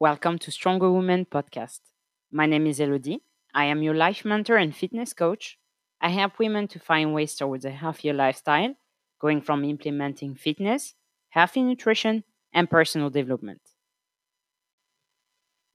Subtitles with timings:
[0.00, 1.80] Welcome to Stronger Women podcast.
[2.30, 3.20] My name is Elodie.
[3.52, 5.58] I am your life mentor and fitness coach.
[6.00, 8.76] I help women to find ways towards a healthier lifestyle,
[9.20, 10.94] going from implementing fitness,
[11.30, 12.22] healthy nutrition,
[12.52, 13.60] and personal development.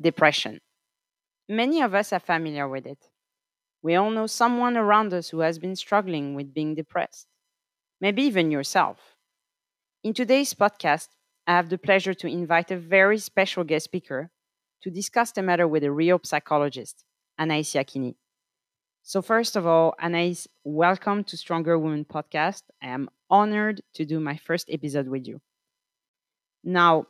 [0.01, 0.61] Depression.
[1.49, 3.09] Many of us are familiar with it.
[3.81, 7.27] We all know someone around us who has been struggling with being depressed,
[7.99, 8.99] maybe even yourself.
[10.01, 11.09] In today's podcast,
[11.45, 14.31] I have the pleasure to invite a very special guest speaker
[14.81, 17.03] to discuss the matter with a real psychologist,
[17.39, 18.15] Anaïs Yakini.
[19.01, 22.63] So, first of all, Anaïs, welcome to Stronger Women podcast.
[22.81, 25.41] I am honored to do my first episode with you.
[26.63, 27.07] Now,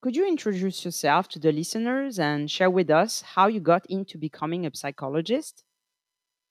[0.00, 4.16] could you introduce yourself to the listeners and share with us how you got into
[4.16, 5.64] becoming a psychologist?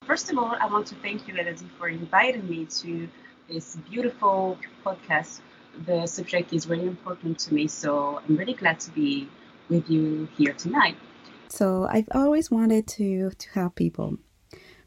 [0.06, 3.10] First of all, I want to thank you, Elodie, for inviting me to
[3.50, 5.40] this beautiful podcast
[5.86, 7.68] the subject is really important to me.
[7.68, 9.30] So I'm really glad to be
[9.70, 10.98] with you here tonight.
[11.50, 14.18] So I've always wanted to to help people.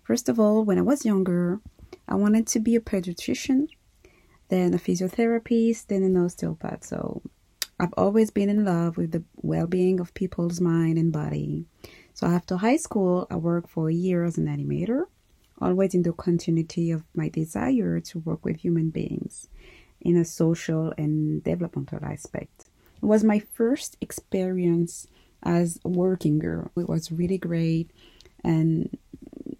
[0.03, 1.61] First of all, when I was younger,
[2.09, 3.69] I wanted to be a pediatrician,
[4.49, 6.85] then a physiotherapist, then an osteopath.
[6.85, 7.23] So
[7.79, 11.67] I've always been in love with the well-being of people's mind and body.
[12.13, 15.05] So after high school, I worked for a year as an animator,
[15.61, 19.49] always in the continuity of my desire to work with human beings
[20.01, 22.67] in a social and developmental aspect.
[23.03, 25.07] It was my first experience
[25.43, 26.71] as a working girl.
[26.77, 27.91] It was really great.
[28.45, 28.97] And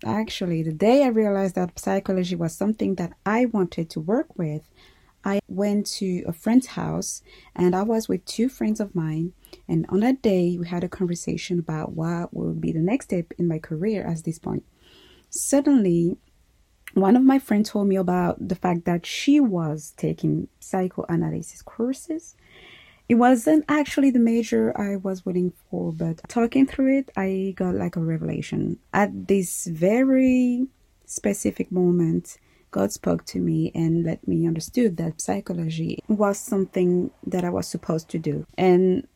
[0.05, 4.69] actually, the day I realized that psychology was something that I wanted to work with,
[5.25, 7.23] I went to a friend's house
[7.55, 9.33] and I was with two friends of mine.
[9.69, 13.33] And on that day, we had a conversation about what would be the next step
[13.39, 14.65] in my career at this point.
[15.29, 16.17] Suddenly,
[16.95, 22.37] one of my friends told me about the fact that she was taking psychoanalysis courses.
[23.09, 27.75] It wasn't actually the major I was waiting for, but talking through it, I got
[27.75, 28.79] like a revelation.
[28.93, 30.67] At this very
[31.07, 32.39] specific moment,
[32.71, 37.67] God spoke to me and let me understood that psychology was something that I was
[37.67, 38.47] supposed to do.
[38.57, 39.09] And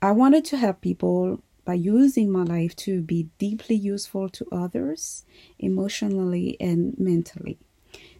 [0.00, 5.24] I wanted to help people by using my life to be deeply useful to others
[5.58, 7.58] emotionally and mentally.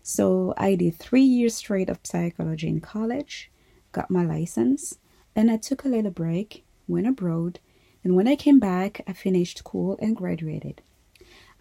[0.03, 3.51] So I did three years straight of psychology in college,
[3.93, 4.99] got my license,
[5.35, 7.61] and I took a little break, went abroad,
[8.03, 10.83] and when I came back, I finished school and graduated.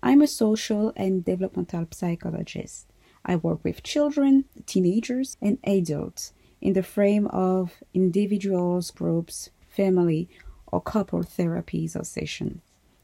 [0.01, 2.87] I'm a social and developmental psychologist.
[3.25, 10.27] I work with children, teenagers, and adults in the frame of individuals, groups, family,
[10.73, 12.59] or couple therapies or session.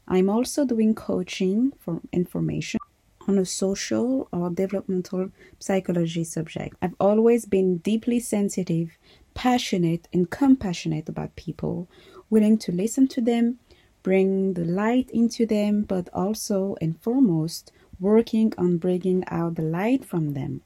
[0.08, 2.80] I'm also doing coaching for information
[3.28, 6.74] on a social or developmental psychology subject.
[6.82, 8.98] I've always been deeply sensitive,
[9.34, 11.88] passionate, and compassionate about people,
[12.28, 13.60] willing to listen to them,
[14.02, 17.70] bring the light into them, but also and foremost,
[18.00, 20.62] working on bringing out the light from them.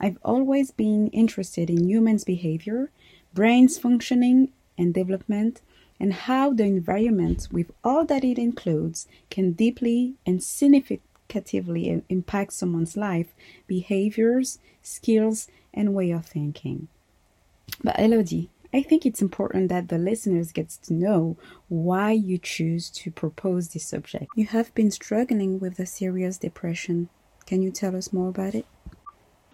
[0.00, 2.90] I've always been interested in humans' behavior,
[3.34, 5.60] brains functioning, and development,
[5.98, 12.96] and how the environment, with all that it includes, can deeply and significatively impact someone's
[12.96, 13.34] life,
[13.66, 16.88] behaviors, skills, and way of thinking.
[17.82, 21.36] But Elodie, I think it's important that the listeners get to know
[21.68, 24.26] why you choose to propose this subject.
[24.34, 27.08] You have been struggling with a serious depression.
[27.46, 28.66] Can you tell us more about it?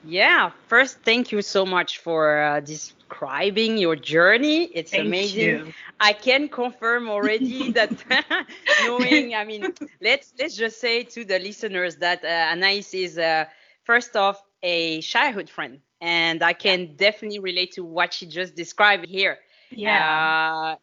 [0.03, 4.65] Yeah, first, thank you so much for uh, describing your journey.
[4.65, 5.63] It's Thank amazing.
[5.63, 5.75] you.
[6.01, 8.03] I can confirm already that
[8.79, 9.69] knowing, I mean,
[10.01, 13.45] let's let's just say to the listeners that uh, Anaïs is uh,
[13.85, 19.07] first off a childhood friend, and I can definitely relate to what she just described
[19.07, 19.39] here.
[19.71, 20.35] Yeah.
[20.41, 20.77] Uh,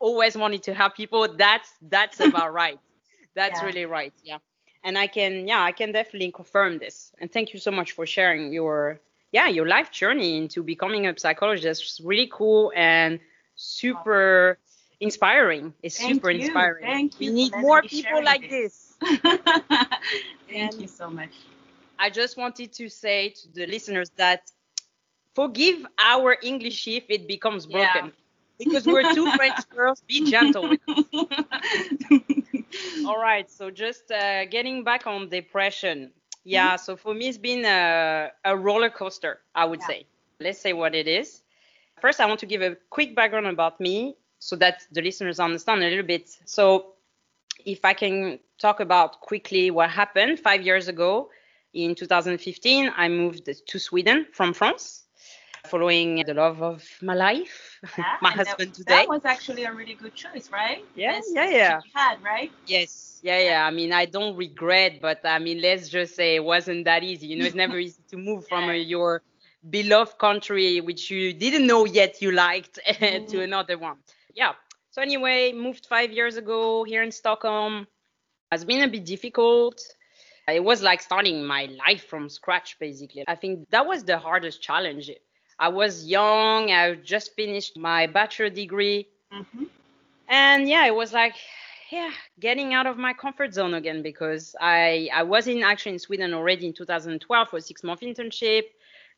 [0.00, 1.26] always wanted to help people.
[1.36, 2.78] That's that's about right.
[3.34, 3.62] That's Yeah.
[3.62, 4.12] really right.
[4.22, 4.38] Yeah.
[4.84, 7.10] And I can, yeah, I can definitely confirm this.
[7.18, 9.00] And thank you so much for sharing your,
[9.32, 11.82] yeah, your life journey into becoming a psychologist.
[11.82, 13.18] It's really cool and
[13.56, 14.58] super
[15.00, 15.72] inspiring.
[15.82, 16.44] It's Thank super you.
[16.44, 16.84] inspiring.
[16.84, 18.94] Thank you we need more people like this.
[19.00, 19.18] this.
[19.30, 19.92] Thank
[20.54, 21.32] And- you so much.
[21.98, 24.50] I just wanted to say to the listeners that
[25.34, 27.90] forgive our English if it becomes Yeah.
[27.92, 28.12] broken.
[28.58, 31.04] Because we're two French girls, be gentle with us.
[33.04, 36.12] All right, so just uh, getting back on depression.
[36.44, 39.86] Yeah, so for me, it's been a, a roller coaster, I would Yeah.
[39.86, 40.06] say.
[40.40, 41.42] Let's say what it is.
[42.00, 45.82] First, I want to give a quick background about me so that the listeners understand
[45.82, 46.28] a little bit.
[46.44, 46.94] So,
[47.64, 51.30] if I can talk about quickly what happened five years ago
[51.72, 55.03] in 2015, I moved to Sweden from France.
[55.64, 59.06] Following the love of my life, Yeah, my and that- husband that, today.
[59.08, 60.84] was actually a really good choice, right?
[60.94, 61.80] Yeah, yeah, yeah.
[61.94, 62.52] Had right.
[62.66, 63.66] Yes, yeah, yeah.
[63.66, 67.26] I mean, I don't regret, but I mean, let's just say it wasn't that easy.
[67.28, 68.84] You know, it's never easy to move from uh, Yeah.
[68.94, 69.22] your
[69.68, 72.74] beloved country, which you didn't know yet you liked,
[73.30, 73.42] to Mhm.
[73.42, 73.96] another one.
[74.34, 74.52] Yeah.
[74.90, 77.86] So anyway, moved five years ago here in Stockholm.
[78.50, 79.80] Has been a bit difficult.
[80.48, 83.24] It was like starting my life from scratch, basically.
[83.26, 85.10] I think that was the hardest challenge.
[85.58, 86.70] I was young.
[86.70, 89.08] I just finished my bachelor degree.
[89.32, 89.64] Mm-hmm.
[90.28, 91.34] and yeah it was like
[91.90, 92.10] yeah
[92.40, 96.32] getting out of my comfort zone again because i i was in actually in sweden
[96.32, 98.62] already in 2012 for a six month internship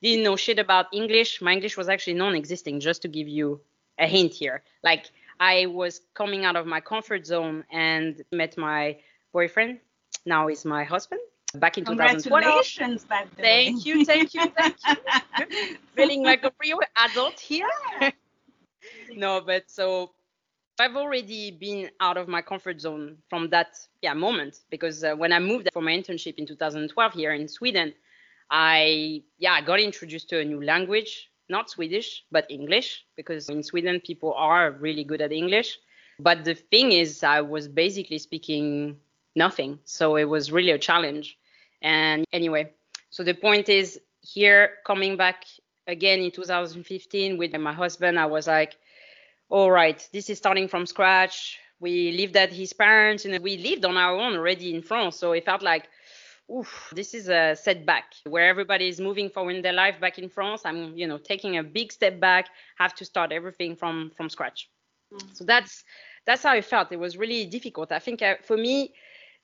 [0.03, 3.61] didn't know shit about english my english was actually non-existing just to give you
[3.99, 8.97] a hint here like i was coming out of my comfort zone and met my
[9.33, 9.79] boyfriend
[10.25, 11.21] now is my husband
[11.59, 13.65] back in 2012 Congratulations, by the way.
[13.67, 15.77] thank you thank you thank you.
[15.97, 17.69] Feeling like a real adult here?
[19.17, 20.13] No but so
[20.79, 25.33] i've already been out of my comfort zone from that yeah moment because uh, when
[25.33, 27.93] i moved for my internship in 2012 here in sweden
[28.51, 33.63] i yeah i got introduced to a new language not swedish but english because in
[33.63, 35.79] sweden people are really good at english.
[36.19, 38.97] But the thing is i was basically speaking
[39.35, 41.39] nothing so it was really a challenge
[41.87, 42.71] and anyway
[43.11, 45.45] so the point is here coming back
[45.87, 48.77] again in 2015 with my husband i was like
[49.49, 51.59] all right, this is starting from scratch.
[51.79, 55.17] We lived at his parents and we lived on our own already in France.
[55.17, 55.89] So it felt like,
[56.53, 60.29] oof, this is a setback where everybody is moving forward in their life back in
[60.29, 60.63] France.
[60.65, 62.49] I'm, you know, taking a big step back,
[62.79, 64.69] have to start everything from from scratch.
[65.35, 65.85] So that's
[66.25, 66.91] that's how I felt.
[66.91, 67.93] It was really difficult.
[67.93, 68.95] I think uh, for me,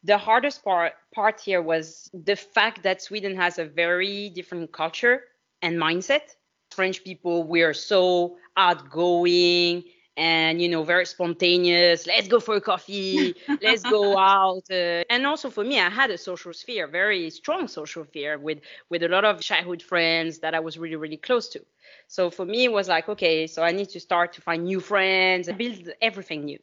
[0.05, 5.23] the hardest part part here was the fact that Sweden has a very different culture
[5.63, 6.37] and mindset.
[6.71, 9.85] French people, we are so outgoing
[10.17, 12.07] and you know very spontaneous.
[12.07, 13.37] Let's go for a coffee.
[13.63, 17.69] Let's go out uh, and also for me i had a social sphere very strong
[17.69, 18.59] social sphere with
[18.91, 21.61] with a lot of childhood friends that i was really really close to.
[22.09, 24.81] So for me it was like okay so i need to start to find new
[24.81, 26.59] friends and build everything new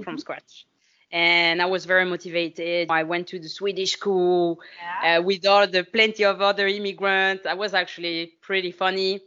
[0.00, 0.66] from scratch
[1.14, 5.18] and i was very motivated i went to the swedish school Yeah.
[5.18, 7.46] uh, with all the plenty of other immigrants.
[7.46, 9.20] I was actually pretty funny.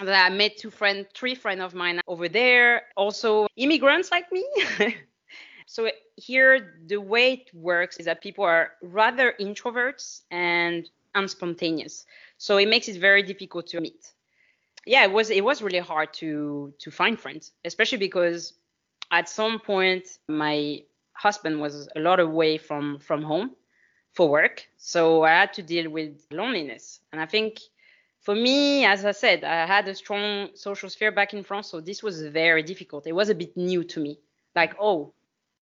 [0.00, 4.44] That I met two friends, three friends of mine over there, also immigrants like me.
[5.66, 12.04] so here, the way it works is that people are rather introverts and unspontaneous.
[12.38, 14.12] So it makes it very difficult to meet.
[14.86, 18.54] Yeah, it was it was really hard to to find friends, especially because
[19.10, 20.82] at some point my
[21.12, 23.56] husband was a lot away from from home
[24.12, 24.66] for work.
[24.76, 27.00] So I had to deal with loneliness.
[27.12, 27.60] And I think
[28.20, 31.68] for me, as I said, I had a strong social sphere back in France.
[31.68, 33.06] So this was very difficult.
[33.06, 34.18] It was a bit new to me.
[34.54, 35.12] Like, oh,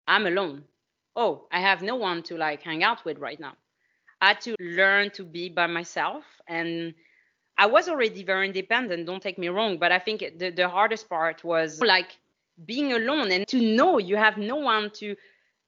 [0.07, 0.63] I'm alone.
[1.15, 3.53] Oh, I have no one to like hang out with right now.
[4.21, 6.23] I had to learn to be by myself.
[6.47, 6.93] And
[7.57, 9.77] I was already very independent, don't take me wrong.
[9.77, 12.17] But I think the, the hardest part was like
[12.65, 15.15] being alone and to know you have no one to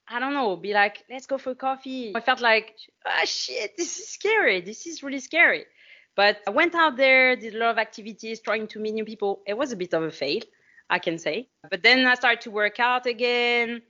[0.07, 2.13] I don't know, be like, let's go for coffee.
[2.15, 4.61] I felt like, ah, shit, this is scary.
[4.61, 5.65] This is really scary.
[6.15, 9.41] But I went out there, did a lot of activities, trying to meet new people.
[9.47, 10.41] It was a bit of a fail,
[10.89, 11.47] I can say.
[11.69, 13.81] But then I started to work out again.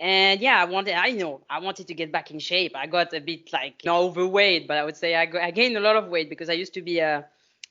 [0.00, 2.72] And yeah, I wanted, I know, I wanted to get back in shape.
[2.74, 5.76] I got a bit like not overweight, but I would say I, got, I gained
[5.76, 7.24] a lot of weight because I used to be a,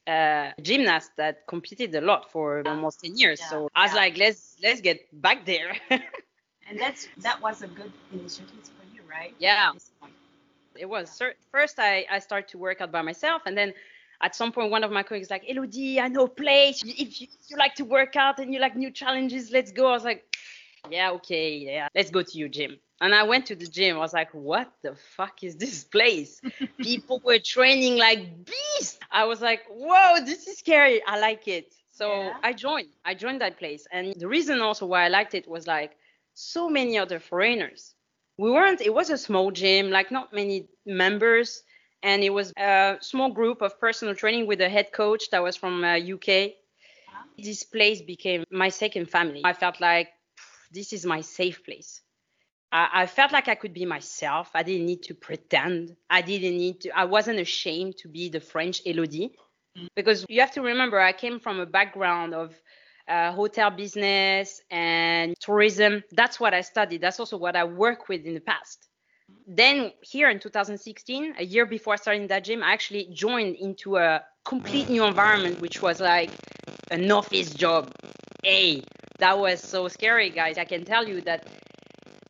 [0.07, 3.39] a gymnast that competed a lot for almost 10 years.
[3.41, 3.97] Yeah, so I was yeah.
[3.97, 5.75] like, let's let's get back there.
[6.69, 9.33] And that's that was a good initiative for you, right?
[9.39, 9.67] Yeah.
[9.69, 10.13] At this point.
[10.77, 11.09] it was.
[11.09, 13.73] Cer- first I, I started to work out by myself and then
[14.21, 17.27] at some point one of my colleagues like elodie i know a place if you,
[17.39, 19.87] if you like to work out and you like new challenges let's go.
[19.87, 20.23] I was like
[20.89, 22.77] yeah okay yeah let's go to your gym.
[23.01, 23.97] And i went to the gym.
[23.97, 26.41] I was like what the fuck is this place?
[26.81, 28.99] People were training like beasts.
[29.11, 31.01] I was like whoa this is scary.
[31.05, 31.73] I like it.
[31.91, 32.33] So Yeah.
[32.43, 32.89] i joined.
[33.05, 33.87] I joined that place.
[33.91, 35.97] And the reason also why i liked it was like
[36.33, 37.93] so many other foreigners.
[38.37, 41.63] We weren't it was a small gym like not many members
[42.01, 45.55] and it was a small group of personal training with a head coach that was
[45.55, 46.53] from uh, uk
[47.37, 49.41] this place became my second family.
[49.43, 50.09] I felt like
[50.71, 52.01] this is my safe place.
[52.71, 54.49] I, I felt like i could be myself.
[54.53, 55.95] I didn't need to pretend.
[56.09, 59.35] I didn't need to i wasn't ashamed to be the french elodie.
[59.95, 62.53] Because you have to remember i came from a background of
[63.07, 66.03] uh, hotel business and tourism.
[66.11, 67.01] That's what I studied.
[67.01, 68.87] That's also what I work with in the past.
[69.47, 74.23] Then here in 2016, a year before starting that gym, I actually joined into a
[74.45, 76.31] complete new environment, which was like
[76.91, 77.91] an office job.
[78.43, 78.83] Hey,
[79.19, 80.57] that was so scary, guys.
[80.57, 81.47] I can tell you that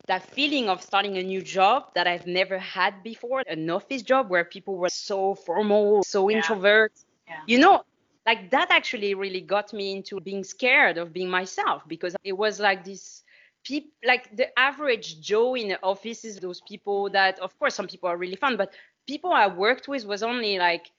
[0.08, 4.30] that feeling of starting a new job that I've never had before, an office job
[4.30, 6.38] where people were so formal, so Yeah.
[6.38, 6.94] introvert.
[7.28, 7.42] Yeah.
[7.48, 7.84] You know,
[8.26, 12.60] like that actually really got me into being scared of being myself because it was
[12.60, 13.24] like this
[13.64, 17.88] people like the average Joe in the office is those people that of course some
[17.88, 18.74] people are really fun, but
[19.08, 20.90] people I worked with was only like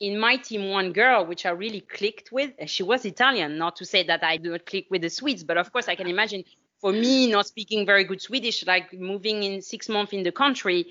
[0.00, 2.52] in my team one girl which I really clicked with.
[2.66, 5.56] She was Italian, not to say that I do not click with the Swedes, but
[5.56, 6.44] of course I can imagine
[6.80, 10.86] for me not speaking very good Swedish, like moving in six months in the country,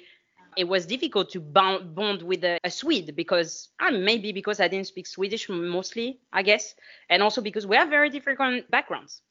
[0.59, 4.87] it was difficult to bond, with a, a Swede because uh, maybe because I didn't
[4.87, 6.75] speak Swedish mostly, I guess,
[7.09, 9.21] and also because we have very different backgrounds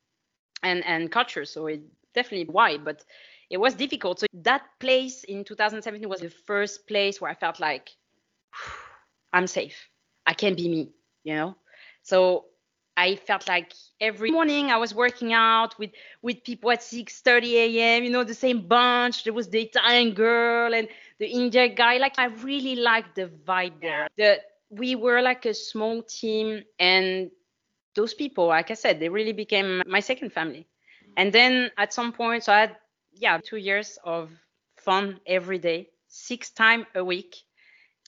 [0.62, 1.82] and and cultures, so it
[2.14, 2.78] definitely why.
[2.78, 3.04] But
[3.50, 4.20] it was difficult.
[4.20, 7.90] So that place in 2017 was the first place where I felt like
[9.35, 9.76] I'm safe.
[10.26, 10.92] I can be me,
[11.25, 11.56] you know.
[12.04, 12.47] So
[12.99, 15.90] I felt like every morning I was working out with
[16.23, 18.04] with people at 6:30 a.m.
[18.04, 19.25] You know, the same bunch.
[19.25, 21.98] There was the Italian girl and the India guy.
[21.98, 24.08] Like I really liked the vibe there.
[24.16, 27.30] The we were like a small team, and
[27.94, 30.66] those people, like I said, they really became my second family.
[31.16, 32.76] And then at some point, so I had
[33.12, 34.30] yeah two years of
[34.76, 37.37] fun every day, six times a week.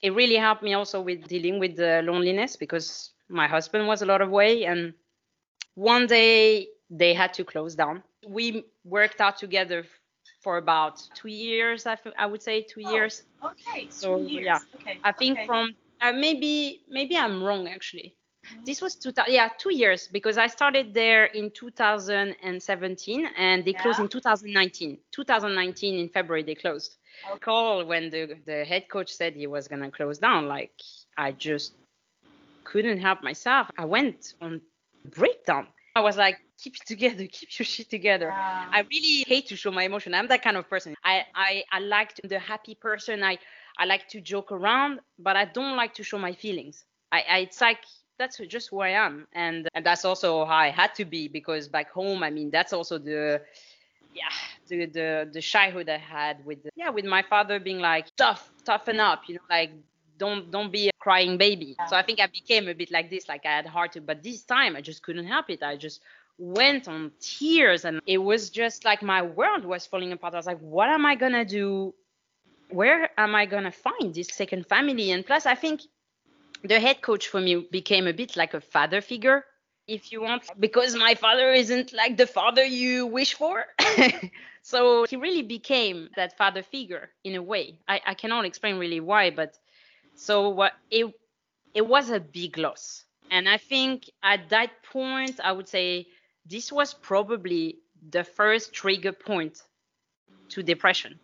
[0.03, 4.07] It really helped me also with dealing with the loneliness because my husband was a
[4.07, 4.95] lot of way and
[5.75, 9.85] one day they had to close down we worked out together
[10.41, 13.89] for about two years i, I would say two Oh, years Okay.
[13.91, 14.47] So, two years.
[14.47, 14.59] yeah.
[14.77, 14.99] Okay.
[15.05, 15.47] i think okay.
[15.47, 15.71] from
[16.01, 18.15] uh, maybe maybe i'm wrong actually
[18.67, 24.01] this was two yeah two years because i started there in 2017 and they closed
[24.01, 26.97] in 2019 2019 in february they closed
[27.33, 27.41] Okay.
[27.45, 30.73] call when the the head coach said he was gonna close down like
[31.17, 31.75] i just
[32.65, 34.61] couldn't help myself i went on
[35.17, 35.67] breakdown
[35.97, 38.69] i was like keep it together keep your shit together Yeah.
[38.73, 40.15] I really hate to show my emotion.
[40.15, 40.95] I'm that kind of person.
[41.05, 43.23] I I, I like the happy person.
[43.23, 43.39] I
[43.79, 46.85] I like to joke around, but I don't like to show my feelings.
[47.13, 47.79] I, I it's like
[48.19, 51.69] that's just who I am, and and that's also how I had to be because
[51.69, 53.41] back home, I mean, that's also the
[54.15, 54.35] yeah
[54.69, 58.51] the the the childhood I had with the, yeah with my father being like tough,
[58.65, 59.71] toughen up, you know, like
[60.21, 61.75] don't don't be a crying baby.
[61.89, 64.23] So I think I became a bit like this, like I had hard to, but
[64.23, 65.63] this time I just couldn't help it.
[65.63, 66.01] I just
[66.39, 70.35] went on tears and it was just like my world was falling apart.
[70.35, 71.95] I was like, what am I gonna do?
[72.69, 75.11] Where am I gonna find this second family?
[75.11, 75.81] And plus I think
[76.63, 79.45] the head coach for me became a bit like a father figure,
[79.87, 83.65] if you want, because my father isn't like the father you wish for.
[84.63, 87.79] so he really became that father figure in a way.
[87.89, 89.59] I, I cannot explain really why, but
[90.21, 91.07] so what it
[91.75, 93.05] it was a big loss.
[93.31, 96.09] And I think at that point I would say
[96.47, 97.79] this was probably
[98.11, 99.63] the first trigger point
[100.51, 101.21] to depression.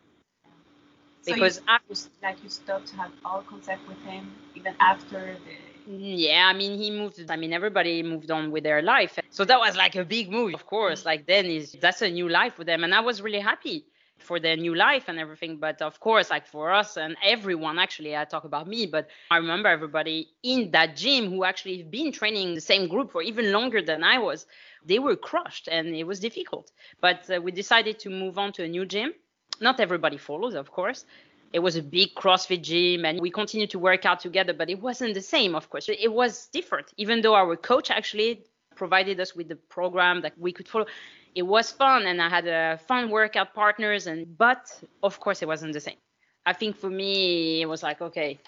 [1.23, 5.37] So you- Because after like you stopped to have all contact with him even after
[5.45, 5.57] the.
[5.89, 7.31] Mm, yeah, I mean, he moved.
[7.31, 9.19] I mean, everybody moved on with their life.
[9.31, 11.05] So that was like a big move, of course.
[11.05, 13.87] Like then is that's a new life for them, and I was really happy
[14.19, 15.57] for their new life and everything.
[15.57, 19.37] But of course, like for us and everyone, actually, I talk about me, but I
[19.37, 23.83] remember everybody in that gym who actually been training the same group for even longer
[23.83, 24.47] than I was.
[24.85, 26.71] They were crushed, and it was difficult.
[27.01, 29.15] But uh, we decided to move on to a new gym.
[29.61, 31.05] Not everybody follows, of course
[31.53, 34.81] it was a big CrossFit gym and we continued to work out together, but it
[34.81, 35.89] wasn't the same, of course.
[35.89, 38.45] It was different, even though our coach actually
[38.75, 40.87] provided us with the program that we could follow.
[41.37, 44.63] It was fun and I had a fun workout partners and but
[45.03, 45.99] of course it wasn't the same.
[46.47, 48.41] I think for me it was like okay,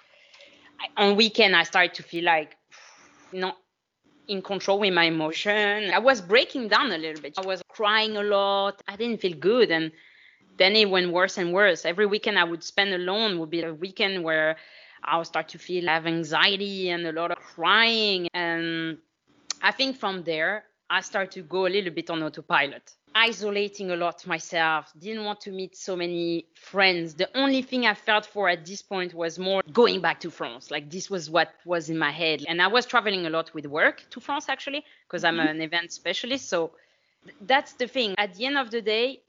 [0.80, 2.56] I, on weekend I started to feel like
[3.30, 3.58] not
[4.26, 5.90] in control with my emotion.
[5.92, 7.34] I was breaking down a little bit.
[7.36, 8.80] I was crying a lot.
[8.88, 9.92] I didn't feel good and
[10.56, 11.84] then it went worse and worse.
[11.84, 14.56] Every weekend I would spend alone would be a weekend where
[15.04, 18.28] I would start to feel have anxiety and a lot of crying.
[18.32, 18.96] And
[19.62, 23.96] I think from there I started to go a little bit on autopilot, isolating a
[23.96, 24.92] lot myself.
[24.98, 27.14] Didn't want to meet so many friends.
[27.14, 30.70] The only thing I felt for at this point was more going back to France.
[30.70, 32.44] Like this was what was in my head.
[32.48, 35.92] And I was traveling a lot with work to France actually, because I'm an event
[35.92, 36.48] specialist.
[36.48, 36.72] So
[37.24, 38.14] th- that's the thing.
[38.16, 39.20] At the end of the day,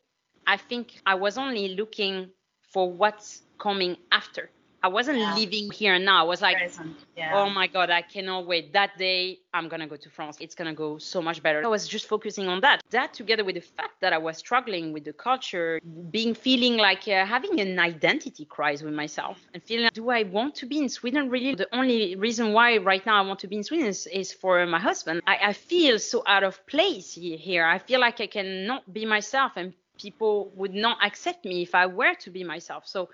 [0.47, 2.29] I think I was only looking
[2.61, 4.49] for what's coming after.
[4.81, 5.36] I wasn't Yeah.
[5.36, 6.21] living here now.
[6.21, 6.57] I was like,
[7.17, 7.36] Yeah.
[7.36, 8.71] oh my God, I cannot wait.
[8.74, 10.38] That day, I'm going to go to France.
[10.39, 11.63] It's going to go so much better.
[11.63, 12.81] I was just focusing on that.
[12.91, 15.81] That together with the fact that I was struggling with the culture,
[16.12, 20.24] being feeling like uh, having an identity crisis with myself and feeling, like, do I
[20.24, 21.55] want to be in Sweden really?
[21.55, 24.65] The only reason why right now I want to be in Sweden is, is for
[24.65, 25.21] my husband.
[25.27, 27.65] I, I feel so out of place here.
[27.65, 31.86] I feel like I cannot be myself and people would not accept me if I
[31.86, 32.88] were to be myself.
[32.88, 33.09] So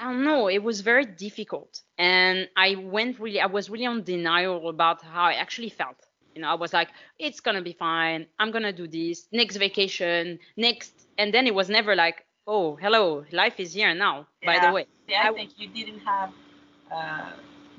[0.00, 0.48] I don't know.
[0.48, 3.40] It was very difficult, and I went really.
[3.40, 5.98] I was really on denial about how I actually felt.
[6.34, 8.26] You know, I was like, "It's gonna be fine.
[8.38, 13.26] I'm gonna do this next vacation, next." And then it was never like, "Oh, hello,
[13.32, 16.30] life is here now." By the way, Yeah, I, I- think you didn't have
[16.90, 17.30] uh,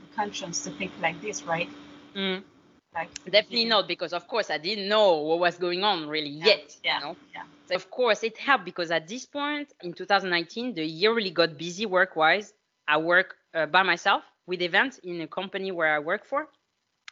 [0.01, 1.69] the conscience to think like this, right?
[2.15, 2.43] Mm,
[2.93, 6.47] Like definitely not, because of course I didn't know what was going on really Yeah,
[6.47, 6.75] yet.
[6.83, 7.17] yeah, You know?
[7.33, 7.43] yeah.
[7.67, 11.57] So of course, it helped because at this point in 2019, the year really got
[11.57, 12.53] busy work wise.
[12.87, 16.47] I work uh, by myself with events in a company where I work for.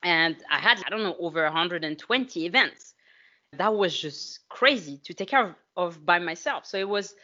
[0.03, 2.93] And I had, I don't know, over 120 events.
[3.53, 6.65] That was just crazy to take care of, of by myself.
[6.65, 7.15] So it was,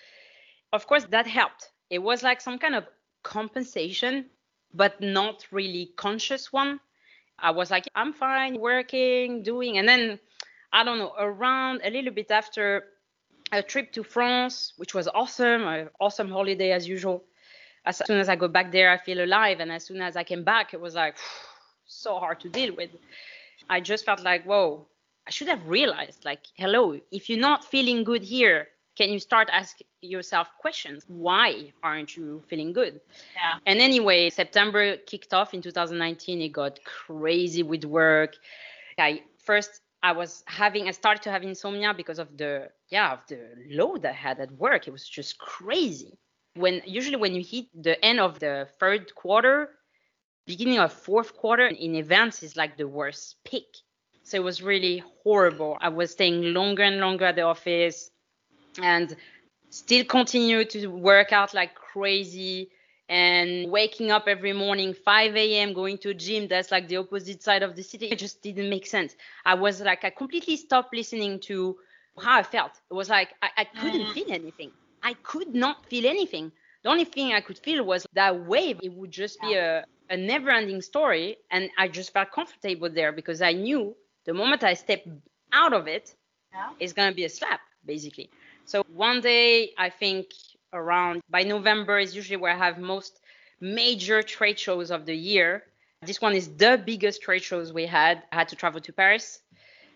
[0.73, 1.69] of course, that helped.
[1.89, 2.85] It was like some kind of
[3.23, 4.29] compensation,
[4.73, 6.79] but not really conscious one.
[7.39, 9.77] I was like, I'm fine, working, doing.
[9.77, 10.19] And then,
[10.71, 12.85] I don't know, around a little bit after
[13.51, 17.23] a trip to France, which was awesome, an awesome holiday as usual.
[17.85, 19.59] As soon as I go back there, I feel alive.
[19.59, 21.17] And as soon as I came back, it was like
[21.85, 22.89] so hard to deal with.
[23.69, 24.87] I just felt like, whoa,
[25.27, 29.49] I should have realized, like, hello, if you're not feeling good here, can you start
[29.51, 31.03] asking yourself questions?
[31.07, 33.01] Why aren't you feeling good?
[33.35, 33.59] Yeah.
[33.65, 36.41] And anyway, September kicked off in 2019.
[36.41, 38.35] It got crazy with work.
[38.97, 43.19] I first I was having I started to have insomnia because of the yeah of
[43.27, 44.87] the load I had at work.
[44.87, 46.17] It was just crazy.
[46.55, 49.71] When usually when you hit the end of the third quarter,
[50.47, 53.67] beginning of fourth quarter in events is like the worst peak.
[54.23, 55.77] So it was really horrible.
[55.81, 58.09] I was staying longer and longer at the office
[58.81, 59.15] and
[59.69, 62.69] still continue to work out like crazy
[63.09, 67.41] and waking up every morning 5 a.m going to a gym that's like the opposite
[67.43, 68.07] side of the city.
[68.07, 69.15] It just didn't make sense.
[69.45, 71.75] I was like i completely stopped listening to
[72.19, 72.71] how i felt.
[72.89, 74.13] It was like i, I couldn't Mhm.
[74.13, 74.71] feel anything.
[75.03, 76.51] I could not feel anything.
[76.83, 78.79] The only thing i could feel was that wave.
[78.81, 83.11] It would just be a, a never ending story and i just felt comfortable there
[83.11, 85.07] because i knew the moment i stepped
[85.53, 86.15] out of it
[86.53, 86.69] Yeah.
[86.79, 88.29] it's going to be a slap basically
[88.65, 90.27] so one day i think
[90.73, 93.19] around by november is usually where i have most
[93.61, 95.63] major trade shows of the year.
[96.01, 98.21] This one is the biggest trade shows we had.
[98.31, 99.39] I had to travel to paris.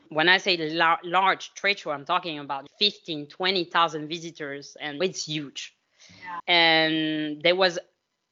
[0.09, 5.25] When i say la- large trade show i'm talking about 15 20000 visitors and it's
[5.25, 5.75] huge.
[6.23, 6.39] Yeah.
[6.47, 7.77] and there was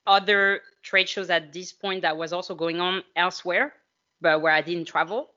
[0.08, 3.74] other trade shows at this point that was also going on elsewhere
[4.22, 5.30] but where i didn't travel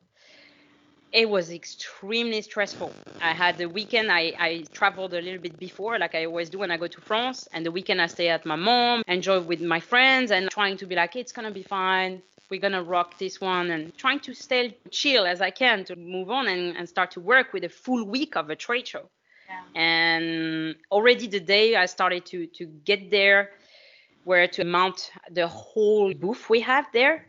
[1.12, 2.92] it was extremely stressful.
[3.20, 6.58] I had the weekend, I, I traveled a little bit before, like I always do
[6.58, 7.48] when I go to France.
[7.52, 10.86] And the weekend, I stay at my mom, enjoy with my friends, and trying to
[10.86, 12.22] be like, it's going to be fine.
[12.48, 13.70] We're going to rock this one.
[13.70, 17.20] And trying to stay chill as I can to move on and, and start to
[17.20, 19.08] work with a full week of a trade show.
[19.48, 19.80] Yeah.
[19.80, 23.50] And already the day I started to, to get there,
[24.22, 27.26] where to mount the whole booth we have there,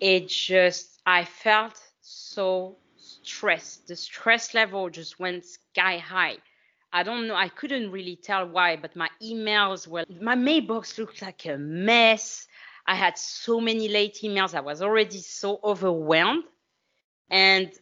[0.00, 2.76] it just, I felt so
[3.26, 3.88] stressed.
[3.88, 6.38] The stress level just went sky high.
[6.92, 7.34] I don't know.
[7.34, 12.46] I couldn't really tell why, but my emails were, my mailbox looked like a mess.
[12.86, 14.54] I had so many late emails.
[14.54, 16.44] I was already so overwhelmed.
[17.30, 17.72] And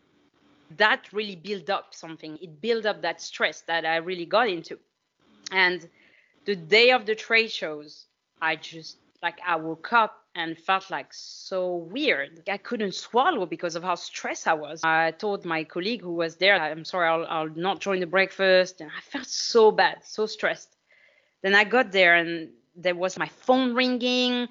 [0.79, 2.39] that really built up something.
[2.41, 4.79] It built up that stress that I really got into.
[5.51, 5.89] And
[6.47, 8.07] the day of the trade shows,
[8.41, 12.43] I just, like, I woke up and felt like so weird.
[12.49, 14.81] I couldn't swallow because of how stressed I was.
[14.83, 18.81] I told my colleague who was there, I'm sorry, I'll, I'll not join the breakfast.
[18.81, 20.77] And I felt so bad, so stressed.
[21.43, 24.49] Then I got there and there was my phone ringing,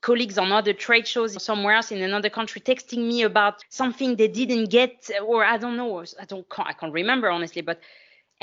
[0.00, 4.28] colleagues on other trade shows somewhere else in another country texting me about something they
[4.28, 7.80] didn't get, or I don't know, I don't, I can't remember honestly, but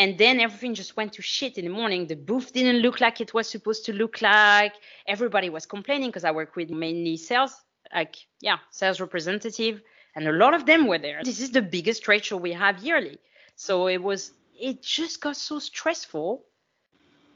[0.02, 2.08] and then everything just went to shit in the morning.
[2.08, 4.74] The booth didn't look like it was supposed to look like.
[5.06, 7.54] Everybody was complaining because I work with mainly sales,
[7.94, 9.80] like, yeah, sales representative.
[10.16, 11.22] And a lot of them were there.
[11.24, 13.20] This is the biggest trade show we have yearly.
[13.56, 16.46] So it was, it just got so stressful.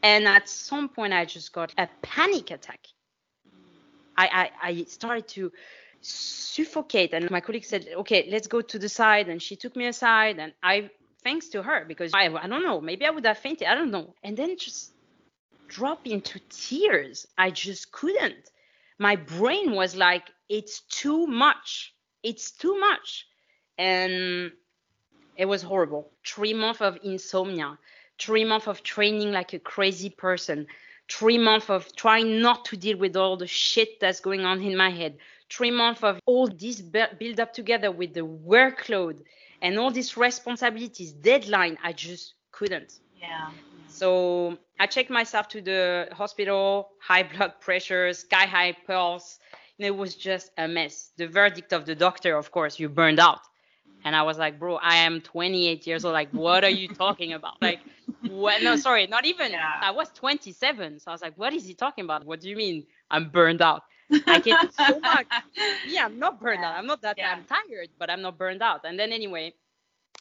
[0.01, 2.80] And at some point, I just got a panic attack.
[4.17, 5.51] I, I, I started to
[6.01, 7.13] suffocate.
[7.13, 9.30] And my colleague said, okay, let's go to the side.
[9.30, 10.39] And she took me aside.
[10.39, 10.89] And I
[11.25, 13.91] thanks to her because I, I don't know maybe i would have fainted i don't
[13.91, 14.93] know and then just
[15.67, 17.27] drop into tears.
[17.38, 18.49] I just couldn't.
[18.97, 21.93] My brain was like, it's too much.
[22.23, 23.25] It's too much.
[23.77, 24.51] And
[25.35, 26.11] it was horrible.
[26.25, 27.77] Three months of insomnia,
[28.19, 30.67] three months of training like a crazy person,
[31.11, 34.77] three months of trying not to deal with all the shit that's going on in
[34.77, 35.17] my head,
[35.51, 39.19] three months of all this build up together with the workload
[39.65, 41.75] and all these responsibilities, deadline.
[41.84, 42.99] I just couldn't.
[43.19, 43.49] Yeah.
[43.88, 49.39] So I checked myself to the hospital, high blood pressure, sky high pulse.
[49.80, 51.12] And it was just a mess.
[51.17, 53.39] The verdict of the doctor, of course, you burned out.
[54.04, 56.13] And I was like, bro, I am 28 years old.
[56.13, 57.60] Like, what are you talking about?
[57.60, 57.80] Like,
[58.21, 58.62] what?
[58.62, 59.51] No, sorry, not even.
[59.51, 59.80] Yeah.
[59.82, 60.99] I was 27.
[60.99, 62.23] So I was like, what is he talking about?
[62.23, 63.82] What do you mean I'm burned out?
[64.27, 65.27] I can so much.
[65.87, 66.69] Yeah, I'm not burned yeah.
[66.69, 66.77] out.
[66.77, 67.17] I'm not that.
[67.17, 67.33] Yeah.
[67.35, 68.81] I'm tired, but I'm not burned out.
[68.83, 69.53] And then anyway,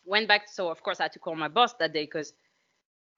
[0.05, 0.49] went back.
[0.49, 2.33] So of course I had to call my boss that day because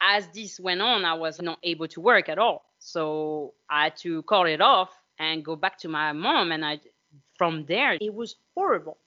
[0.01, 2.65] as this went on, I was not able to work at all.
[2.79, 6.53] So I had to call it off and go back to my mom.
[6.53, 6.81] And I,
[7.39, 8.99] from there, it was horrible.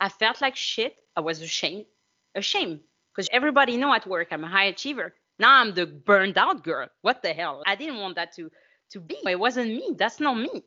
[0.00, 0.96] I felt like shit.
[1.16, 1.86] I was ashamed,
[2.34, 2.80] ashamed,
[3.14, 5.14] because everybody know at work I'm a high achiever.
[5.38, 6.88] Now I'm the burned out girl.
[7.02, 7.62] What the hell?
[7.66, 8.50] I didn't want that to
[8.90, 9.16] to be.
[9.24, 9.94] It wasn't me.
[9.96, 10.64] That's not me.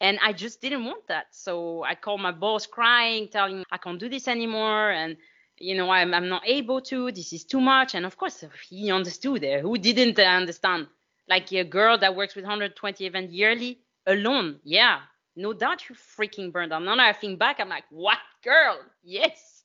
[0.00, 1.26] And I just didn't want that.
[1.32, 4.90] So I called my boss crying, telling I can't do this anymore.
[4.90, 5.16] And
[5.60, 7.94] you know, I'm, I'm not able to, this is too much.
[7.94, 9.62] And of course, he understood it.
[9.62, 10.86] Who didn't understand?
[11.28, 14.60] Like a girl that works with 120 events yearly alone.
[14.64, 15.00] Yeah,
[15.36, 16.82] no doubt you freaking burned out.
[16.82, 18.78] Now I think back, I'm like, what girl?
[19.02, 19.64] Yes.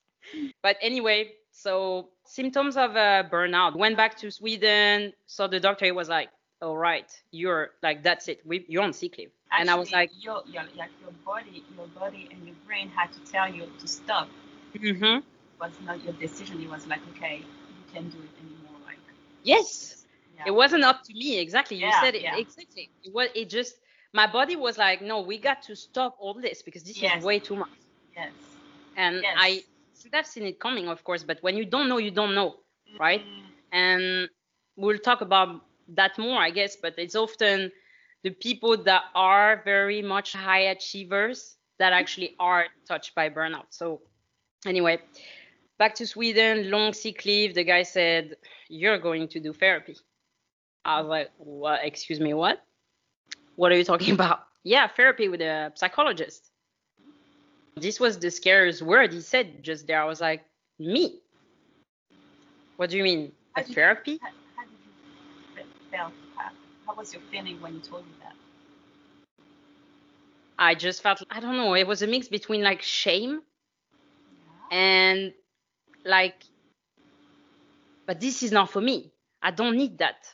[0.62, 3.76] But anyway, so symptoms of uh, burnout.
[3.76, 5.86] Went back to Sweden, saw the doctor.
[5.86, 6.30] He was like,
[6.64, 8.42] all right, you're like, that's it.
[8.46, 9.32] We, you're on sick leave.
[9.52, 10.88] Actually, and I was like, your, your, your
[11.26, 14.30] body, your body and your brain had to tell you to stop.
[14.76, 15.20] Mm-hmm
[15.64, 16.62] was not your decision.
[16.62, 18.80] It was like, okay, you can't do it anymore.
[18.86, 18.98] Like
[19.44, 20.44] yes, yeah.
[20.48, 21.40] it wasn't up to me.
[21.40, 22.38] Exactly, you yeah, said it yeah.
[22.38, 22.90] exactly.
[23.04, 23.30] It was.
[23.36, 23.76] It just
[24.14, 27.20] my body was like, no, we got to stop all this because this yes.
[27.20, 27.70] is way too much.
[28.16, 28.32] Yes.
[28.96, 29.36] And yes.
[29.40, 29.64] I
[30.00, 31.24] should have seen it coming, of course.
[31.24, 32.56] But when you don't know, you don't know,
[33.00, 33.22] right?
[33.22, 33.76] Mm-hmm.
[33.76, 34.30] And
[34.76, 36.76] we'll talk about that more, I guess.
[36.76, 37.72] But it's often
[38.24, 43.66] the people that are very much high achievers that actually are touched by burnout.
[43.70, 44.02] So
[44.66, 45.00] anyway,
[45.78, 47.56] back to Sweden, long sick leave.
[47.56, 48.36] The guy said,
[48.70, 49.98] You're going to do therapy.
[50.86, 51.82] I was like, What?
[51.84, 52.64] Excuse me, what?
[53.56, 54.44] What are you talking about?
[54.64, 56.50] Yeah, therapy with a psychologist.
[57.76, 60.02] This was the scariest word he said just there.
[60.02, 60.46] I was like,
[60.80, 61.20] Me?
[62.78, 63.32] What do you mean?
[63.56, 64.20] A therapy?
[65.94, 66.36] You, how, how, did you feel?
[66.36, 66.50] How,
[66.88, 68.34] how was your feeling when you told me that?
[70.58, 73.42] I just felt, I don't know, it was a mix between like shame
[74.72, 74.78] yeah.
[74.78, 75.34] and
[76.06, 76.44] like
[78.06, 80.28] but this is not for me i don't need that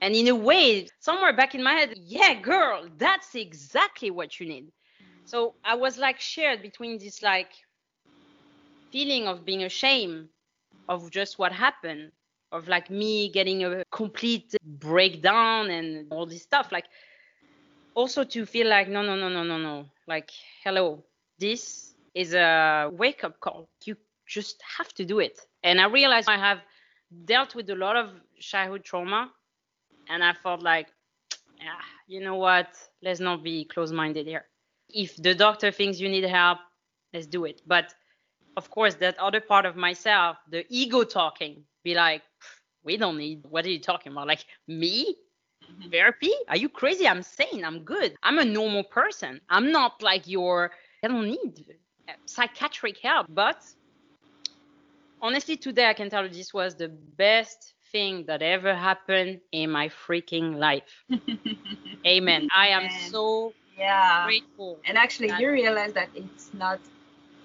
[0.00, 4.46] and in a way somewhere back in my head yeah girl that's exactly what you
[4.48, 5.20] need mm-hmm.
[5.24, 7.50] so i was like shared between this like
[8.92, 10.28] feeling of being ashamed
[10.88, 12.10] of just what happened
[12.52, 16.86] of like me getting a complete breakdown and all this stuff like
[17.94, 20.30] also to feel like no no no no no no like
[20.64, 21.04] hello
[21.38, 23.96] this is a wake up call you
[24.28, 25.40] just have to do it.
[25.64, 26.58] And I realized I have
[27.24, 29.32] dealt with a lot of childhood trauma,
[30.08, 30.88] and I felt like,
[31.58, 32.68] yeah, you know what?
[33.02, 34.44] Let's not be close minded here.
[34.90, 36.58] If the doctor thinks you need help,
[37.12, 37.62] let's do it.
[37.66, 37.92] But
[38.58, 42.22] of course, that other part of myself, the ego talking, be like,
[42.82, 44.26] we don't need, what are you talking about?
[44.26, 45.14] Like, me?
[45.62, 45.90] Mm-hmm.
[45.90, 46.32] Therapy?
[46.48, 47.06] Are you crazy?
[47.06, 47.64] I'm sane.
[47.64, 48.10] I'm good.
[48.24, 49.40] I'm a normal person.
[49.48, 50.72] I'm not like your,
[51.04, 51.54] I don't need
[52.26, 53.26] psychiatric help.
[53.30, 53.60] But
[55.22, 59.70] honestly, today I can tell you this was the best thing that ever happened in
[59.70, 61.04] my freaking life.
[62.06, 62.48] Amen.
[62.54, 64.24] I am so yeah.
[64.24, 64.80] grateful.
[64.84, 66.80] And actually, you realize that it's not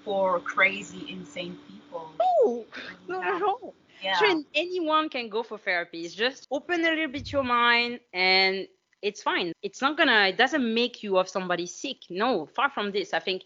[0.04, 2.12] for crazy, insane people.
[2.20, 2.66] No,
[3.08, 3.74] not at all.
[4.02, 4.18] Yeah.
[4.18, 6.02] Sure, anyone can go for therapy.
[6.02, 8.68] It's just open a little bit your mind and
[9.02, 9.54] it's fine.
[9.62, 11.98] It's not gonna, it doesn't make you of somebody sick.
[12.10, 13.14] No, far from this.
[13.14, 13.44] I think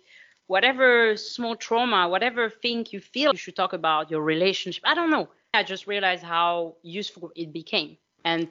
[0.48, 4.84] whatever small trauma, whatever thing you feel, you should talk about your relationship.
[4.86, 5.30] I don't know.
[5.54, 7.98] I just realized how useful it became.
[8.26, 8.48] And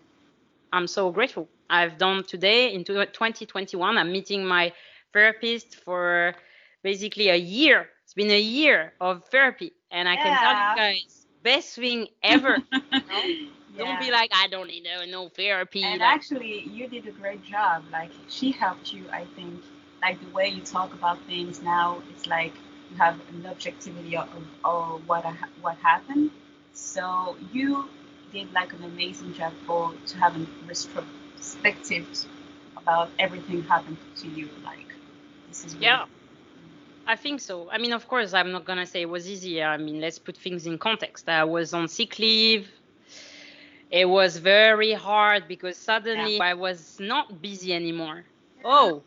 [0.72, 1.48] I'm so grateful.
[1.68, 4.72] I've done today in 2021, I'm meeting my
[5.12, 6.34] therapist for
[6.82, 7.88] basically a year.
[8.16, 9.72] Been a year of therapy.
[9.90, 10.22] And I yeah.
[10.24, 12.58] can tell you guys, best thing ever.
[12.92, 13.24] you know?
[13.74, 13.84] yeah.
[13.84, 15.96] Don't be like, I don't need no, therapy.
[15.96, 17.84] And like, actually, you did a great job.
[17.92, 19.62] Like, she helped you, I think,
[20.02, 22.54] like the way you talk about things now, it's like
[22.90, 24.28] you have an objectivity of,
[24.64, 25.24] of what
[25.60, 26.30] what happened.
[26.72, 27.88] So you
[28.32, 32.06] did like an amazing job for to have a retrospective
[32.76, 34.48] about everything happened to you.
[34.64, 34.94] Like
[35.48, 36.04] this is Yeah.
[37.06, 37.70] I think so.
[37.70, 39.62] I mean, of course, I'm not gonna say it was easy.
[39.62, 41.28] I mean, let's put things in context.
[41.28, 42.68] I was on sick leave.
[43.90, 48.24] It was very hard because suddenly I was not busy anymore.
[48.64, 49.04] Oh,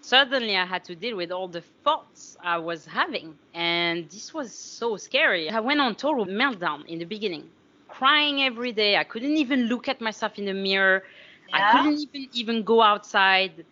[0.00, 4.52] suddenly I had to deal with all the thoughts I was having, and this was
[4.54, 5.50] so scary.
[5.50, 7.50] I went on total meltdown in the beginning,
[7.88, 8.96] crying every day.
[8.96, 11.04] I couldn't even look at myself in the mirror.
[11.48, 11.56] Yeah.
[11.58, 13.66] I couldn't even even go outside.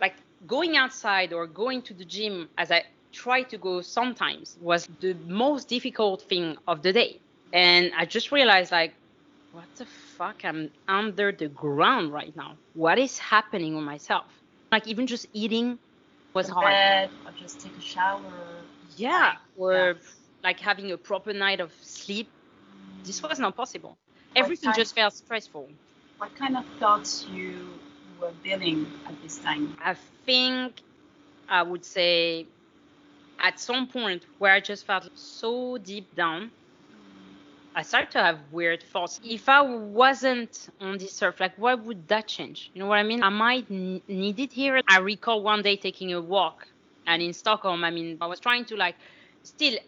[0.00, 2.84] Like going outside or going to the gym as I
[3.16, 7.20] try to go sometimes was the most difficult thing of the day.
[7.52, 8.94] And I just realized like
[9.52, 9.86] what the
[10.18, 12.58] fuck I'm under the ground right now.
[12.74, 14.26] What is happening with myself?
[14.70, 15.78] Like even just eating
[16.34, 16.72] was hard.
[16.72, 18.20] bed or just take a shower.
[18.96, 19.92] Yeah, or yeah.
[20.42, 22.28] like having a proper night of sleep.
[23.04, 23.96] This was not possible.
[24.34, 25.70] What Everything just felt stressful.
[26.18, 27.52] What kind of thoughts you
[28.16, 29.76] you were feeling at this time?
[29.82, 30.82] I think
[31.48, 32.46] I would say
[33.46, 36.52] at some point where I just felt so deep down,
[37.74, 39.20] I started to have weird thoughts.
[39.22, 42.70] If I wasn't on this earth, like why would that change?
[42.74, 43.22] You know what I mean?
[43.22, 44.80] I might need it here.
[44.88, 46.66] I recall one day taking a walk,
[47.06, 48.96] and in Stockholm, I mean, I was trying to like,
[49.42, 49.78] still,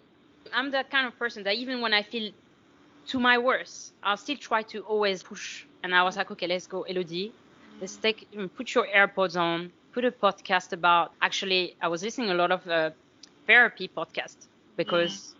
[0.52, 2.30] I'm that kind of person that even when I feel
[3.08, 5.66] to my worst, I'll still try to always push.
[5.82, 7.36] And I was like, okay, let's go, Elodie.
[7.80, 11.12] Let's take, put your AirPods on, put a podcast about.
[11.22, 12.90] Actually, I was listening a lot of uh,
[13.48, 14.36] therapy podcast
[14.76, 15.34] because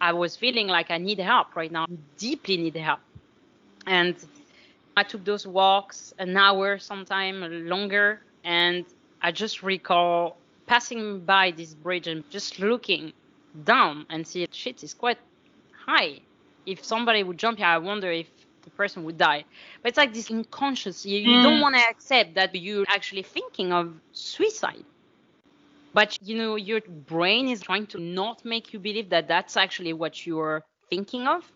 [0.00, 1.86] I was feeling like I need help right now,
[2.18, 3.00] deeply need help.
[3.86, 4.16] And
[4.96, 8.84] I took those walks an hour, sometime longer, and
[9.22, 13.12] I just recall passing by this bridge and just looking
[13.64, 15.18] down and see shit is quite
[15.86, 16.20] high.
[16.66, 18.28] If somebody would jump here, I wonder if
[18.62, 19.44] the person would die.
[19.82, 21.04] But it's like this unconscious.
[21.06, 21.62] You, you don't Mm.
[21.62, 24.84] want to accept that you're actually thinking of suicide.
[25.94, 29.94] But you know, your brain is trying to not make you believe that that's actually
[29.94, 31.50] what you're thinking of.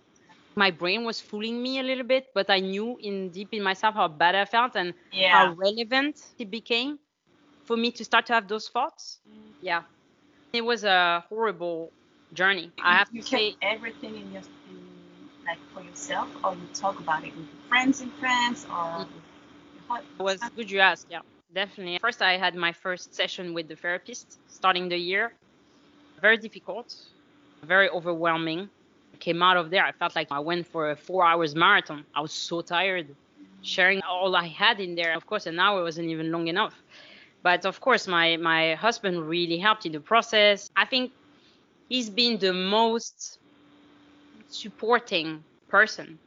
[0.56, 3.94] My brain was fooling me a little bit, but I knew in deep in myself
[3.94, 5.32] how bad I felt and Yeah.
[5.32, 6.98] how relevant it became
[7.64, 9.20] for me to start to have those thoughts.
[9.28, 9.52] Mm-hmm.
[9.60, 9.82] Yeah,
[10.52, 11.92] it was a horrible
[12.32, 12.72] journey.
[12.82, 16.98] I have you to say, everything in your in, like for yourself, or you talk
[17.00, 19.18] about it with your friends and friends, or mm-hmm.
[19.88, 20.02] your.
[20.18, 21.06] It was good you asked.
[21.10, 21.20] Yeah,
[21.54, 21.98] definitely.
[21.98, 25.32] First, I had my first session with the therapist starting the year.
[26.20, 26.94] Very difficult,
[27.62, 28.68] very overwhelming.
[29.20, 32.04] Came out of there, I felt like I went for a four hours marathon.
[32.14, 33.08] I was so tired,
[33.62, 35.14] sharing all I had in there.
[35.14, 36.74] Of course, an hour wasn't even long enough.
[37.42, 40.70] But of course, my my husband really helped in the process.
[40.76, 41.12] I think
[41.88, 43.38] he's been the most
[44.48, 46.18] supporting person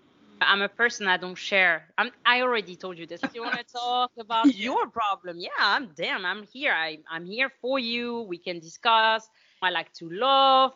[0.42, 1.84] I'm a person I don't share.
[1.98, 3.24] I'm, I already told you this.
[3.24, 4.64] If you want to talk about Yeah.
[4.64, 6.26] your problem, yeah, I'm damn.
[6.26, 6.74] I'm here.
[6.74, 8.22] I, I'm here for you.
[8.24, 9.28] We can discuss.
[9.62, 10.72] I like to love.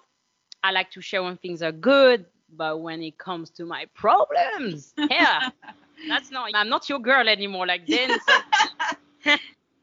[0.63, 2.25] I like to share when things are good.
[2.49, 5.41] But when it comes to my problems, yeah,
[6.07, 6.49] that's not.
[6.53, 7.67] I'm not your girl anymore.
[7.67, 8.19] Like then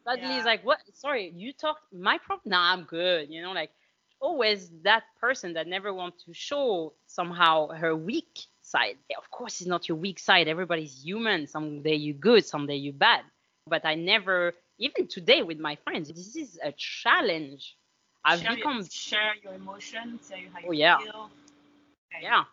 [0.07, 0.37] suddenly Yeah.
[0.37, 0.79] it's like, what?
[0.95, 2.51] Sorry, you talked my problem.
[2.51, 3.29] Nah, I'm good.
[3.31, 3.71] You know, like
[4.21, 8.39] always that person that never wants to show somehow her weak
[8.75, 8.97] side.
[9.23, 10.47] Of course, it's not your weak side.
[10.49, 11.47] Everybody's human.
[11.47, 13.23] Someday you're good, someday you're bad.
[13.75, 14.37] But I never,
[14.87, 17.77] even today with my friends, this is a challenge.
[18.25, 20.99] I've share, become, your, share your emotions, tell you how you Oh, yeah.
[20.99, 21.31] feel.
[22.15, 22.23] Okay.
[22.29, 22.45] yeah,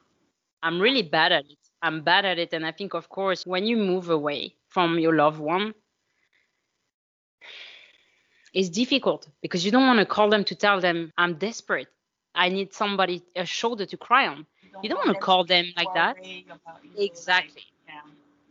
[0.65, 1.57] I'm really bad at it.
[1.81, 2.53] I'm bad at it.
[2.53, 5.73] And I think, of course, when you move away from your loved one,
[8.53, 11.87] it's difficult because you don't want to call them to tell them, I'm desperate.
[12.35, 14.45] I need somebody, a shoulder to cry on.
[14.81, 16.17] You don't want to call them like that.
[16.17, 17.63] worry about you, Exactly.
[17.87, 18.01] yeah.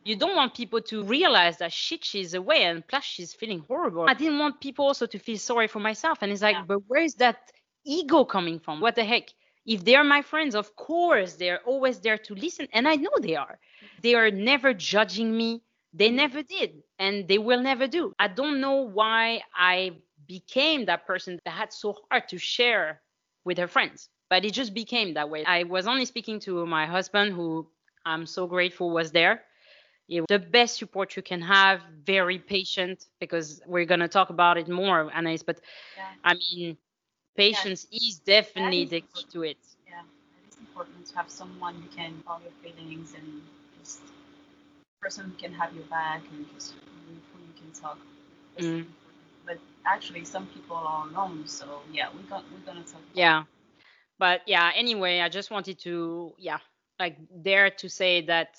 [0.04, 4.06] You don't want people to realize that shit she's away and plus she's feeling horrible.
[4.08, 6.18] I didn't want people also to feel sorry for myself.
[6.22, 6.64] And it's like, Yeah.
[6.66, 7.52] but where is that
[7.84, 8.80] ego coming from?
[8.80, 9.28] What the heck?
[9.66, 12.68] If they're my friends, of course they're always there to listen.
[12.72, 13.58] And I know they are.
[14.02, 15.62] They are never judging me.
[15.92, 16.82] They never did.
[16.98, 18.14] And they will never do.
[18.18, 19.92] I don't know why I
[20.26, 23.02] became that person that had so hard to share
[23.44, 24.08] with her friends.
[24.30, 25.44] But it just became that way.
[25.44, 27.66] I was only speaking to my husband, who
[28.04, 29.42] I'm so grateful was there.
[30.06, 34.56] Yeah, the best support you can have, very patient, because we're going to talk about
[34.56, 35.38] it more, Anais.
[35.46, 35.60] But
[35.96, 36.04] Yeah.
[36.24, 36.76] I mean,
[37.36, 39.58] patience is definitely is the key to it.
[39.86, 43.42] Yeah, it is important to have someone who can follow your feelings and
[43.78, 44.00] just
[45.00, 47.98] person who can have your back and just who you can talk.
[48.58, 48.86] Mm.
[49.46, 53.00] But actually, some people are alone, so yeah, we're gonna we're gonna talk.
[53.00, 53.44] About Yeah.
[54.18, 56.58] But yeah, anyway, I just wanted to, yeah,
[56.98, 58.58] like dare to say that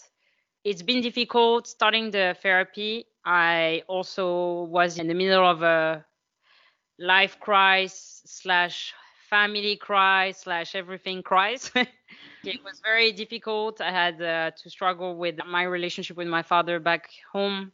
[0.63, 3.05] it's been difficult starting the therapy.
[3.25, 6.05] I also was in the middle of a
[6.97, 8.93] life crisis slash
[9.29, 11.71] family crisis slash everything crisis.
[12.43, 13.81] it was very difficult.
[13.81, 17.71] I had uh, to struggle with my relationship with my father back home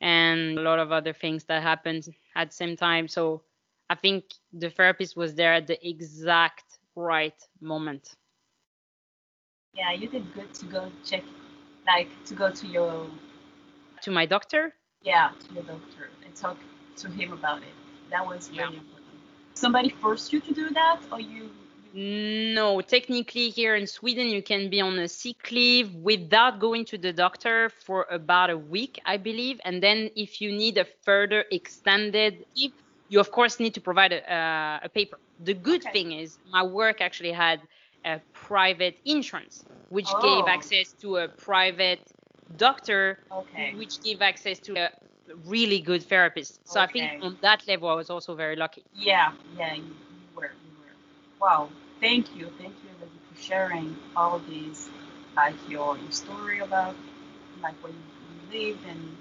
[0.00, 3.08] and a lot of other things that happened at the same time.
[3.08, 3.42] So
[3.88, 8.14] I think the therapist was there at the exact right moment.
[9.74, 11.22] Yeah, you did good to go check,
[11.86, 13.06] like to go to your.
[14.02, 14.74] To my doctor?
[15.02, 16.58] Yeah, to your doctor and talk
[16.96, 17.74] to him about it.
[18.10, 18.78] That was very yeah.
[18.78, 19.20] important.
[19.54, 21.50] Somebody forced you to do that, or you
[21.92, 26.98] no, technically here in Sweden, you can be on a sick leave without going to
[26.98, 29.60] the doctor for about a week, I believe.
[29.64, 32.72] And then if you need a further extended leave,
[33.10, 35.18] you of course need to provide a, uh, a paper.
[35.44, 35.92] The good okay.
[35.92, 37.60] thing is my work actually had
[38.04, 40.22] a private insurance, which oh.
[40.22, 42.00] gave access to a private
[42.56, 43.74] doctor, okay.
[43.74, 44.90] which gave access to a
[45.44, 46.60] really good therapist.
[46.64, 46.88] So okay.
[46.88, 48.84] I think on that level, I was also very lucky.
[48.94, 50.92] Yeah, yeah, you, you were, you were.
[51.40, 51.68] Wow,
[52.00, 54.88] thank you, thank you, Elodie, for sharing all these,
[55.36, 56.94] like your, your story about
[57.62, 57.94] like you,
[58.52, 59.16] you lived, and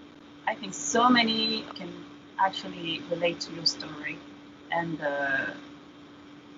[0.48, 1.92] I think so many can
[2.40, 4.18] actually relate to your story,
[4.72, 5.48] and uh,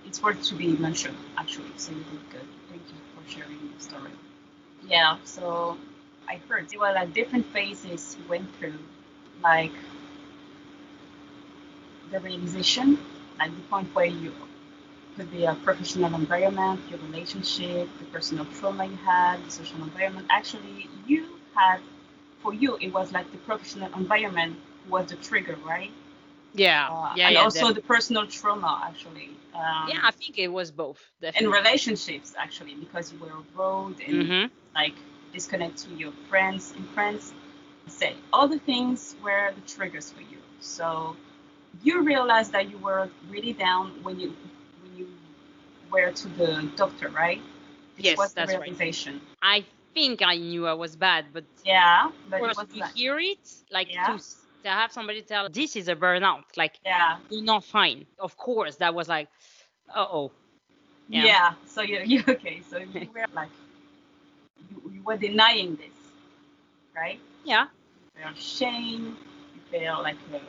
[0.05, 1.71] it's worth to be mentioned actually.
[1.77, 2.47] So you did good.
[2.69, 4.11] Thank you for sharing your story.
[4.87, 5.17] Yeah.
[5.23, 5.77] So
[6.27, 8.79] I heard there were like different phases you went through,
[9.43, 9.73] like
[12.11, 12.97] the realization,
[13.39, 14.33] like the point where you
[15.15, 20.27] could be a professional environment, your relationship, the personal trauma you had, the social environment.
[20.29, 21.79] Actually, you had,
[22.41, 24.57] for you, it was like the professional environment
[24.89, 25.91] was the trigger, right?
[26.53, 27.81] Yeah, uh, yeah, and yeah, also definitely.
[27.81, 29.29] the personal trauma, actually.
[29.53, 31.01] Um, yeah, I think it was both.
[31.21, 31.45] Definitely.
[31.45, 34.53] And relationships, actually, because you were abroad and mm-hmm.
[34.75, 34.95] like
[35.33, 37.33] disconnect to your friends in France.
[37.87, 40.37] Say all the things were the triggers for you.
[40.59, 41.15] So
[41.83, 44.35] you realized that you were really down when you
[44.83, 45.07] when you
[45.91, 47.41] were to the doctor, right?
[47.95, 49.21] This yes, was the that's realization.
[49.41, 49.63] right.
[49.63, 52.41] I think I knew I was bad, but yeah, but
[52.73, 53.39] you hear it
[53.71, 54.17] like yeah.
[54.17, 54.23] to
[54.63, 57.17] to have somebody tell this is a burnout like yeah.
[57.29, 58.05] you're not fine.
[58.19, 59.27] Of course that was like
[59.93, 60.31] uh-oh.
[61.09, 61.53] Yeah, yeah.
[61.65, 63.49] so you you okay so you were like
[64.69, 66.01] you, you were denying this
[66.95, 67.19] right?
[67.43, 67.67] Yeah.
[68.15, 69.17] You feel shame
[69.55, 70.39] you feel like uh,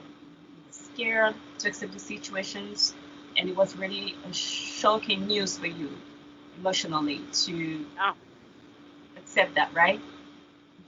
[0.70, 2.94] scared to accept the situations
[3.36, 5.90] and it was really a shocking news for you
[6.58, 7.84] emotionally to
[9.16, 10.00] accept that right?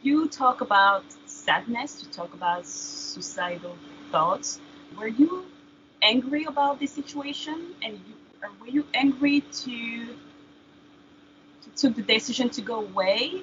[0.03, 1.05] You talk about
[1.45, 3.77] sadness to talk about suicidal
[4.11, 4.61] thoughts.
[4.99, 5.45] Were you
[6.03, 10.07] angry about the situation, and you, uh, were you angry to,
[11.63, 13.43] to took the decision to go away?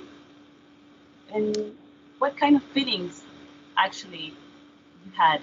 [1.34, 1.76] And
[2.20, 3.24] what kind of feelings
[3.78, 4.34] actually
[5.06, 5.42] you had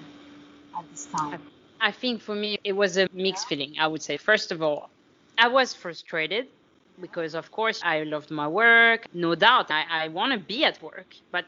[0.77, 1.41] at this time?
[1.79, 3.75] I think for me it was a mixed feeling.
[3.79, 4.91] I would say first of all,
[5.37, 6.47] I was frustrated
[6.99, 9.05] because of course I loved my work.
[9.13, 11.15] No doubt I, I want to be at work.
[11.31, 11.45] But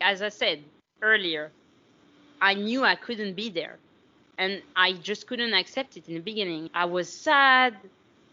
[0.00, 0.64] as I said
[1.02, 1.50] earlier,
[2.40, 3.78] I knew I couldn't be there.
[4.38, 6.70] And I just couldn't accept it in the beginning.
[6.74, 7.76] I was sad.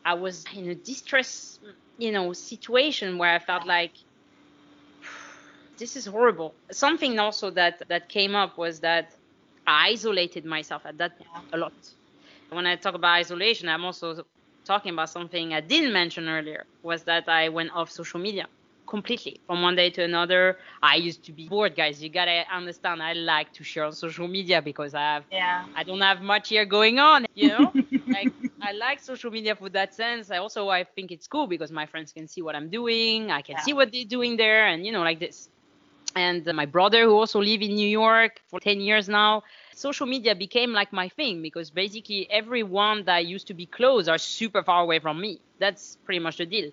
[0.06, 1.60] I was in a distress,
[1.98, 3.92] you know, situation where I felt like
[5.78, 6.54] this is horrible.
[6.72, 9.14] Something also that that came up was that
[9.66, 11.12] I isolated myself at that
[11.52, 11.74] a lot.
[12.50, 14.24] When I talk about isolation, I'm also
[14.64, 18.48] talking about something I didn't mention earlier was that I went off social media
[18.88, 20.58] completely from one day to another.
[20.82, 22.02] I used to be bored, guys.
[22.02, 23.04] You gotta understand.
[23.04, 26.50] I like to share on social media because I have, yeah, I don't have much
[26.50, 27.26] here going on.
[27.36, 27.74] You know,
[28.08, 30.32] like I like social media for that sense.
[30.32, 33.30] I also I think it's cool because my friends can see what I'm doing.
[33.32, 33.64] I can yeah.
[33.64, 35.50] see what they're doing there, and you know, like this.
[36.16, 39.44] And uh, my brother, who also live in New York for 10 years now,
[39.76, 44.18] social media became like my thing because basically everyone that used to be close are
[44.18, 45.40] super far away from me.
[45.60, 46.72] That's pretty much the deal.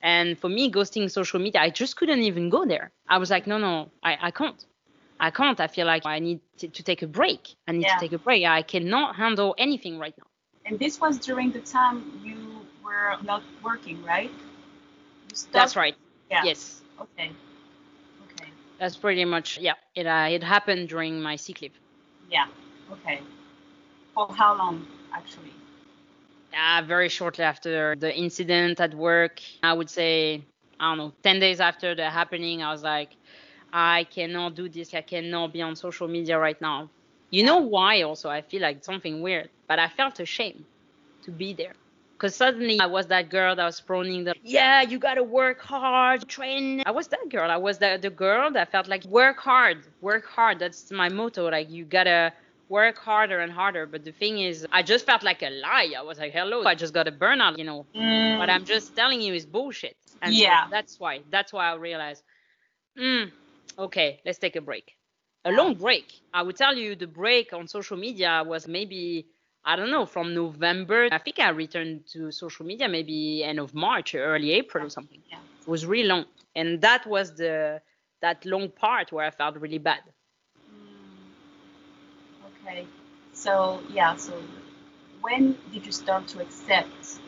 [0.00, 2.92] And for me, ghosting social media, I just couldn't even go there.
[3.08, 4.64] I was like, no, no, I, I can't.
[5.18, 5.58] I can't.
[5.60, 7.56] I feel like I need to, to take a break.
[7.66, 7.94] I need yeah.
[7.94, 8.44] to take a break.
[8.44, 10.26] I cannot handle anything right now.
[10.66, 12.36] And this was during the time you
[12.84, 14.30] were not working, right?
[15.52, 15.94] That's right.
[16.30, 16.42] Yeah.
[16.44, 16.82] Yes.
[17.00, 17.30] Okay.
[18.24, 18.50] Okay.
[18.78, 19.74] That's pretty much yeah.
[19.94, 21.78] It uh, it happened during my sick leave.
[22.30, 22.46] Yeah.
[22.90, 23.20] Okay.
[24.14, 25.52] For how long, actually?
[26.56, 29.40] Uh, very shortly after the incident at work.
[29.62, 30.42] I would say,
[30.80, 33.10] I don't know, 10 days after the happening, I was like,
[33.72, 34.94] I cannot do this.
[34.94, 36.90] I cannot be on social media right now.
[37.30, 38.30] You know why also?
[38.30, 40.64] I feel like something weird, but I felt ashamed
[41.24, 41.74] to be there.
[42.16, 45.60] Because suddenly I was that girl that was proning the, yeah, you got to work
[45.60, 46.82] hard, train.
[46.86, 47.50] I was that girl.
[47.50, 50.58] I was the, the girl that felt like work hard, work hard.
[50.58, 51.50] That's my motto.
[51.50, 52.32] Like, you got to
[52.68, 53.86] work harder and harder.
[53.86, 55.92] But the thing is, I just felt like a lie.
[55.96, 57.86] I was like, hello, I just got a burnout, you know.
[57.96, 59.96] Mm, What I'm just telling you is bullshit.
[60.22, 60.66] And so Yeah.
[60.70, 61.22] that's why.
[61.30, 62.22] That's why I realized,
[62.98, 63.30] mm,
[63.78, 64.92] okay, let's take a break.
[65.44, 66.12] A long break.
[66.32, 69.26] I would tell you the break on social media was maybe,
[69.64, 71.08] I don't know, from November.
[71.12, 74.90] I think I returned to social media maybe end of March or early April or
[74.90, 75.22] something.
[75.30, 75.38] Yeah.
[75.66, 76.26] It was really long.
[76.54, 77.80] And that was the
[78.22, 80.00] that long part where I felt really bad.
[82.66, 82.86] Okay.
[83.32, 84.16] So yeah.
[84.16, 84.32] So
[85.20, 87.20] when did you start to accept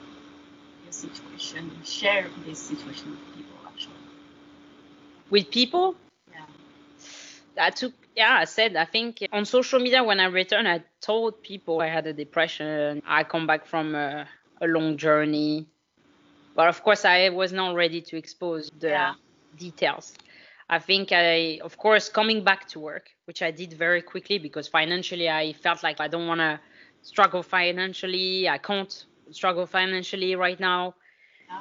[0.84, 3.56] your situation and share this situation with people?
[3.66, 3.94] Actually.
[5.30, 5.96] With people,
[6.32, 6.44] Yeah.
[7.58, 11.42] I took yeah i said i think on social media when i returned i told
[11.42, 14.28] people i had a depression i come back from a,
[14.60, 15.66] a long journey
[16.54, 19.14] but of course i was not ready to expose the Yeah.
[19.56, 20.12] details
[20.68, 24.68] i think i of course coming back to work which i did very quickly because
[24.68, 26.58] financially i felt like i don't want to
[27.02, 30.94] struggle financially i can't struggle financially right now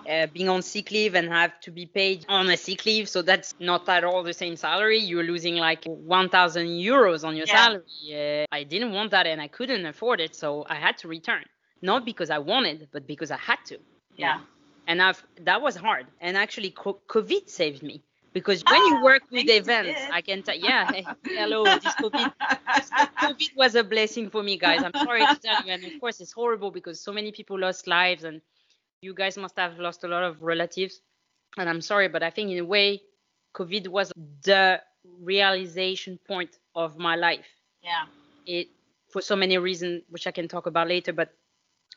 [0.10, 3.08] uh, being on sick leave and have to be paid on a sick leave.
[3.08, 5.00] So that's not at all the same salary.
[5.00, 7.56] You're losing like 1,000 euros on your Yeah.
[7.56, 8.44] salary.
[8.44, 10.36] Uh, I didn't want that and I couldn't afford it.
[10.36, 11.46] So I had to return.
[11.82, 13.78] Not because I wanted, but because I had to.
[14.18, 14.42] Yeah.
[14.88, 16.08] And I've, that was hard.
[16.20, 18.04] And actually, COVID saved me.
[18.34, 20.00] Because when you Ah, work with events.
[20.12, 21.06] I can tell, yeah, hey,
[21.36, 22.32] hello, this COVID,
[23.22, 24.84] COVID was a blessing for me, guys.
[24.84, 25.72] I'm sorry to tell you.
[25.72, 28.42] And of course, it's horrible because so many people lost lives and
[29.02, 31.02] you guys must have lost a lot of relatives.
[31.58, 33.02] And I'm sorry, but I think in a way,
[33.56, 34.12] COVID was
[34.44, 34.82] the
[35.20, 37.48] realization point of my life.
[37.82, 38.06] yeah.
[38.46, 38.68] It
[39.10, 41.14] for so many reasons, which I can talk about later.
[41.14, 41.34] But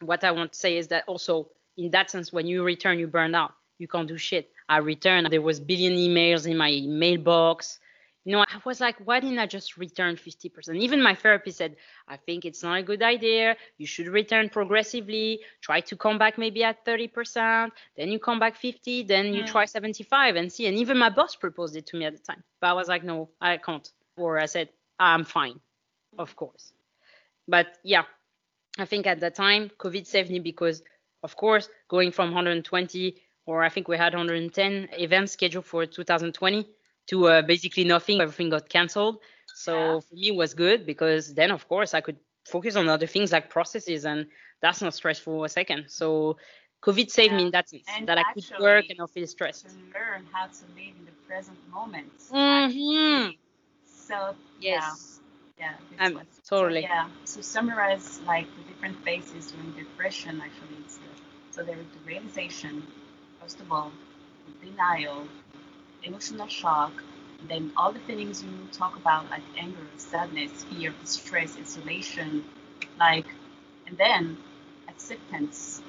[0.01, 3.07] what I want to say is that also in that sense, when you return, you
[3.07, 3.53] burn out.
[3.81, 4.53] You can't do shit.
[4.69, 5.29] I returned.
[5.33, 7.79] There was billion emails in my mailbox.
[8.27, 10.77] You know, I was like, why didn't I just return 50%?
[10.77, 11.77] Even my therapist said,
[12.07, 13.57] I think it's not a good idea.
[13.79, 15.41] You should return progressively.
[15.63, 17.71] Try to come back maybe at 30%.
[17.97, 19.05] Then you come back 50.
[19.05, 19.47] Then you Mm.
[19.51, 20.67] try 75 and see.
[20.67, 22.45] And even my boss proposed it to me at the time.
[22.61, 23.91] But I was like, no, I can't.
[24.19, 24.69] Or I said,
[24.99, 25.59] I'm fine,
[26.19, 26.75] of course.
[27.49, 28.05] But yeah,
[28.79, 30.83] I think at that time, COVID saved me because,
[31.23, 33.17] of course, going from 120
[33.51, 36.63] or I think we had 110 events scheduled for 2020
[37.11, 38.21] to uh, basically nothing.
[38.21, 39.17] Everything got canceled.
[39.53, 40.01] So Yeah.
[40.07, 42.19] for me, it was good because then, of course, I could
[42.55, 44.27] focus on other things like processes, and
[44.63, 45.83] that's not stressful a second.
[45.89, 46.37] So
[46.87, 49.67] COVID saved me in that sense And that I could work and not feel stressed.
[49.69, 52.13] To learn how to live in the present moment.
[52.33, 53.37] Mhm.
[53.87, 54.17] So
[54.61, 54.77] yeah.
[54.81, 55.21] Yes.
[55.59, 56.83] Yeah, this Um, totally.
[56.83, 57.09] So, yeah.
[57.25, 60.41] So summarize like the different phases during depression.
[60.41, 61.09] Actually, it's uh,
[61.51, 62.83] so there is the realization,
[63.41, 63.93] first of all,
[64.63, 65.27] denial,
[66.03, 66.93] emotional shock,
[67.49, 72.45] then all the feelings you talk about like anger, sadness, fear, distress, isolation,
[72.99, 73.27] like,
[73.87, 74.37] and then
[74.89, 75.83] acceptance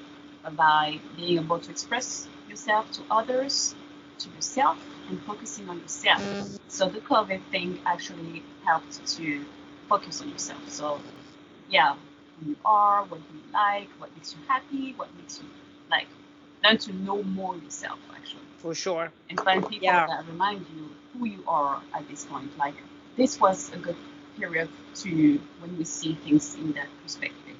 [0.56, 3.74] by being able to express yourself to others,
[4.18, 4.78] to yourself,
[5.08, 6.22] and focusing on yourself.
[6.68, 9.44] So the COVID thing actually helped to
[9.88, 10.62] focus on yourself.
[10.68, 11.00] So
[11.68, 11.96] yeah,
[12.40, 15.48] who you are, what you like, what makes you happy, what makes you
[15.90, 16.06] like
[16.64, 18.46] learn to know more yourself actually.
[18.56, 19.12] For sure.
[19.28, 20.06] And find people Yeah.
[20.06, 22.56] that remind you who you are at this point.
[22.56, 22.74] Like
[23.16, 23.96] this was a good
[24.36, 24.68] period
[25.02, 27.56] to when we see things in that perspective.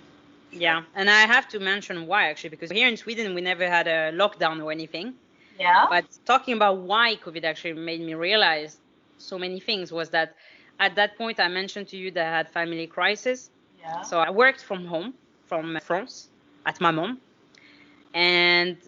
[0.50, 0.84] Yeah.
[0.94, 4.12] And I have to mention why actually, because here in Sweden, we never had a
[4.12, 5.14] lockdown or anything.
[5.58, 5.86] Yeah.
[5.88, 8.80] But talking about why COVID actually made me realize
[9.18, 10.34] so many things was that
[10.78, 13.50] at that point I mentioned to you that I had family crisis.
[13.78, 14.02] yeah.
[14.02, 16.30] So I worked from home from France
[16.66, 17.20] at my mom.
[18.14, 18.78] And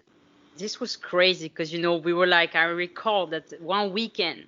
[0.57, 4.45] this was crazy because you know we were like I recall that one weekend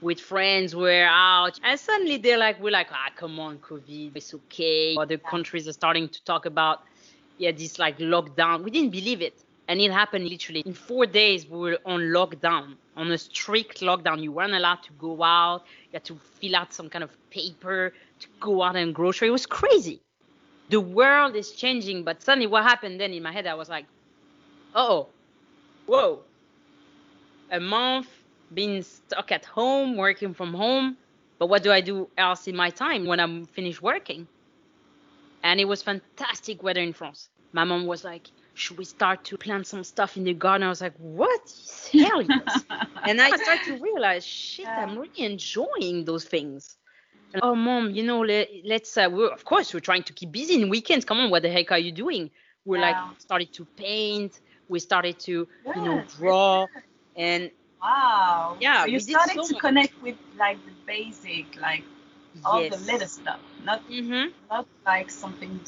[0.00, 4.34] with friends we're out and suddenly they're like we're like ah come on COVID it's
[4.34, 4.96] okay.
[4.96, 6.82] Other countries are starting to talk about
[7.38, 8.62] yeah this like lockdown.
[8.62, 12.74] We didn't believe it and it happened literally in four days we were on lockdown
[12.96, 14.22] on a strict lockdown.
[14.22, 17.94] You weren't allowed to go out you had to fill out some kind of paper
[18.20, 19.28] to go out and grocery.
[19.28, 20.00] It was crazy.
[20.68, 23.86] The world is changing but suddenly what happened then in my head i was like
[24.74, 25.08] oh
[25.86, 26.26] whoa.
[27.50, 28.08] A month
[28.52, 30.98] being stuck at home working from home
[31.38, 34.28] but what do i do else in my time when i'm finished working?
[35.42, 37.28] And it was fantastic weather in france.
[37.52, 40.66] My mom was like should we start to plant some stuff in the garden?
[40.66, 41.40] I was like what
[41.92, 42.64] hell yes
[43.04, 44.76] and i started to realize shit Yeah.
[44.76, 46.76] i'm really enjoying those things.
[47.34, 50.32] And, oh mom you know let, let's uh, we're, of course we're trying to keep
[50.32, 51.04] busy in weekends.
[51.04, 52.30] Come on what the heck are you doing?
[52.64, 52.80] We Wow.
[52.80, 54.40] like started to paint.
[54.72, 56.68] We started to you know draw,
[57.16, 57.52] and
[57.82, 58.58] Wow.
[58.60, 59.64] Yeah, So you we started so to much.
[59.64, 61.84] connect with like the basic, like
[62.44, 62.74] all yes.
[62.74, 65.60] the little stuff, not hmm not like something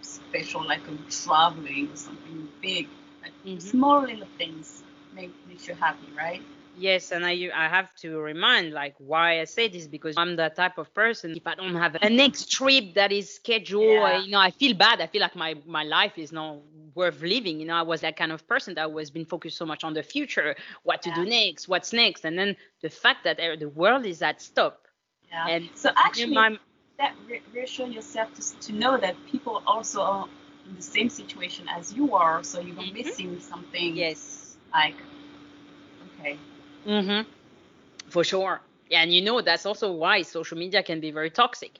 [0.00, 2.88] special, like a traveling or something big.
[3.22, 3.74] Like Mhm.
[3.74, 4.82] small little things
[5.12, 6.42] make makes you happy, right?
[6.78, 10.50] Yes, and I I have to remind like why I say this because I'm the
[10.50, 14.18] type of person if I don't have a next trip that is scheduled, Yeah.
[14.24, 15.00] you know, I feel bad.
[15.00, 16.58] I feel like my my life is not
[16.94, 17.60] worth living.
[17.60, 19.94] You know, I was that kind of person that was been focused so much on
[19.94, 20.54] the future,
[20.84, 24.22] what to do next, what's next, and then the fact that uh, the world is
[24.22, 24.86] at stop.
[25.30, 25.48] Yeah.
[25.48, 26.58] And so actually, my,
[26.98, 30.28] that re- reassure yourself to, to know that people also are
[30.68, 32.92] in the same situation as you are, so you're Mhm.
[32.94, 33.96] missing something.
[33.96, 34.56] yes.
[34.72, 34.96] Like,
[36.20, 36.38] okay.
[36.84, 37.20] Hmm
[38.08, 38.60] For sure.
[38.88, 41.78] Yeah, and you know that's also why social media can be very toxic.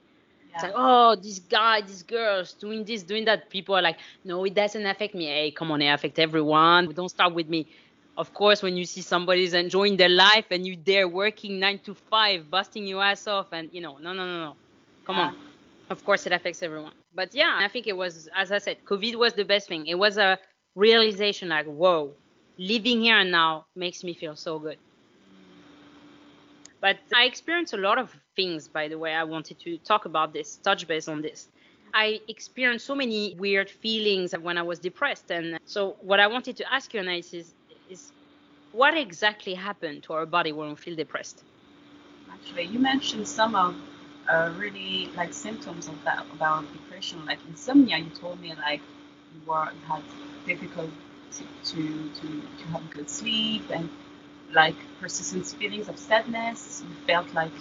[0.54, 3.50] It's like, oh, this guy, this girl's doing this, doing that.
[3.50, 5.26] People are like, no, it doesn't affect me.
[5.26, 6.88] Hey, come on, it affects everyone.
[6.94, 7.68] Don't start with me.
[8.16, 11.94] Of course, when you see somebody's enjoying their life and you there working nine to
[11.94, 14.56] five, busting your ass off, and you know, no, no, no, no.
[15.06, 15.20] Come Yeah.
[15.20, 15.34] on.
[15.90, 16.94] Of course, it affects everyone.
[17.14, 19.86] But yeah, I think it was, as I said, COVID was the best thing.
[19.86, 20.38] It was a
[20.74, 22.16] realization like, whoa,
[22.58, 24.78] living here and now makes me feel so good.
[26.80, 29.14] But I experienced a lot of things, by the way.
[29.14, 31.48] I wanted to talk about this, touch base on this.
[31.94, 35.30] I experienced so many weird feelings when I was depressed.
[35.30, 37.54] And so, what I wanted to ask you, Anais, is,
[37.88, 38.12] is
[38.72, 41.44] what exactly happened to our body when we feel depressed?
[42.30, 43.74] Actually, you mentioned some of
[44.28, 47.98] uh, really like symptoms of that about depression, like insomnia.
[47.98, 48.80] You told me like
[49.34, 50.02] you were had
[50.46, 50.90] difficult
[51.32, 52.26] to to to,
[52.58, 53.88] to have good sleep and
[54.52, 56.82] like persistent feelings of sadness.
[56.86, 57.52] You felt like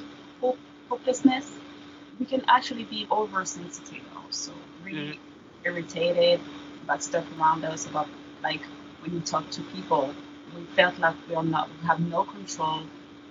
[0.41, 0.59] hope,
[0.89, 1.57] hopelessness.
[2.19, 5.19] We can actually be oversensitive also, really
[5.63, 6.39] irritated
[6.83, 8.07] about stuff around us, about
[8.43, 8.61] like
[9.01, 10.13] when you talk to people.
[10.55, 12.81] We felt like we are not we have no control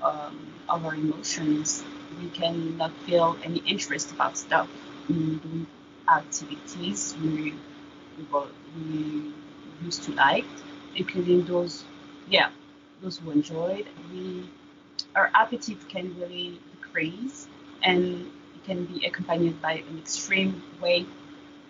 [0.02, 0.36] um,
[0.68, 1.84] of our emotions.
[2.20, 4.68] We cannot feel any interest about stuff.
[5.08, 5.66] We do
[6.08, 7.54] activities we
[8.16, 8.24] we,
[8.76, 9.32] we
[9.84, 10.46] used to like,
[10.94, 11.84] including those,
[12.28, 12.50] yeah,
[13.00, 13.86] those who enjoyed.
[14.12, 14.48] We
[15.14, 17.48] our appetite can really decrease,
[17.82, 21.08] and it can be accompanied by an extreme weight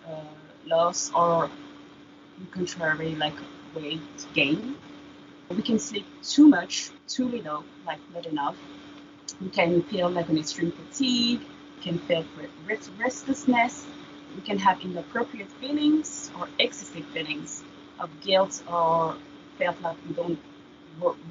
[0.07, 1.49] uh, loss or,
[2.51, 3.35] contrary, like
[3.73, 4.01] weight
[4.33, 4.75] gain.
[5.49, 8.57] We can sleep too much, too little, like not enough.
[9.41, 11.41] We can feel like an extreme fatigue.
[11.41, 13.85] We can feel re- restlessness.
[14.35, 17.63] We can have inappropriate feelings or excessive feelings
[17.99, 19.17] of guilt or
[19.57, 20.39] felt like we don't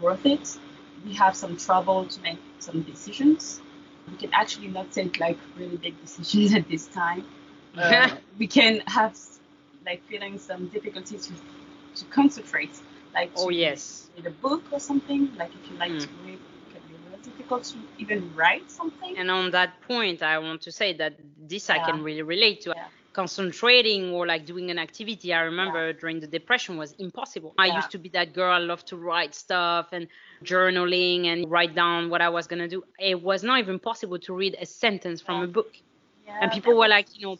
[0.00, 0.58] worth it.
[1.04, 3.60] We have some trouble to make some decisions.
[4.10, 7.24] We can actually not take like really big decisions at this time.
[7.76, 8.08] Uh,
[8.38, 9.16] we can have
[9.84, 11.34] like feeling some difficulties to
[11.96, 12.74] to concentrate,
[13.14, 14.10] like to Oh, yes.
[14.16, 15.30] read a book or something.
[15.36, 16.00] Like if you like Mm.
[16.00, 19.16] to read, it can be really difficult to even write something.
[19.16, 21.16] And on that point, I want to say that
[21.48, 22.72] this I can really relate to.
[22.74, 22.88] Yeah.
[23.16, 27.54] Concentrating or like doing an activity, I remember during the depression was impossible.
[27.56, 27.76] I Yeah.
[27.76, 30.06] used to be that girl, I love to write stuff and
[30.44, 32.84] journaling and write down what I was going to do.
[33.00, 35.44] It was not even possible to read a sentence from Yeah.
[35.44, 35.72] a book.
[36.26, 37.36] Yeah, and people were like, you know,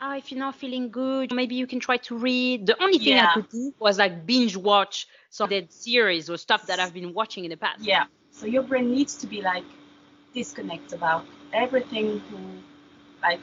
[0.00, 2.66] oh, if you're not feeling good, maybe you can try to read.
[2.66, 6.62] The only thing I could do was like binge watch some dead series or stuff
[6.68, 7.84] that I've been watching in the past.
[7.84, 8.06] Yeah.
[8.30, 9.64] So your brain needs to be like
[10.32, 12.22] disconnect about everything
[13.22, 13.40] like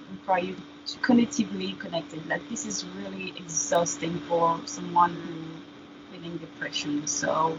[0.87, 2.27] to cognitively connected.
[2.27, 7.07] Like this is really exhausting for someone who feeling depression.
[7.07, 7.57] So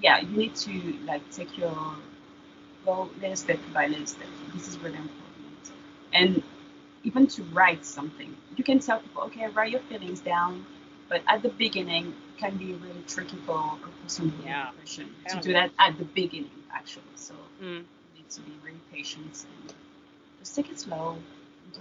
[0.00, 1.76] yeah, you need to like take your
[2.84, 4.28] go little step by little step.
[4.54, 5.72] This is really important.
[6.12, 6.42] And
[7.04, 8.36] even to write something.
[8.56, 10.66] You can tell people, okay, write your feelings down.
[11.08, 14.70] But at the beginning, it can be really tricky for a person with Yeah.
[14.70, 17.14] depression to do that at the beginning, actually.
[17.16, 17.84] So Mm.
[18.04, 19.74] you need to be really patient and
[20.54, 21.16] take it slow.
[21.74, 21.80] Do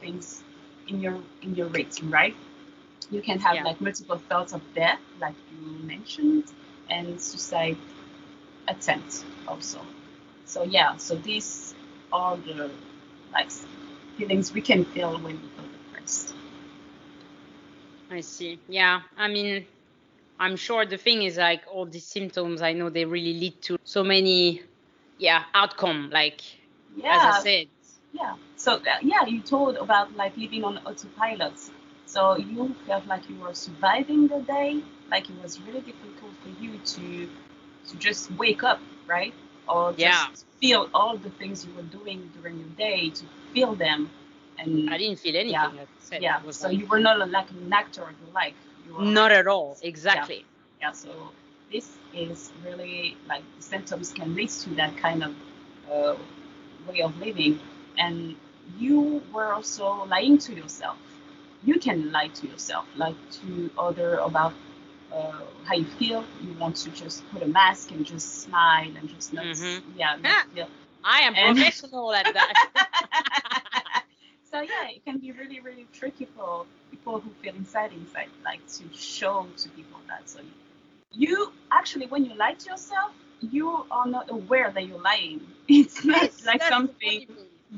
[0.00, 0.42] things
[0.88, 2.36] in your in your rates, right?
[3.10, 3.64] You can have Yeah.
[3.64, 6.44] like multiple thoughts of death, like you mentioned,
[6.88, 7.78] and suicide
[8.68, 9.80] attempt also.
[10.44, 11.74] So yeah, so these
[12.12, 12.70] are the
[13.32, 13.50] like
[14.16, 16.34] feelings we can feel when we feel depressed.
[18.10, 18.62] I see.
[18.68, 19.02] Yeah.
[19.16, 19.66] I mean,
[20.38, 23.76] I'm sure the thing is like all these symptoms, I know they really lead to
[23.84, 24.62] so many,
[25.18, 26.10] yeah, outcome.
[26.12, 26.40] Like,
[26.96, 27.10] Yeah.
[27.10, 27.68] as I said,
[28.14, 28.36] Yeah.
[28.56, 31.54] So uh, yeah, you told about like living on autopilot.
[32.06, 36.50] So you felt like you were surviving the day, like it was really difficult for
[36.62, 37.28] you to
[37.88, 39.34] to just wake up, right?
[39.68, 40.26] Or just Yeah.
[40.60, 44.10] feel all the things you were doing during your day, to feel them
[44.58, 45.52] and I didn't feel anything.
[45.52, 45.86] Yeah.
[46.12, 48.54] Like yeah so like- you were not like an actor of your life
[48.86, 49.78] you were not at all.
[49.82, 50.44] Exactly.
[50.80, 51.10] yeah so
[51.72, 55.32] this is really like the symptoms can lead to that kind of
[55.92, 56.14] uh,
[56.88, 57.58] way of living
[57.98, 58.36] and
[58.78, 60.96] you were also lying to yourself
[61.64, 64.52] you can lie to yourself lie to other about
[65.12, 65.32] uh,
[65.64, 69.32] how you feel you want to just put a mask and just smile and just
[69.32, 69.82] not Mhm.
[69.96, 70.68] yeah not feel
[71.04, 72.54] I am And- professional at that.
[74.44, 78.66] so yeah, it can be really, really tricky for people who feel inside, inside, like
[78.68, 80.28] to show to people that.
[80.28, 80.40] So
[81.12, 85.40] you actually, when you lie to yourself, you are not aware that you're lying.
[85.68, 87.26] It's not Yes, like something.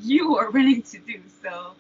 [0.03, 1.21] You are willing to do.
[1.43, 1.73] So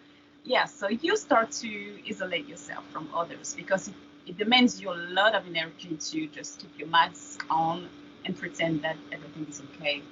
[0.45, 3.95] yeah, so you start to isolate yourself from others because it,
[4.27, 7.89] it demands you a lot of energy to just keep your mask on
[8.25, 10.03] and pretend that everything is okay.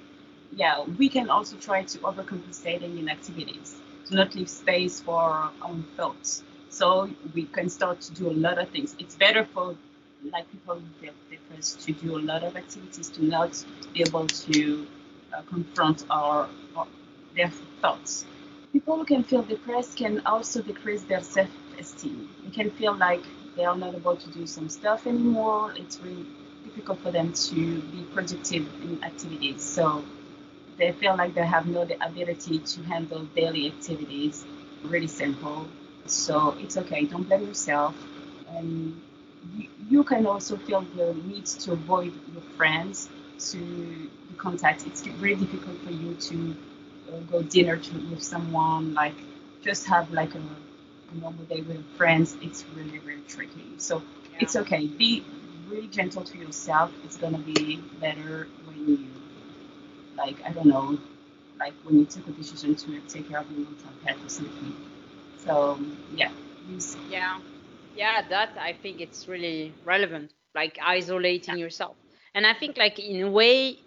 [0.55, 3.75] Yeah, we can also try to overcompensating in activities
[4.07, 6.43] to not leave space for our own thoughts.
[6.69, 8.95] So we can start to do a lot of things.
[8.99, 9.75] It's better for
[10.31, 14.87] like people are depressed to do a lot of activities to not be able to
[15.33, 16.87] uh, confront our, our
[17.35, 18.25] their thoughts.
[18.73, 22.29] People who can feel depressed can also decrease their self-esteem.
[22.43, 23.23] They can feel like
[23.55, 25.73] they are not able to do some stuff anymore.
[25.77, 26.25] It's really
[26.63, 29.61] difficult for them to be productive in activities.
[29.61, 30.03] So
[30.77, 34.45] they feel like they have no ability to handle daily activities.
[34.83, 35.67] Really simple.
[36.05, 37.05] So it's okay.
[37.05, 37.95] Don't blame yourself.
[38.49, 39.01] And
[39.57, 43.09] you, you can also feel the need to avoid your friends
[43.51, 44.85] to contact.
[44.85, 46.55] It's really difficult for you to
[47.11, 49.15] uh, go dinner to, with someone, like
[49.63, 52.37] just have like a, a normal day with friends.
[52.41, 53.73] It's really, really tricky.
[53.77, 54.01] So
[54.31, 54.37] Yeah.
[54.41, 54.87] it's okay.
[54.87, 55.23] Be
[55.69, 56.91] really gentle to yourself.
[57.03, 58.99] It's gonna be better when you,
[60.17, 60.97] like, I don't know,
[61.59, 64.75] like when you take a decision to take care of your mental health or something.
[65.37, 65.79] So
[66.15, 66.29] yeah,
[67.05, 67.39] Yeah,
[67.93, 71.97] yeah, that I think it's really relevant, like isolating yourself.
[72.33, 73.84] And I think, like, in a way,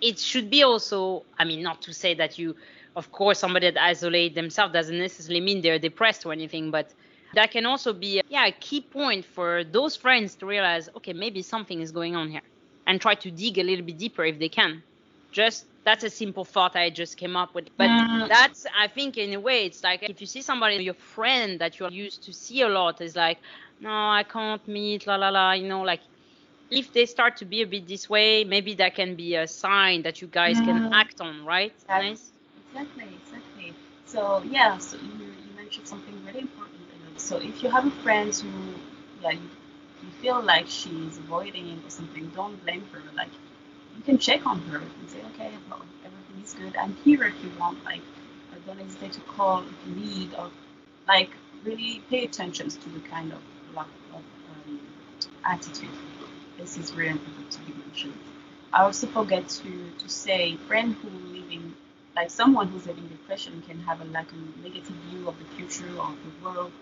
[0.00, 2.54] it should be also, I mean, not to say that you,
[2.94, 6.92] of course, somebody that isolate themselves doesn't necessarily mean they're depressed or anything, but
[7.34, 11.42] that can also be, yeah, a key point for those friends to realize, okay, maybe
[11.42, 12.42] something is going on here
[12.86, 14.82] and try to dig a little bit deeper if they can.
[15.32, 17.68] Just that's a simple thought I just came up with.
[17.76, 18.28] But Mm.
[18.28, 21.78] that's, I think, in a way, it's like if you see somebody, your friend that
[21.78, 23.38] you're used to see a lot, is like,
[23.80, 26.00] no, I can't meet, la la la, you know, like
[26.70, 30.02] if they start to be a bit this way, maybe that can be a sign
[30.02, 31.74] that you guys can act on, right?
[31.88, 32.32] That's- Nice.
[32.70, 33.74] Exactly, exactly.
[34.06, 36.82] So yeah, so you, you mentioned something really important.
[37.16, 38.74] So if you have a friend who,
[39.22, 39.48] yeah, you,
[40.02, 43.02] you feel like she's avoiding it or something, don't blame her.
[43.16, 43.30] Like
[43.96, 46.76] you can check on her and say, okay, well, everything is good.
[46.76, 47.84] I'm here if you want.
[47.84, 48.02] Like,
[48.66, 50.50] don't hesitate to call if you need, or
[51.08, 51.30] like
[51.64, 53.40] really pay attention to the kind of,
[53.76, 53.86] of
[54.16, 54.80] um,
[55.44, 55.90] attitude.
[56.58, 58.18] This is really important to be mentioned.
[58.72, 61.74] I also forget to, to say friend who living
[62.14, 65.88] like someone who's having depression can have a like a negative view of the future
[65.98, 66.72] or the world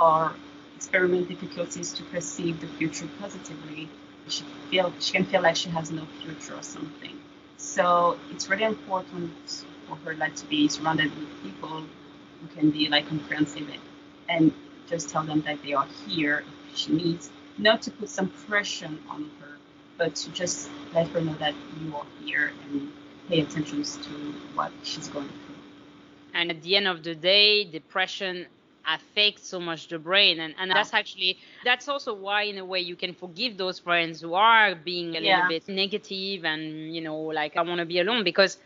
[0.00, 0.34] or
[0.76, 3.88] experiment difficulties to perceive the future positively.
[4.28, 7.18] She feel she can feel like she has no future or something.
[7.56, 11.82] So it's really important for her like to be surrounded with people
[12.40, 13.68] who can be like comprehensive
[14.28, 14.52] and
[14.88, 18.90] just tell them that they are here if she needs, not to put some pressure
[19.08, 19.58] on her,
[19.98, 22.92] but to just let her know that you are here and
[23.28, 24.10] pay attention to
[24.54, 25.56] what she's going through.
[26.34, 28.46] And at the end of the day, depression
[28.86, 32.80] affects so much the brain and, and that's actually that's also why in a way
[32.80, 35.20] you can forgive those friends who are being a Yeah.
[35.20, 38.58] little bit negative and you know like i want to be alone because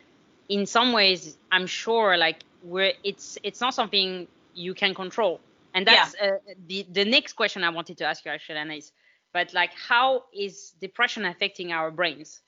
[0.49, 5.41] in some ways i'm sure like we're it's it's not something you can control
[5.74, 8.92] and that's uh, the the next question i wanted to ask you actually Anna, is
[9.32, 12.40] but like how is depression affecting our brains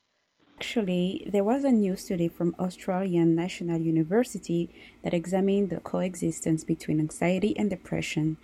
[0.61, 4.69] Actually, there was a new study from Australian National University
[5.03, 8.37] that examined the coexistence between anxiety and depression.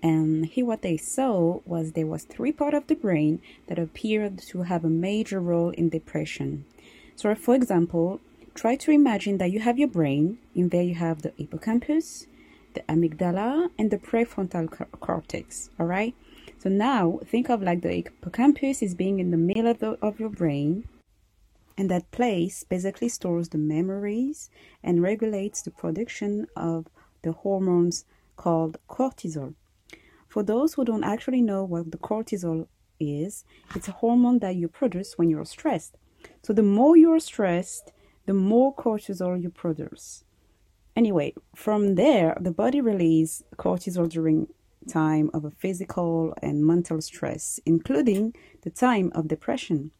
[0.00, 4.38] And here what they saw was there was three parts of the brain that appeared
[4.50, 6.66] to have a major role in depression.
[7.16, 8.20] So for example,
[8.54, 12.28] try to imagine that you have your brain, in there you have the hippocampus,
[12.76, 14.68] the amygdala, and the prefrontal
[15.00, 15.70] cortex.
[15.80, 16.14] All right.
[16.58, 20.20] So now think of like the hippocampus is being in the middle of, the, of
[20.20, 20.88] your brain,
[21.76, 24.50] and that place basically stores the memories
[24.82, 26.86] and regulates the production of
[27.22, 28.04] the hormones
[28.36, 29.54] called cortisol.
[30.28, 32.66] For those who don't actually know what the cortisol
[33.00, 35.96] is, it's a hormone that you produce when you're stressed.
[36.42, 37.92] So the more you're stressed,
[38.26, 40.24] the more cortisol you produce.
[40.96, 44.48] Anyway, from there, the body release cortisol during
[44.88, 49.90] time of a physical and mental stress, including the time of depression.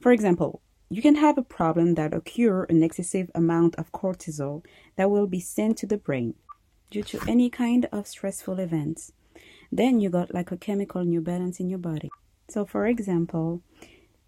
[0.00, 4.64] For example, you can have a problem that occur an excessive amount of cortisol
[4.96, 6.34] that will be sent to the brain
[6.90, 9.12] due to any kind of stressful events.
[9.70, 12.10] Then you got like a chemical new balance in your body.
[12.48, 13.60] So for example,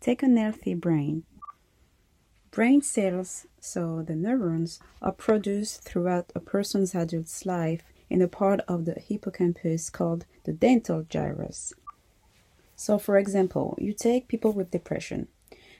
[0.00, 1.24] take an healthy brain.
[2.52, 8.60] Brain cells, so the neurons, are produced throughout a person's adult life in a part
[8.66, 11.72] of the hippocampus called the dentate gyrus.
[12.74, 15.28] So for example, you take people with depression.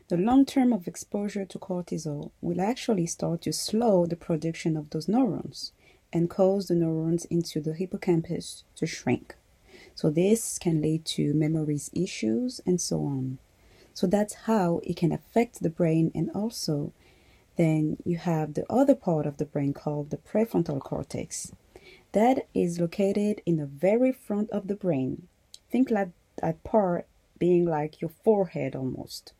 [0.07, 4.91] The long term of exposure to cortisol will actually start to slow the production of
[4.91, 5.73] those neurons
[6.13, 9.35] and cause the neurons into the hippocampus to shrink.
[9.97, 13.39] So this can lead to memories issues and so on.
[13.95, 16.93] So that's how it can affect the brain and also
[17.57, 21.53] then you have the other part of the brain called the prefrontal cortex.
[22.13, 25.29] That is located in the very front of the brain.
[25.71, 26.11] Think like
[26.41, 27.07] that part
[27.39, 29.33] being like your forehead almost.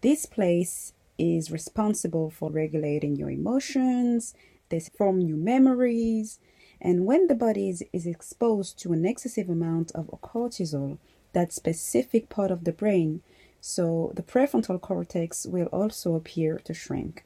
[0.00, 4.34] This place is responsible for regulating your emotions,
[4.70, 6.38] they form new memories,
[6.80, 10.98] and when the body is, is exposed to an excessive amount of cortisol,
[11.34, 13.22] that specific part of the brain,
[13.60, 17.24] so the prefrontal cortex will also appear to shrink.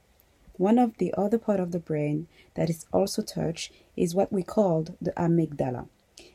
[0.56, 4.42] One of the other part of the brain that is also touched is what we
[4.42, 5.88] called the amygdala.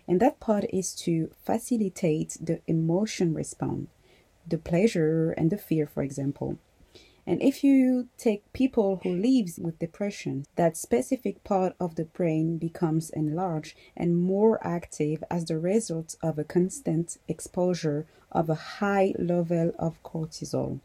[0.08, 3.89] And that part is to facilitate the emotion response
[4.47, 6.58] the pleasure and the fear, for example.
[7.28, 12.58] And if you take people who lives with depression, that specific part of the brain
[12.58, 19.14] becomes enlarged and more active as the result of a constant exposure of a high
[19.18, 20.80] level of cortisol.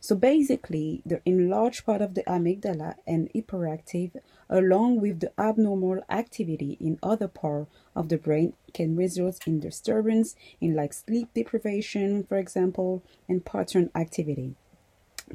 [0.00, 4.12] So basically, the enlarged part of the amygdala and hyperactive,
[4.48, 10.34] along with the abnormal activity in other part of the brain, can result in disturbance
[10.60, 14.54] in like sleep deprivation, for example, and pattern activity.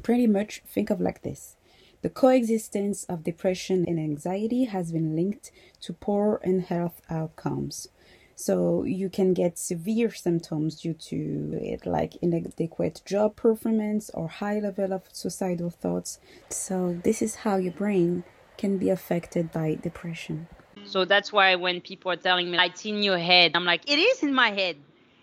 [0.02, 1.56] Pretty much think of like this.
[2.02, 7.88] The coexistence of depression and anxiety has been linked to poor and health outcomes.
[8.36, 14.58] So you can get severe symptoms due to it, like inadequate job performance or high
[14.58, 16.18] level of suicidal thoughts.
[16.48, 18.24] So this is how your brain
[18.56, 20.48] can be affected by depression.
[20.84, 23.98] So that's why when people are telling me it's in your head, I'm like, it
[23.98, 24.76] is in my head.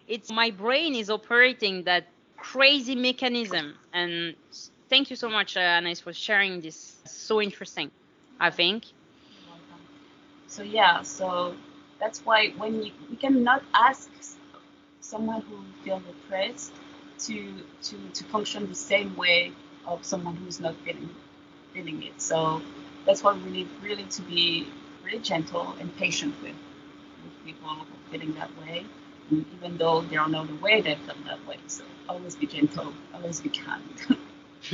[0.08, 2.08] It's my brain is operating that
[2.38, 3.76] crazy mechanism.
[3.94, 4.36] And
[4.90, 6.96] thank you so much, uh, Anais, for sharing this.
[7.06, 7.92] So interesting,
[8.40, 8.86] I think.
[10.48, 11.54] So yeah, so
[12.00, 14.10] that's why when you, you cannot ask
[15.02, 16.74] someone who feels depressed
[17.20, 19.54] to to to function the same way
[19.86, 21.10] of someone who's not feeling
[21.74, 22.22] feeling it.
[22.22, 22.62] So
[23.06, 24.68] that's why we need really to be
[25.04, 26.56] really gentle and patient with
[27.24, 27.76] with people
[28.12, 28.86] feeling that way,
[29.32, 31.58] and even though they don't know the way they feel that way.
[31.68, 33.84] So always be gentle, always be kind.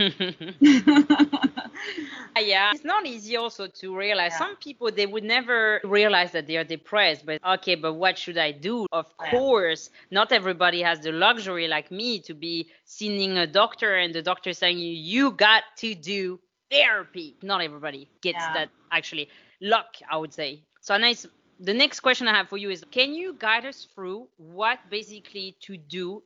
[2.40, 4.32] yeah, it's not easy also to realize.
[4.34, 4.38] Yeah.
[4.40, 8.38] Some people they would never realize that they are depressed, but okay, but what should
[8.38, 8.88] I do?
[8.92, 9.32] Of yeah.
[9.32, 14.22] course, not everybody has the luxury like me to be seeing a doctor and the
[14.22, 16.40] doctor saying you you got to do
[16.72, 17.36] therapy.
[17.42, 18.54] Not everybody gets yeah.
[18.54, 19.30] that actually.
[19.62, 20.62] Luck, I would say.
[20.82, 21.26] So nice.
[21.60, 25.56] The next question I have for you is can you guide us through what basically
[25.62, 26.22] to do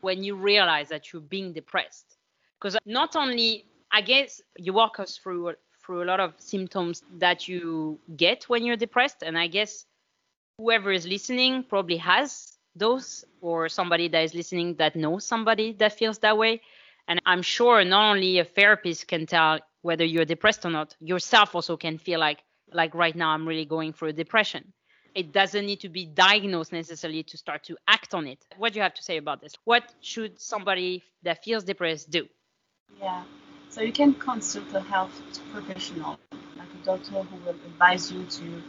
[0.00, 2.16] when you realize that you're being depressed?
[2.62, 5.54] Because not only I guess you walk us through
[5.84, 9.84] through a lot of symptoms that you get when you're depressed, and I guess
[10.58, 15.98] whoever is listening probably has those, or somebody that is listening that knows somebody that
[15.98, 16.62] feels that way.
[17.08, 21.56] And I'm sure not only a therapist can tell whether you're depressed or not, yourself
[21.56, 24.72] also can feel like like right now I'm really going through a depression.
[25.16, 28.38] It doesn't need to be diagnosed necessarily to start to act on it.
[28.56, 29.52] What do you have to say about this?
[29.64, 32.28] What should somebody that feels depressed do?
[33.00, 33.24] Yeah.
[33.70, 35.20] So you can consult a health
[35.50, 36.18] professional,
[36.56, 38.62] like a doctor who will advise you to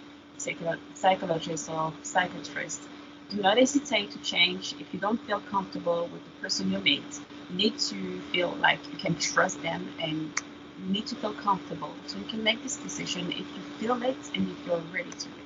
[0.48, 2.88] a psychologist or psychiatrist.
[3.30, 7.20] Do not hesitate to change if you don't feel comfortable with the person you meet.
[7.50, 10.34] You need to feel like you can trust them and
[10.80, 14.18] you need to feel comfortable so you can make this decision if you feel it
[14.34, 15.46] and if you're ready to it.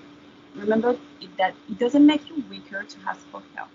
[0.55, 0.97] Remember
[1.38, 3.69] that it doesn't make you weaker to ask for help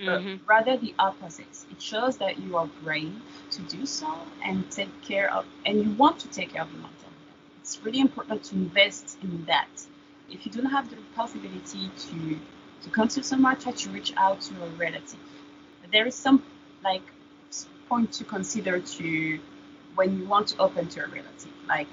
[0.00, 0.36] mm-hmm.
[0.46, 1.64] rather the opposite.
[1.70, 3.14] It shows that you are brave
[3.50, 4.08] to do so
[4.44, 7.38] and take care of, and you want to take care of your mental health.
[7.60, 9.86] It's really important to invest in that.
[10.28, 12.40] If you don't have the possibility to
[12.82, 15.20] to consult someone, try to reach out to a relative.
[15.80, 16.42] But there is some
[16.82, 17.02] like
[17.88, 19.40] point to consider to
[19.94, 21.52] when you want to open to a relative.
[21.68, 21.88] Like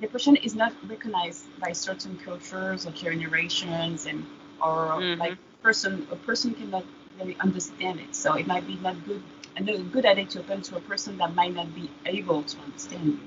[0.00, 4.24] depression is not recognized by certain cultures or generations and
[4.60, 5.18] or Mhm.
[5.18, 6.84] like person a person cannot
[7.18, 8.14] really understand it.
[8.14, 9.22] So it might be not good
[9.56, 13.06] a good idea to open to a person that might not be able to understand
[13.06, 13.20] you.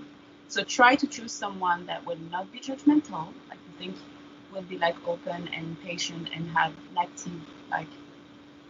[0.48, 3.96] So try to choose someone that will not be judgmental like you think
[4.52, 7.34] will be like open and patient and have an active
[7.70, 7.88] like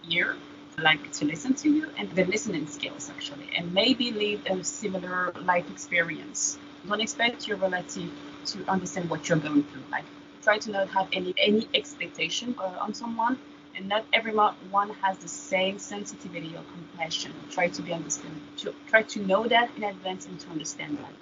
[0.09, 0.35] ear
[0.77, 3.47] like to listen to you and the listening skills actually.
[3.55, 6.57] And maybe live a similar life experience.
[6.87, 8.11] Don't expect your relative
[8.47, 9.83] to understand what you're going through.
[9.91, 10.05] Like
[10.43, 13.39] try to not have any any expectation uh, on someone
[13.75, 17.33] and not everyone has the same sensitivity or compassion.
[17.49, 21.13] Try to be understand to, try to know that in advance and to understand that.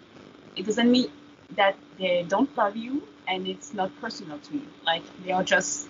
[0.56, 1.10] It doesn't mean
[1.56, 4.68] that they don't love you and it's not personal to you.
[4.86, 5.88] Like they are just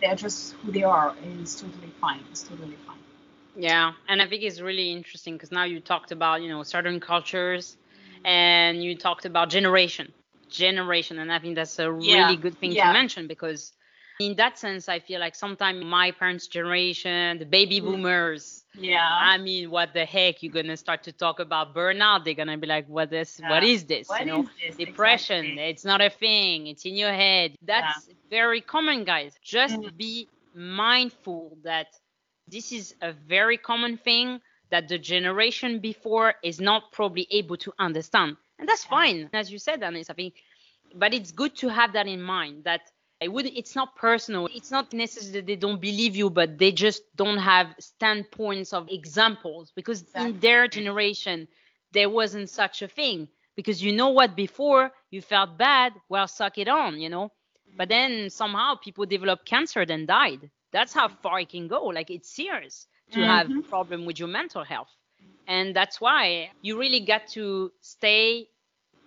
[0.00, 2.20] they're just who they are and it's totally fine.
[2.30, 2.98] It's totally fine.
[3.54, 7.00] Yeah, and I think it's really interesting because now you talked about you know certain
[7.00, 7.76] cultures,
[8.24, 10.14] and you talked about generation,
[10.50, 12.78] generation, and I think that's a Yeah, really good thing yeah.
[12.78, 13.72] to mention because
[14.20, 17.84] in that sense, I feel like sometimes my parents' generation, the baby Mm.
[17.84, 20.42] boomers, yeah I mean, what the heck?
[20.42, 22.24] You're gonna start to talk about burnout.
[22.24, 23.38] They're gonna be like, "What is?
[23.46, 23.64] What Yeah.
[23.64, 24.08] is this?
[24.08, 25.58] What you know, is this depression.
[25.58, 25.58] exactly?
[25.58, 26.66] It's not a thing.
[26.66, 27.54] It's in your head.
[27.62, 29.38] That's very common, guys.
[29.42, 29.96] Just Mhm.
[29.96, 31.88] be mindful that
[32.46, 34.40] this is a very common thing
[34.70, 38.98] that the generation before is not probably able to understand, and that's Yeah.
[38.98, 40.04] fine, as you said, Anais.
[40.10, 40.34] I think,
[40.94, 42.82] but it's good to have that in mind that
[43.20, 44.48] it would it's not personal.
[44.54, 48.88] It's not necessarily that they don't believe you but they just don't have standpoints of
[48.90, 51.48] examples because in their generation
[51.92, 53.28] there wasn't such a thing.
[53.56, 54.36] Because you know what?
[54.36, 57.32] Before you felt bad well suck it on you know?
[57.76, 60.50] But then somehow people developed cancer then died.
[60.72, 61.84] That's how far it can go.
[61.86, 64.90] Like it's serious to have a problem with your mental health.
[65.46, 68.48] And that's why you really got to stay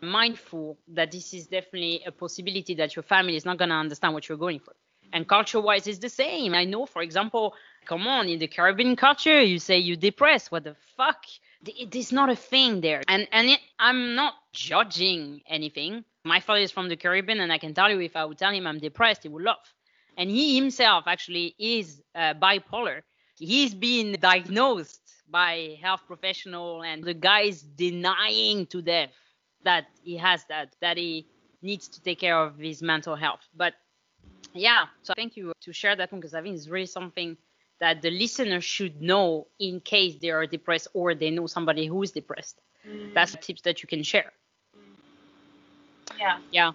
[0.02, 4.14] mindful that this is definitely a possibility that your family is not going to understand
[4.14, 4.74] what you're going for.
[5.12, 6.54] And culture wise, it's the same.
[6.54, 10.52] I know, for example, come on, in the Caribbean culture, you say you're depressed.
[10.52, 11.26] What the fuck?
[11.66, 13.02] It is not a thing there.
[13.08, 16.06] And, and it, I'm not judging anything.
[16.24, 18.54] My father is from the Caribbean, and I can tell you if I would tell
[18.54, 19.74] him I'm depressed, he would laugh.
[20.18, 23.02] And he himself actually is uh, bipolar.
[23.38, 29.12] He's been diagnosed by health professional, and the guy is denying to death
[29.64, 31.26] that he has that that he
[31.62, 33.42] needs to take care of his mental health.
[33.56, 33.74] But
[34.54, 37.38] yeah so thank you to share that one because i think it's really something
[37.80, 42.04] that the listener should know in case they are depressed or they know somebody who
[42.04, 42.60] is depressed.
[42.88, 44.32] Mm, that's tips that you can share.
[46.18, 46.40] Yeah.
[46.52, 46.72] Yeah.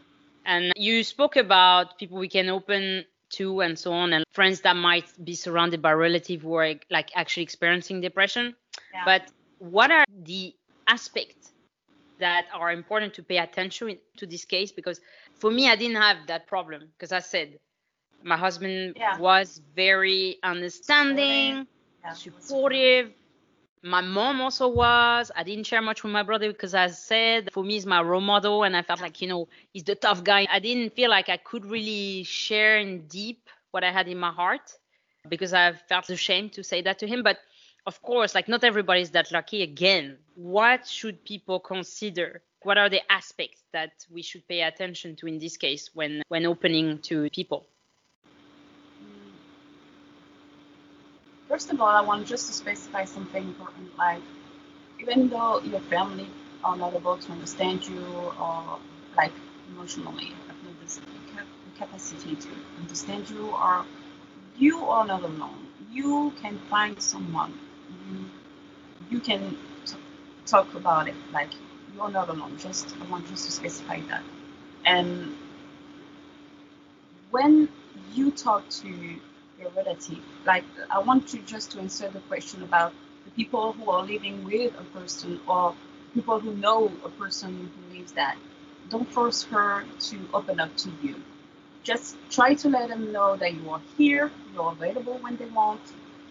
[0.47, 4.77] And you spoke about people we can open to and so on and friends that
[4.77, 8.55] might be surrounded by relative who are like actually experiencing depression.
[8.93, 9.03] Yeah.
[9.05, 10.55] But what are the
[10.87, 11.53] aspects
[12.19, 14.73] that are important to pay attention to this case?
[14.73, 15.01] Because
[15.39, 17.59] for me, I didn't have that problem because I said
[18.23, 19.19] my husband Yeah.
[19.19, 21.67] was very understanding,
[22.05, 23.13] yeah, supportive.
[23.83, 25.31] My mom also was.
[25.35, 28.21] I didn't share much with my brother because, I said, for me, he's my role
[28.21, 30.47] model, and I felt like you know he's the tough guy.
[30.51, 34.31] I didn't feel like I could really share in deep what I had in my
[34.33, 34.73] heart
[35.29, 37.23] because I felt ashamed to say that to him.
[37.23, 37.39] But
[37.87, 39.63] of course, like not everybody is that lucky.
[39.63, 42.43] Again, what should people consider?
[42.63, 46.47] What are the aspects that we should pay attention to in this case when when
[46.47, 47.67] opening to people?
[51.49, 53.97] First of all, I want just to specify something important.
[53.99, 54.23] Like,
[54.99, 56.29] even though your family
[56.65, 58.01] are not able to understand you
[58.41, 58.79] or
[59.17, 59.33] like
[59.69, 60.57] emotionally have
[61.37, 61.47] cap-
[61.79, 62.49] capacity to
[62.81, 63.85] understand you, or
[64.57, 65.67] you are not alone.
[65.93, 67.53] You can find someone.
[69.11, 69.57] You can
[70.47, 71.15] talk about it.
[71.33, 71.51] Like
[71.95, 72.57] you are not alone.
[72.59, 74.23] Just I want just to specify that.
[74.85, 75.35] And
[77.31, 77.69] when
[78.13, 78.89] you talk to
[79.59, 82.93] your relative, like I want you just to answer the question about
[83.25, 85.75] the people who are living with a person or
[86.15, 88.37] people who know a person who lives that.
[88.91, 91.17] Don't force her to open up to you.
[91.83, 95.81] Just try to let them know that you are here, you're available when they want,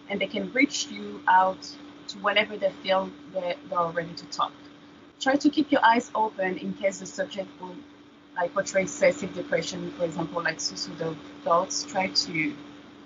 [0.08, 1.62] and they can reach you out
[2.08, 4.52] to whenever they feel that they're ready to talk.
[5.20, 7.76] Try to keep your eyes open in case the subject will
[8.36, 11.84] like portray excessive depression, for example, like suicidal thoughts.
[11.84, 12.54] Try to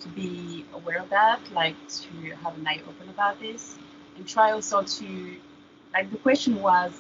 [0.01, 3.77] to be aware of that, like to have an eye open about this,
[4.17, 5.37] and try also to
[5.93, 6.93] like the question was,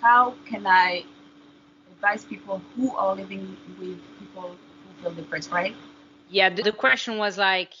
[0.00, 1.04] how can I
[1.90, 5.74] advise people who are living with people who feel depressed, right?
[6.28, 7.72] Yeah, the question was like,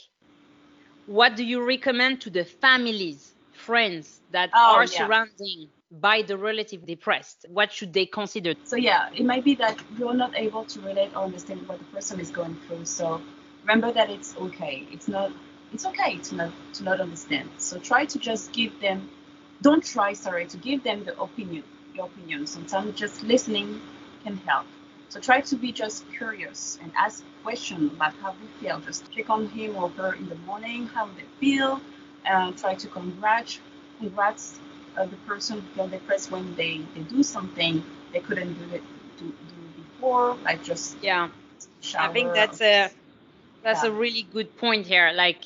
[1.06, 5.10] what do you recommend to the families, friends that Oh, are yeah.
[5.10, 7.46] surrounding by the relative depressed?
[7.48, 8.54] What should they consider?
[8.64, 11.84] So yeah, it might be that you're not able to relate or understand what the
[11.86, 12.84] person is going through.
[12.86, 13.20] So
[13.62, 14.86] remember that it's okay.
[14.92, 15.32] It's not
[15.72, 17.50] it's okay to not to not understand.
[17.58, 19.08] So try to just give them
[19.62, 22.46] don't try sorry to give them the opinion your opinion.
[22.46, 23.80] Sometimes just listening
[24.24, 24.66] can help.
[25.12, 28.80] So try to be just curious and ask questions about how they feel.
[28.80, 31.80] Just check on him or her in the morning, how they feel,
[32.24, 33.62] and try to congratulate
[33.98, 34.58] congrats
[34.96, 38.82] uh, the person who feel depressed when they, they do something they couldn't do it
[39.18, 41.28] do, do before, like just yeah.
[41.98, 42.90] I think that's a
[43.62, 43.90] that's Yeah.
[43.90, 45.12] a really good point here.
[45.14, 45.44] Like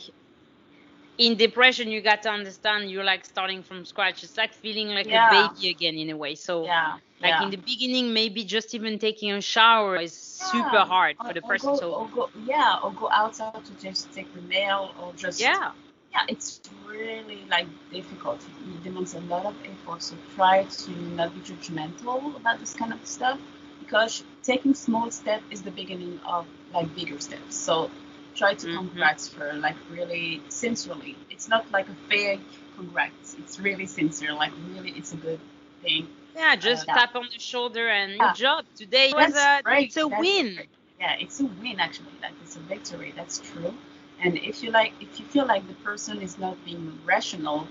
[1.18, 4.22] in depression, you got to understand you're like starting from scratch.
[4.24, 5.26] It's like feeling like Yeah.
[5.26, 6.34] a baby again in a way.
[6.34, 6.98] So yeah.
[7.20, 7.42] like yeah.
[7.42, 11.42] in the beginning, maybe just even taking a shower is super hard or- for the
[11.42, 11.70] or person.
[11.70, 15.72] go- so go, yeah, or go outside to just take the mail or just yeah,
[16.12, 18.40] yeah, it's really like difficult.
[18.68, 20.02] It demands a lot of effort.
[20.02, 23.40] So try to not be judgmental about this kind of stuff
[23.80, 27.54] because taking small step is the beginning of like bigger steps.
[27.56, 27.90] So
[28.36, 28.76] try to Mhm.
[28.78, 31.16] congrats her like really sincerely.
[31.30, 32.40] It's not like a fake
[32.76, 33.36] congrats.
[33.38, 34.32] It's really sincere.
[34.34, 35.40] Like really, it's a good
[35.82, 36.08] thing.
[36.34, 36.94] yeah, just yeah.
[36.94, 38.32] tap on the shoulder and Yeah.
[38.32, 39.12] good job today.
[39.14, 39.84] was a, great.
[39.84, 40.54] it's a That's win.
[40.54, 40.68] great.
[41.00, 42.12] Yeah, it's a win actually.
[42.22, 43.12] Like it's a victory.
[43.16, 43.74] That's true.
[44.20, 47.68] And if you like, if you feel like the person is not being rational,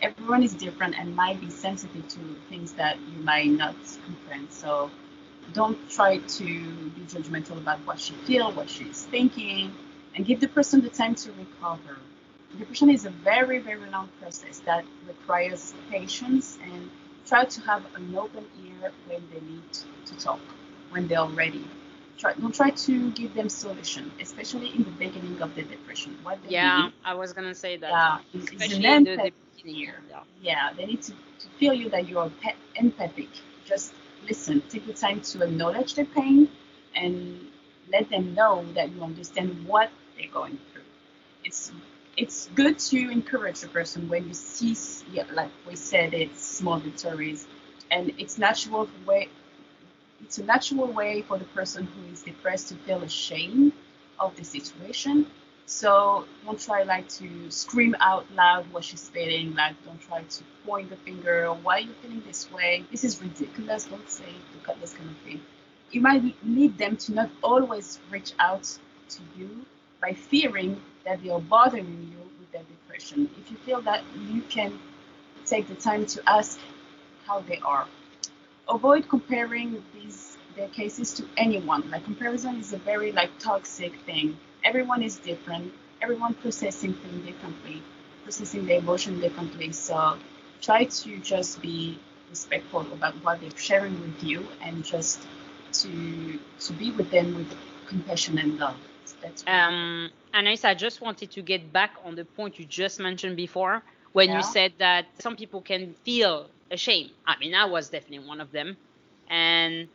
[0.00, 3.74] everyone is different and might be sensitive to things that you might not
[4.04, 4.50] comprehend.
[4.52, 4.90] So
[5.52, 9.72] don't try to be judgmental about what she feels, what she's thinking,
[10.14, 11.96] and give the person the time to recover.
[12.58, 16.90] Depression is a very, very long process that requires patience and
[17.26, 19.64] try to have an open ear when they need
[20.06, 20.40] to talk,
[20.90, 21.64] when they're ready.
[22.18, 26.16] Try, don't try to give them solution, especially in the beginning of the depression.
[26.22, 27.98] What they Yeah, need, I was gonna say that.
[27.98, 29.92] yeah, Especially in the, the beginning.
[30.10, 30.22] Yeah.
[30.42, 33.28] Yeah, they need to, to feel you that you're pe- empathic.
[33.64, 33.92] Just
[34.28, 36.48] listen, take the time to acknowledge their pain
[36.94, 37.48] and
[37.92, 40.82] let them know that you understand what they're going through.
[41.44, 41.72] It's
[42.16, 44.74] it's good to encourage the person when you see,
[45.12, 47.46] yeah, like we said, it's small victories,
[47.90, 49.28] and it's natural way.
[50.22, 53.72] It's a natural way for the person who is depressed to feel ashamed
[54.18, 55.26] of the situation.
[55.66, 59.54] So don't try like to scream out loud what she's feeling.
[59.54, 61.52] Like don't try to point the finger.
[61.52, 62.84] Why are you feeling this way?
[62.90, 63.84] This is ridiculous.
[63.86, 65.40] Don't say look at this kind of thing.
[65.90, 68.64] You might need them to not always reach out
[69.10, 69.66] to you
[70.00, 73.28] by fearing that they are bothering you with their depression.
[73.38, 74.78] If you feel that you can
[75.44, 76.60] take the time to ask
[77.26, 77.86] how they are.
[78.68, 81.90] Avoid comparing these their cases to anyone.
[81.90, 84.38] Like comparison is a very like toxic thing.
[84.66, 85.72] Everyone is different.
[86.02, 87.82] Everyone processing things differently,
[88.24, 89.72] processing the emotion differently.
[89.72, 90.18] So
[90.60, 91.98] try to just be
[92.30, 95.22] respectful about what they're sharing with you and just
[95.80, 97.50] to to be with them with
[97.86, 98.76] compassion and love.
[99.22, 103.36] That's Um, Anais, I just wanted to get back on the point you just mentioned
[103.36, 104.36] before when Yeah.
[104.38, 107.12] you said that some people can feel ashamed.
[107.26, 108.76] I mean, I was definitely one of them.
[109.28, 109.88] And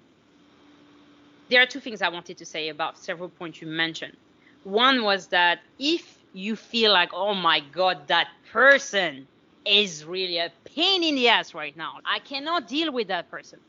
[1.50, 4.18] there are two things I wanted to say about several points you mentioned.
[4.64, 9.28] One was that if you feel like, oh my God, that person
[9.66, 13.60] is really a pain in the ass right now, I cannot deal with that person.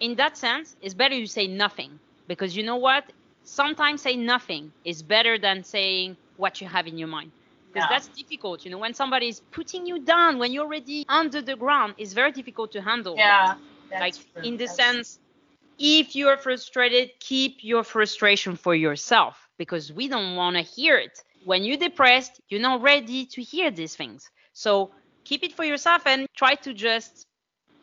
[0.00, 3.04] In that sense, it's better you say nothing because you know what?
[3.44, 7.32] Sometimes saying nothing is better than saying what you have in your mind
[7.72, 7.88] because Yeah.
[7.88, 8.64] that's difficult.
[8.64, 12.12] You know, when somebody is putting you down, when you're already under the ground, it's
[12.12, 13.24] very difficult to handle.
[13.24, 13.54] yeah.
[13.98, 14.42] Like true.
[14.42, 15.18] in the That's sense
[15.78, 21.22] if you're frustrated keep your frustration for yourself because we don't want to hear it.
[21.44, 24.30] When you're depressed you're not ready to hear these things.
[24.52, 24.92] So
[25.24, 27.26] keep it for yourself and try to just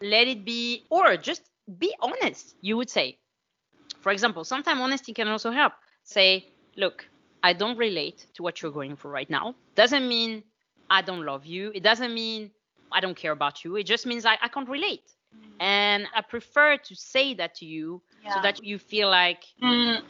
[0.01, 1.41] let it be or just
[1.80, 3.19] be honest you would say.
[4.01, 5.74] For example sometimes honesty can also help.
[6.03, 6.47] Say
[6.78, 7.05] look
[7.43, 9.55] i don't relate to what you're going through right now.
[9.76, 10.43] Doesn't mean
[10.89, 11.72] i don't love you.
[11.74, 12.51] It doesn't mean
[12.91, 13.76] i don't care about you.
[13.76, 15.05] It just means i, I can't relate.
[15.59, 20.01] And I prefer to say that to you so that you feel like Mm,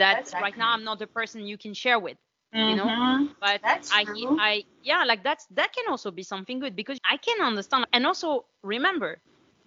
[0.00, 0.72] that That's right now.
[0.72, 2.18] I'm not the person you can share with.
[2.66, 2.92] You know?
[2.92, 3.36] mhm.
[3.40, 4.38] But That's I, true.
[4.38, 7.86] I, yeah, like that's that can also be something good because I can understand.
[7.92, 9.20] And also remember,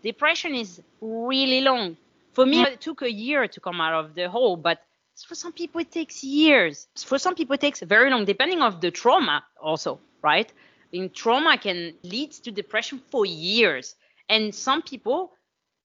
[0.03, 1.97] depression is really long.
[2.33, 4.81] For me, it took a year to come out of the hole, but
[5.27, 6.87] for some people it takes years.
[7.05, 10.51] For some people it takes very long, depending of the trauma also, right?
[10.91, 13.95] In trauma can lead to depression for years.
[14.29, 15.33] And some people,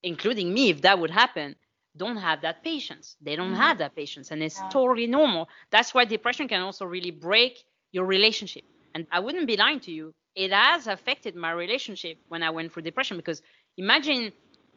[0.03, 1.57] including me, if that would happen,
[1.97, 3.17] don't have that patience.
[3.21, 3.67] They don't Mhm.
[3.67, 4.71] have that patience, and it's Yeah.
[4.71, 5.49] totally normal.
[5.71, 7.59] That's why depression can also really break
[7.93, 8.65] your relationship.
[8.95, 10.15] And I wouldn't be lying to you.
[10.35, 13.43] it has affected my relationship when I went through depression because
[13.77, 14.33] imagine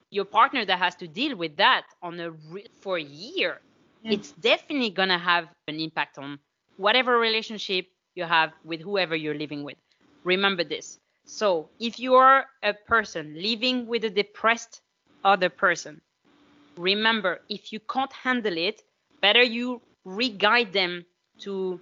[0.10, 3.62] your partner that has to deal with that on a re- for a year.
[4.02, 4.16] Yeah.
[4.16, 6.40] It's definitely gonna have an impact on
[6.78, 9.78] whatever relationship you have with whoever you're living with.
[10.24, 11.00] Remember this.
[11.26, 14.82] So if you are a person living with a depressed
[15.24, 16.02] other person,
[16.78, 18.82] remember if you can't handle it,
[19.22, 21.06] better you re-guide them
[21.40, 21.82] to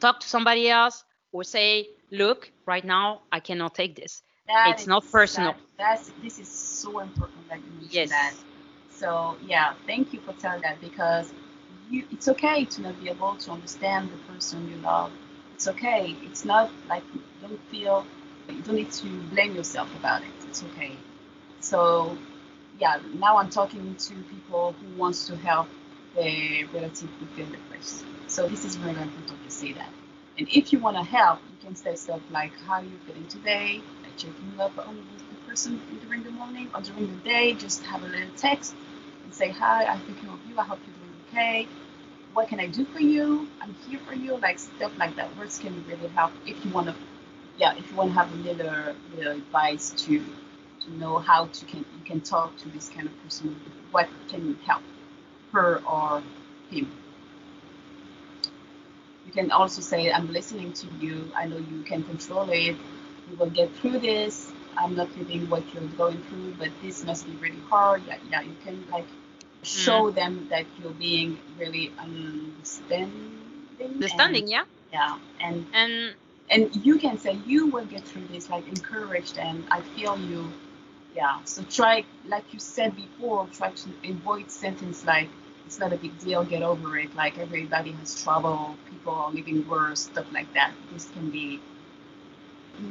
[0.00, 4.22] talk to somebody else or say, look, right now I cannot take this.
[4.46, 5.54] That It's not personal.
[5.54, 8.10] that- that's this is so important that you mentioned Yes.
[8.10, 8.34] that.
[8.90, 11.32] So yeah, thank you for telling that because
[11.90, 15.10] you it's okay to not be able to understand the person you love.
[15.54, 16.16] It's okay.
[16.24, 17.04] It's not like
[17.40, 18.04] don't feel
[18.48, 20.34] you don't need to blame yourself about it.
[20.48, 20.96] It's okay.
[21.60, 22.16] So
[22.78, 25.68] yeah, now I'm talking to people who wants to help
[26.14, 28.04] their relative who feel depressed.
[28.28, 29.92] So this is really important to say that.
[30.38, 33.26] And if you want to help, you can say stuff like, "How are you feeling
[33.26, 34.96] today?" Like checking up on
[35.30, 37.54] the person during the morning or during the day.
[37.54, 38.74] Just have a little text
[39.24, 40.58] and say, "Hi, I'm thinking of you.
[40.58, 41.68] I hope you're doing okay.
[42.34, 43.48] What can I do for you?
[43.60, 45.36] I'm here for you." Like stuff like that.
[45.36, 46.94] Words can really help if you want to.
[47.56, 50.24] Yeah, if you want to have a little, little advice to
[50.88, 53.60] to know how to can you can talk to this kind of person,
[53.90, 54.82] what can you help
[55.52, 56.22] her or
[56.70, 56.92] him.
[59.26, 61.32] You can also say, I'm listening to you.
[61.36, 62.76] I know you can control it.
[63.28, 64.52] We will get through this.
[64.76, 68.02] I'm not living what you're going through, but this must be really hard.
[68.06, 68.42] Yeah, yeah.
[68.42, 69.06] You can like
[69.62, 70.14] show mm.
[70.14, 73.40] them that you're being really understanding.
[73.80, 74.64] Understanding, and- yeah.
[74.92, 76.14] yeah, and And
[76.50, 80.52] and you can say you will get through this like encouraged and i feel you
[81.18, 85.28] yeah so try like you said before try to avoid sentence like
[85.66, 89.66] it's not a big deal get over it like everybody has trouble people are living
[89.68, 91.60] worse stuff like that this can be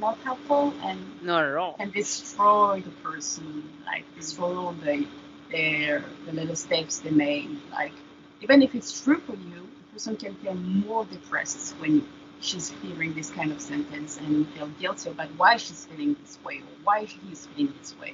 [0.02, 1.74] not helpful and not at all.
[1.76, 5.08] can destroy the person like destroy all the
[5.50, 7.94] their the little steps they made like
[8.42, 12.06] even if it's true for you the person can feel more depressed when
[12.40, 16.58] she's hearing this kind of sentence and feel guilty about why she's feeling this way
[16.60, 18.14] or why he's feeling this way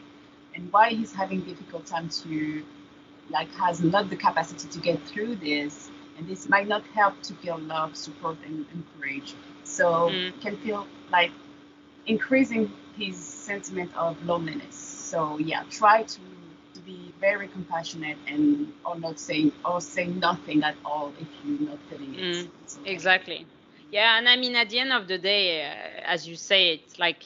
[0.56, 2.64] and why he's having difficult time to
[3.30, 7.34] like has not the capacity to get through this and this might not help to
[7.36, 10.30] feel love support and encourage so Mm.
[10.30, 11.32] it can feel like
[12.06, 16.22] increasing his sentiment of loneliness so yeah try to
[16.74, 21.70] to be very compassionate and or not say or say nothing at all if you're
[21.70, 22.92] not feeling it Mm, It's okay.
[22.92, 23.48] Exactly.
[23.94, 26.98] Yeah, and I mean, at the end of the day, uh, as you say, it's
[26.98, 27.24] like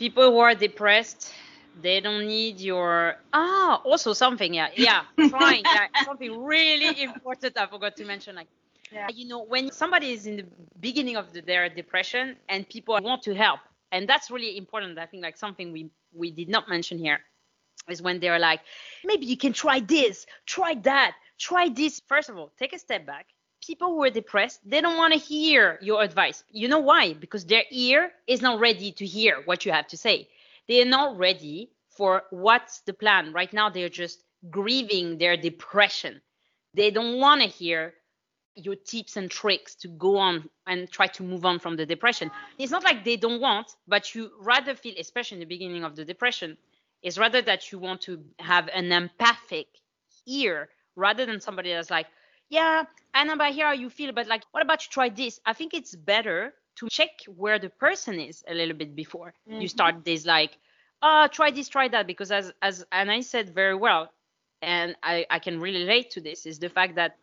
[0.00, 1.32] people who are depressed,
[1.80, 3.80] they don't need your ah.
[3.84, 8.48] Also, something, yeah, yeah, trying, yeah, something really important I forgot to mention, like.
[8.90, 9.06] Yeah.
[9.14, 10.46] You know, when somebody is in the
[10.80, 13.60] beginning of the, their depression and people want to help,
[13.92, 14.98] and that's really important.
[14.98, 17.20] I think like something we we did not mention here
[17.88, 18.60] is when they're like,
[19.04, 22.00] maybe you can try this, try that, try this.
[22.08, 23.26] First of all, take a step back.
[23.66, 26.44] People who are depressed, they don't want to hear your advice.
[26.50, 27.12] You know why?
[27.12, 30.28] Because their ear is not ready to hear what you have to say.
[30.68, 33.32] They are not ready for what's the plan.
[33.32, 36.20] Right now, they're just grieving their depression.
[36.74, 37.94] They don't want to hear
[38.54, 42.30] your tips and tricks to go on and try to move on from the depression.
[42.58, 45.96] It's not like they don't want, but you rather feel, especially in the beginning of
[45.96, 46.56] the depression,
[47.02, 49.66] is rather that you want to have an empathic
[50.26, 52.06] ear rather than somebody that's like,
[52.50, 52.84] yeah,
[53.14, 55.40] I know about here how you feel, but like, what about you try this?
[55.44, 59.68] I think it's better to check where the person is a little bit before you
[59.68, 59.70] Mhm.
[59.70, 60.56] start this like,
[61.02, 64.10] oh, try this, try that, because as as and I said very well,
[64.62, 67.16] and I I can really relate to this is the fact that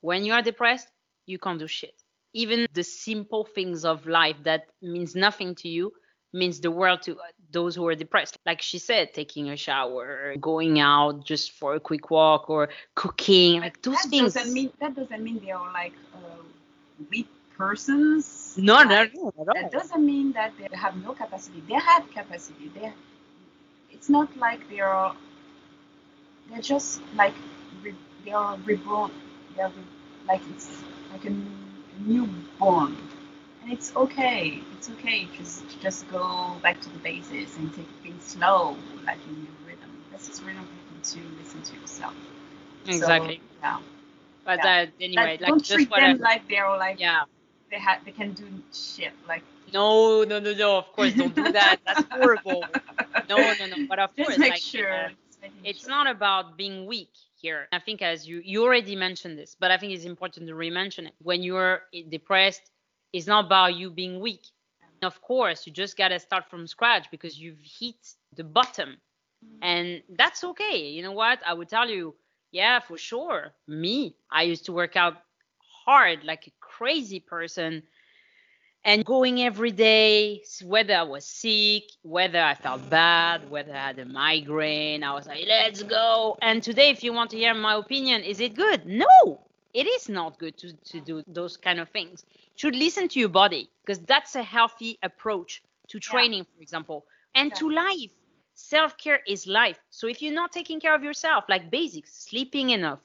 [0.00, 0.88] when you are depressed,
[1.26, 1.94] you can't do shit.
[2.34, 5.92] Even the simple things of life that means nothing to you
[6.32, 7.16] means the world to
[7.52, 8.38] those who are depressed.
[8.46, 13.60] Like she said, taking a shower, going out just for a quick walk, or cooking,
[13.60, 14.34] like those that things.
[14.34, 16.42] doesn't mean that doesn't mean they are like uh,
[17.10, 18.54] weak persons.
[18.56, 19.32] no, no, no.
[19.54, 21.62] That doesn't mean that they have no capacity.
[21.68, 22.70] They have capacity.
[22.74, 22.92] They,
[23.90, 25.14] it's not like they are.
[26.50, 27.34] They're just like
[27.82, 29.10] re, they are reborn.
[29.56, 29.84] They are re,
[30.26, 31.34] like it's like a
[32.06, 32.96] newborn,
[33.62, 34.60] and it's okay.
[34.76, 35.28] It's okay.
[35.38, 38.76] Just just go back to the basics and take things slow,
[39.06, 39.90] like in your rhythm.
[40.12, 42.14] This is really important to listen to yourself.
[42.84, 43.40] So, Exactly.
[43.62, 43.78] yeah.
[44.44, 44.84] But yeah.
[44.84, 47.22] that anyway, Like, like don't just treat what them I, like they're all like yeah.
[47.70, 50.78] they have they can do shit like No, no, no, no.
[50.78, 51.78] Of course, don't do that.
[51.86, 52.64] That's horrible.
[53.28, 53.86] No, no, no.
[53.88, 55.08] But of just course, like, sure uh,
[55.64, 55.90] it's sure.
[55.90, 57.68] not about being weak here.
[57.72, 61.06] I think as you you already mentioned this, but I think it's important to re-mention
[61.06, 61.14] it.
[61.22, 62.71] When you're depressed,
[63.12, 64.46] it's not about you being weak.
[65.02, 68.98] Of course, you just got to start from scratch because you've hit the bottom.
[69.60, 70.90] And that's okay.
[70.90, 71.40] You know what?
[71.44, 72.14] I would tell you,
[72.52, 73.52] yeah, for sure.
[73.66, 75.16] Me, I used to work out
[75.84, 77.82] hard like a crazy person
[78.84, 83.98] and going every day, whether I was sick, whether I felt bad, whether I had
[83.98, 86.36] a migraine, I was like, let's go.
[86.42, 88.84] And today, if you want to hear my opinion, is it good?
[88.84, 89.40] No,
[89.74, 92.24] it is not good to, to do those kind of things.
[92.30, 96.56] You should listen to your body because that's a healthy approach to training, yeah.
[96.56, 98.10] for example, and to life.
[98.54, 99.78] Self care is life.
[99.90, 103.00] So if you're not taking care of yourself, like basics, sleeping enough,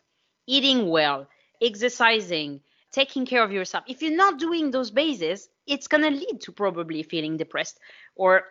[0.45, 1.27] eating well,
[1.61, 2.61] exercising,
[2.91, 6.51] taking care of yourself, if you're not doing those bases, it's going to lead to
[6.51, 7.79] probably feeling depressed.
[8.15, 8.43] Or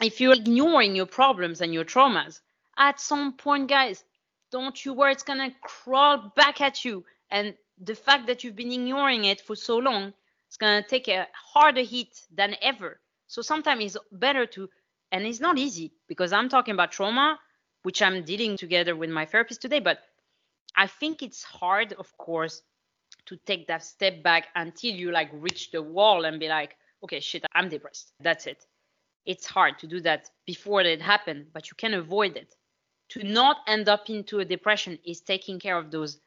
[0.00, 2.40] if you're ignoring your problems and your traumas,
[2.76, 4.04] at some point, guys,
[4.52, 7.04] don't you worry, it's going to crawl back at you.
[7.30, 10.12] And the fact that you've been ignoring it for so long,
[10.46, 13.00] it's going to take a harder hit than ever.
[13.26, 14.68] So sometimes it's better to,
[15.12, 17.38] and it's not easy because I'm talking about trauma,
[17.82, 19.98] which I'm dealing together with my therapist today, but
[20.74, 22.62] I think it's hard, of course,
[23.26, 27.20] to take that step back until you like reach the wall and be like, okay,
[27.20, 28.12] shit, I'm depressed.
[28.20, 28.64] That's it.
[29.26, 32.54] It's hard to do that before it happened, but you can avoid it.
[33.10, 36.20] To not end up into a depression is taking care of those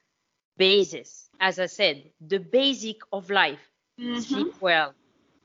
[0.57, 1.29] bases.
[1.39, 3.59] As I said, the basic of life.
[3.99, 4.19] Mm-hmm.
[4.19, 4.93] Sleep well,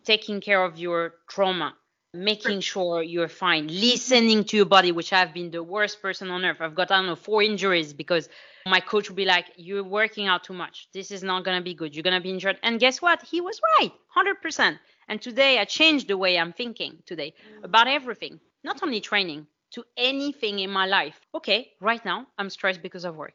[0.05, 1.75] taking care of your trauma,
[2.15, 6.45] making sure you're fine, listening to your body, which I've been the worst person on
[6.45, 6.59] earth.
[6.61, 8.29] I've got, I don't know, four injuries because
[8.67, 10.89] my coach would be like, You're working out too much.
[10.93, 11.95] This is not going to be good.
[11.95, 12.59] You're going to be injured.
[12.63, 13.23] And guess what?
[13.23, 14.79] He was right, 100%.
[15.09, 19.85] And today I changed the way I'm thinking today about everything, not only training, to
[19.97, 21.21] anything in my life.
[21.35, 23.35] Okay, right now I'm stressed because of work.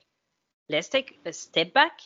[0.72, 2.00] Let's take a step back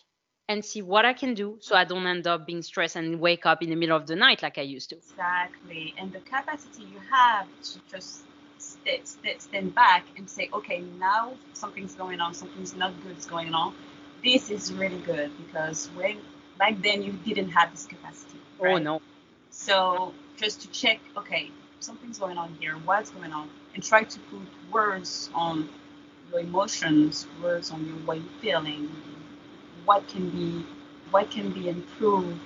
[0.47, 3.45] and see what I can do so I don't end up being stressed and wake
[3.45, 4.95] up in the middle of the night like I used to.
[4.95, 5.93] Exactly.
[5.99, 8.23] And the capacity you have to just
[8.57, 13.53] st- stand back and say, okay, now something's going on, something's not good is going
[13.53, 13.73] on.
[14.23, 16.17] This is really good because when
[16.57, 18.39] back then you didn't have this capacity.
[18.59, 18.75] Oh, right?
[18.75, 19.01] Oh no.
[19.51, 22.73] So just to check, okay, something's going on here.
[22.83, 23.49] What's going on?
[23.73, 25.69] And try to put words on
[26.35, 28.89] your emotions, words on your way feeling,
[29.85, 30.65] what can be
[31.11, 32.37] what can be improved.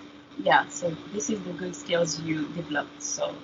[0.44, 3.02] Yeah, so this is the good skills you developed.
[3.02, 3.36] So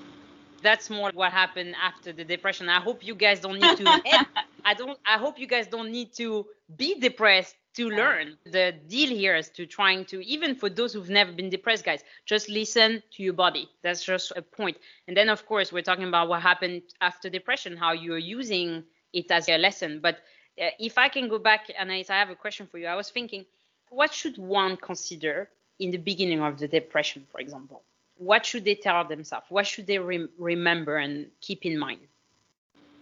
[0.62, 2.70] that's more what happened after the depression.
[2.70, 4.00] I hope you guys don't need to
[4.66, 6.46] I don't I hope you guys don't need to
[6.76, 8.38] be depressed to learn.
[8.46, 12.04] The deal here is to trying to even for those who've never been depressed guys,
[12.26, 13.70] just listen to your body.
[13.84, 14.78] That's just a point.
[15.08, 19.32] And then of course we're talking about what happened after depression, how you're using it
[19.32, 20.00] as a lesson.
[20.02, 20.20] But
[20.57, 22.88] if I can go back and I, have a question for you.
[22.88, 23.45] I was thinking
[23.90, 25.49] what should one consider
[25.80, 27.84] in the beginning of the depression, for example?
[28.18, 29.45] What should they tell themselves?
[29.49, 31.99] What should they re- remember and keep in mind?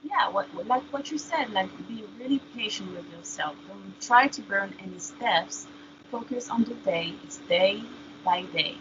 [0.04, 3.56] Yeah, what, like what you said, like be really patient with yourself.
[3.68, 5.68] Don't try to burn any steps.
[6.12, 7.14] Focus on the day.
[7.24, 7.84] It's day
[8.24, 8.76] by day.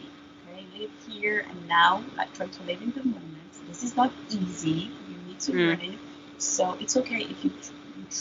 [0.50, 2.02] Okay, live here and now.
[2.16, 3.68] Like try to live in the moment.
[3.68, 4.90] This is not easy.
[5.08, 5.66] You need to mm.
[5.68, 5.98] learn it.
[6.38, 7.50] So it's okay if you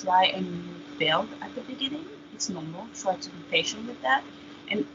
[0.04, 0.64] try and
[0.98, 2.06] failed at the beginning
[2.42, 2.88] it's normal.
[2.96, 4.24] Try to be patient with that.
[4.72, 4.88] And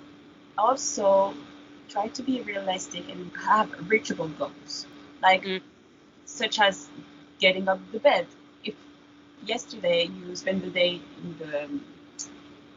[0.59, 1.33] also
[1.89, 4.87] try to be realistic and have reachable goals.
[5.23, 5.61] Like mm.
[6.25, 6.89] such as
[7.39, 8.27] getting up the bed.
[8.65, 8.75] If
[9.45, 11.85] yesterday you spend the day in the um,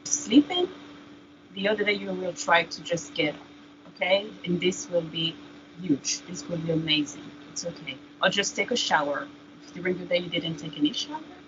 [0.03, 0.69] sleeping,
[1.55, 3.41] the other day you will try to just get up.
[3.95, 4.27] Okay?
[4.45, 5.35] And this will be
[5.81, 6.21] huge.
[6.27, 7.25] This will be amazing.
[7.51, 7.97] It's okay.
[8.21, 9.27] Or just take a shower.
[9.63, 11.38] If during the day you didn't take any shower,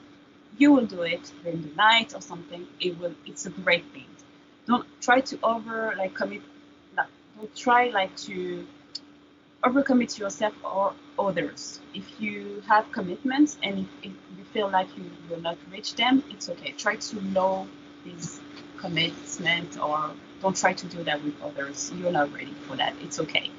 [0.62, 4.06] you will do it during the night or something, it will it's a great thing.
[4.68, 6.42] Don't try to over like commit
[6.96, 8.66] like, don't try like to
[9.64, 11.80] overcommit yourself or others.
[11.94, 16.24] If you have commitments and if, if you feel like you will not reach them,
[16.30, 16.74] it's okay.
[16.78, 17.68] Try to know
[18.06, 18.40] these
[18.78, 20.12] commitments or
[20.42, 21.92] don't try to do that with others.
[21.98, 22.94] You're not ready for that.
[23.02, 23.50] It's okay.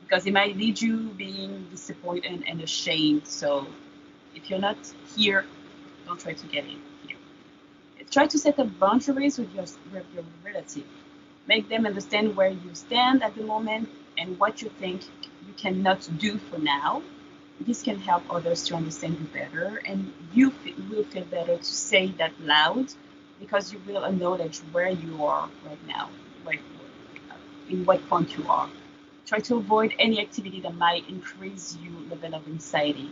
[0.00, 3.26] Because it might lead you being disappointed and ashamed.
[3.26, 3.66] So
[4.34, 4.78] if you're not
[5.16, 5.44] here
[6.06, 7.16] don't try to get in here.
[8.10, 10.84] Try to set up boundaries with your, with your relative.
[11.46, 13.88] Make them understand where you stand at the moment
[14.18, 15.02] and what you think
[15.46, 17.02] you cannot do for now.
[17.60, 20.52] This can help others to understand you better, and you
[20.90, 22.92] will feel better to say that loud
[23.40, 26.08] because you will acknowledge where you are right now,
[27.70, 28.68] in what point you are.
[29.26, 33.10] Try to avoid any activity that might increase your level of anxiety.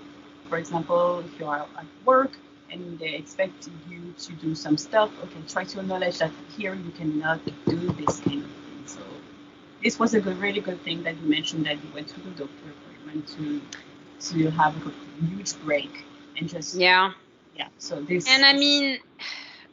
[0.48, 2.38] For example, if you are at work,
[2.74, 6.92] and they expect you to do some stuff, okay, try to acknowledge that here you
[6.92, 8.82] cannot do this kind of thing.
[8.86, 9.00] So
[9.82, 12.30] this was a good, really good thing that you mentioned that you went to the
[12.30, 13.60] doctor, appointment to
[14.20, 14.92] to have a
[15.26, 15.90] huge break
[16.38, 17.12] and just Yeah.
[17.56, 17.68] yeah.
[17.78, 18.98] So this And I mean,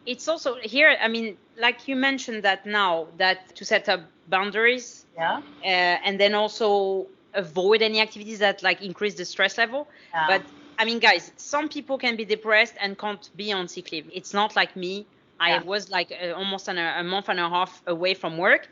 [0.05, 5.05] it's also here, I mean, like you mentioned that now, that to set up boundaries
[5.15, 9.87] yeah, uh, and then also avoid any activities that like increase the stress level.
[10.13, 10.27] yeah.
[10.27, 10.45] But
[10.81, 14.09] I mean, guys, some people can be depressed and can't be on sick leave.
[14.13, 15.07] It's not like me.
[15.39, 15.59] I Yeah.
[15.59, 18.67] was like uh, almost an, a month and a half away from work.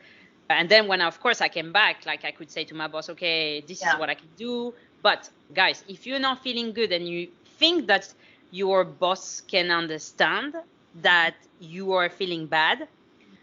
[0.49, 3.09] And then when, of course, I came back, like I could say to my boss,
[3.09, 3.93] okay, this Yeah.
[3.93, 4.73] is what I can do.
[5.03, 7.29] But guys, if you're not feeling good and you
[7.59, 8.13] think that
[8.49, 10.55] your boss can understand
[10.95, 12.87] that you are feeling bad,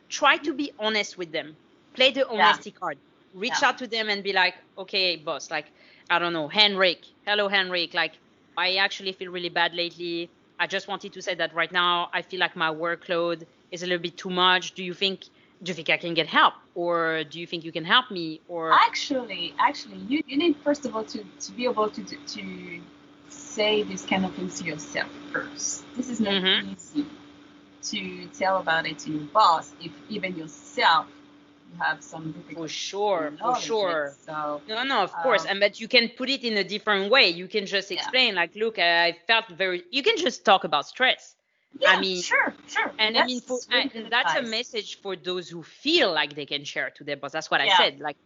[0.08, 1.56] try to be honest with them.
[1.94, 2.98] Play the honesty card.
[3.32, 3.62] Reach Yeah.
[3.62, 5.72] out to them and be like, okay, boss, like,
[6.10, 7.04] I don't know, Henrik.
[7.26, 7.94] Hello, Henrik.
[7.94, 8.18] Like,
[8.56, 10.30] I actually feel really bad lately.
[10.58, 13.86] I just wanted to say that right now I feel like my workload is a
[13.86, 14.74] little bit too much.
[14.74, 15.24] Do you think
[15.62, 16.54] do you think I can get help?
[16.74, 18.42] Or do you think you can help me?
[18.48, 22.80] Or actually actually you, you need first of all to, to be able to to
[23.28, 26.72] say these kind of things to yourself first this is not Mhm.
[26.72, 27.06] easy
[27.82, 31.06] to tell about it to your boss if even yourself
[31.72, 34.16] you have some for sure, for sure.
[34.24, 35.44] so No, no, of course.
[35.44, 37.28] Um, and but you can put it in a different way.
[37.28, 37.98] You can just Yeah.
[37.98, 39.84] explain, like, look, I felt very.
[39.90, 41.34] You can just talk about stress.
[41.78, 45.48] yeah mean- sure sure And I mean, for, That's and that's a message for those
[45.48, 47.32] who feel like they can share to their boss.
[47.32, 48.00] That's what I said.
[48.00, 48.16] Like,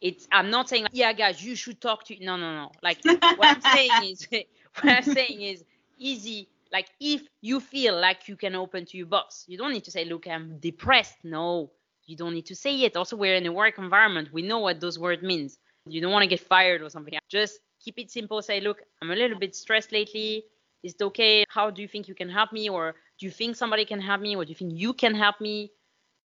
[0.00, 0.26] it's.
[0.32, 2.24] I'm not saying, yeah, guys, you should talk to.
[2.24, 2.72] No, no, no.
[2.82, 2.98] Like,
[3.36, 4.26] what I'm saying is,
[4.80, 5.64] what I'm saying is,
[5.98, 6.48] easy.
[6.72, 9.90] Like, if you feel like you can open to your boss, you don't need to
[9.90, 11.16] say, look, I'm depressed.
[11.24, 11.70] No,
[12.06, 12.96] you don't need to say it.
[12.96, 14.28] Also, we're in a work environment.
[14.32, 15.58] We know what those words means.
[15.86, 17.14] You don't want to get fired or something.
[17.28, 18.42] Just keep it simple.
[18.42, 20.44] Say, look, I'm a little bit stressed lately.
[20.82, 21.44] Is it okay?
[21.48, 22.68] How do you think you can help me?
[22.68, 24.36] Or do you think somebody can help me?
[24.36, 25.72] Or do you think you can help me?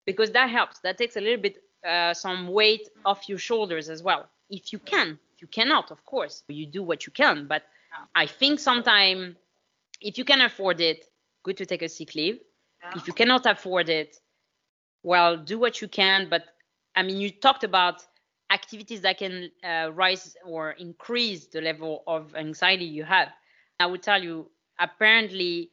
[0.06, 0.80] Because that helps.
[0.80, 4.30] That takes a little bit uh, some weight off your shoulders as well.
[4.50, 7.48] If you can, if you cannot, of course, you do what you can.
[7.48, 7.64] But
[8.16, 9.36] I think sometimes
[10.02, 11.06] if you can afford it,
[11.44, 12.40] good to take a sick leave.
[12.96, 14.18] If you cannot afford it,
[15.04, 16.30] well, do what you can.
[16.30, 16.44] But
[16.96, 18.06] I mean, you talked about
[18.52, 23.30] activities that can uh, rise or increase the level of anxiety you have.
[23.80, 24.50] I would tell you,
[24.80, 25.72] apparently,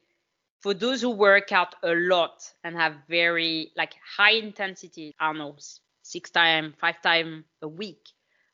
[0.61, 5.37] for those who work out a lot and have very like high intensity, I don't
[5.37, 5.55] know,
[6.03, 8.09] six time, five time a week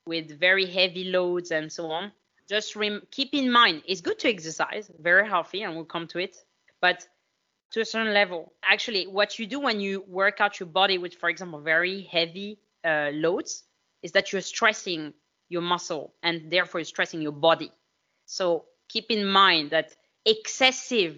[0.05, 2.11] with very heavy loads and so on,
[2.49, 6.19] just rem- keep in mind it's good to exercise, very healthy, and we'll come to
[6.19, 6.35] it,
[6.81, 7.07] but
[7.73, 8.53] to a certain level.
[8.63, 12.59] Actually, what you do when you work out your body with, for example, very heavy
[12.85, 13.63] uh, loads,
[14.01, 15.13] is that you're stressing
[15.49, 17.71] your muscle and therefore you're stressing your body.
[18.25, 19.95] So keep in mind that
[20.25, 21.17] excessive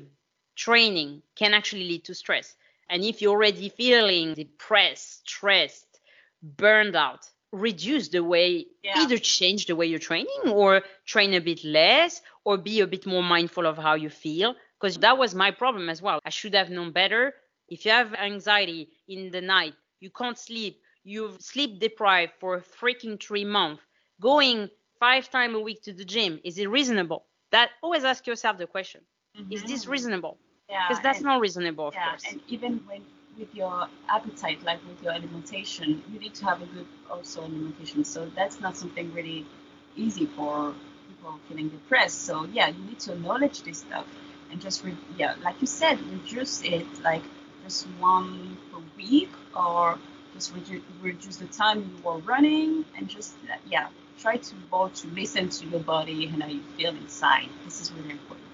[0.56, 2.56] training can actually lead to stress.
[2.90, 5.99] And if you're already feeling depressed, stressed,
[6.41, 9.02] burned out, reduce the way, Yeah.
[9.02, 13.06] either change the way you're training or train a bit less or be a bit
[13.06, 14.56] more mindful of how you feel.
[14.85, 16.19] Because that was my problem as well.
[16.25, 17.33] I should have known better.
[17.69, 23.19] If you have anxiety in the night, you can't sleep, you've sleep deprived for freaking
[23.19, 23.81] three months,
[24.21, 27.25] going five times a week to the gym, is it reasonable?
[27.51, 29.01] That always ask yourself the question:
[29.49, 29.89] Is this Mhm.
[29.89, 30.37] reasonable?
[30.69, 32.23] yeah Because that's and- not reasonable, of yeah, course.
[32.29, 33.01] and even when
[33.39, 38.03] with your appetite, like with your alimentation, you need to have a good also alimentation.
[38.05, 39.47] So that's not something really
[39.95, 40.75] easy for
[41.07, 42.21] people feeling depressed.
[42.29, 44.05] So yeah, you need to acknowledge this stuff
[44.51, 47.23] and just re- yeah, like you said, reduce it like
[47.63, 49.97] just one per week or
[50.34, 53.35] just reduce reduce the time you are running and just
[53.67, 53.88] yeah,
[54.19, 57.47] try to both to listen to your body and how you feel inside.
[57.65, 58.45] This is really important.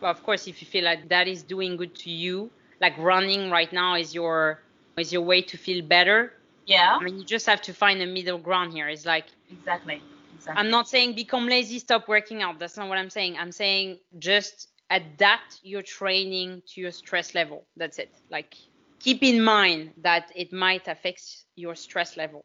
[0.00, 2.50] Well, of course, if you feel like that is doing good to you,
[2.80, 4.60] like running right now is your
[4.96, 6.32] is your way to feel better.
[6.66, 8.88] Yeah, I mean, you just have to find a middle ground here.
[8.88, 10.02] It's like exactly.
[10.34, 10.60] Exactly.
[10.60, 12.58] I'm not saying become lazy, stop working out.
[12.58, 13.36] That's not what I'm saying.
[13.38, 17.66] I'm saying just adapt your training to your stress level.
[17.76, 18.10] That's it.
[18.30, 18.54] Like
[19.00, 21.22] keep in mind that it might affect
[21.56, 22.44] your stress level.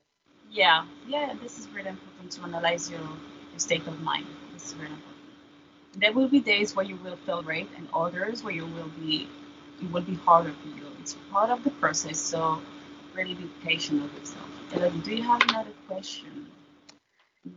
[0.52, 4.26] Yeah, yeah, this is really important to analyze your, your state of mind.
[4.54, 5.18] This is really important.
[5.96, 9.28] There will be days where you will feel great and others where you will be
[9.82, 10.88] it will be harder for you.
[11.00, 12.62] It's part of the process, so
[13.14, 14.48] really be patient with yourself.
[14.74, 16.48] Elodie, do you have another question?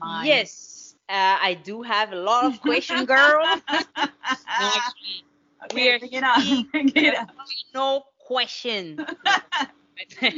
[0.00, 0.26] Mine.
[0.26, 3.40] Yes, uh, I do have a lot of question, girl.
[3.44, 5.24] Actually,
[5.64, 6.68] okay, we're bring it on.
[6.72, 7.28] Bring it on.
[7.74, 8.98] no question.
[10.20, 10.30] so,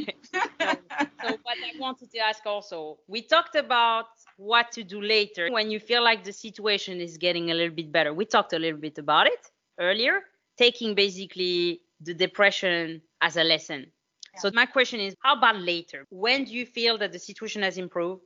[1.21, 4.05] so what I wanted to ask also, we talked about
[4.37, 7.91] what to do later when you feel like the situation is getting a little bit
[7.91, 8.13] better.
[8.13, 10.21] We talked a little bit about it earlier,
[10.57, 13.91] taking basically the depression as a lesson.
[14.37, 16.05] So my question is, how about later?
[16.09, 18.21] When do you feel that the situation has improved?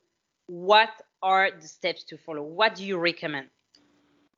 [0.48, 0.90] What
[1.24, 2.44] are the steps to follow?
[2.44, 3.50] What do you recommend?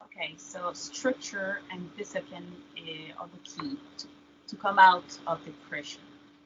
[0.05, 4.07] Okay, so structure and discipline eh, are the key to,
[4.47, 6.01] to come out of depression.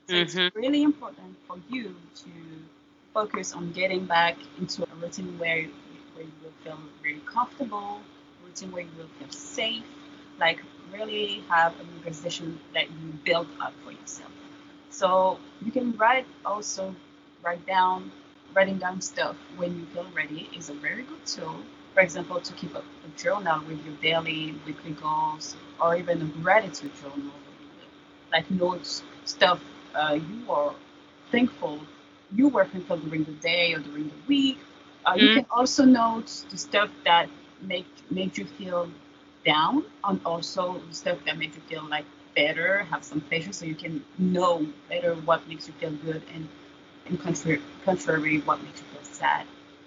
[0.07, 0.51] So Mhm.
[0.51, 2.31] it's really important for you to
[3.13, 5.63] focus on getting back into a routine where,
[6.15, 8.01] where you will feel really comfortable,
[8.45, 9.85] routine where you will feel safe,
[10.39, 10.59] like
[10.91, 14.31] really have an organization that you build up for yourself.
[14.89, 16.95] So you can write also
[17.43, 18.11] write down
[18.53, 21.61] writing down stuff when you feel ready is a very good tool.
[21.93, 26.26] For example, to keep a, a journal with your daily, weekly goals, or even a
[26.41, 27.34] gratitude journal,
[28.31, 29.59] like notes stuff
[29.95, 30.73] uh, you are
[31.31, 31.80] thankful
[32.35, 34.59] you were thankful during the day or during the week.
[35.05, 35.30] Uh, You Mm.
[35.30, 37.30] can also note the stuff that
[37.61, 38.89] make made you feel
[39.45, 42.05] down, and also the stuff that made you feel like
[42.35, 46.47] better, have some pleasure, so you can know better what makes you feel good and
[47.10, 48.86] and contrary, contrary what you feel.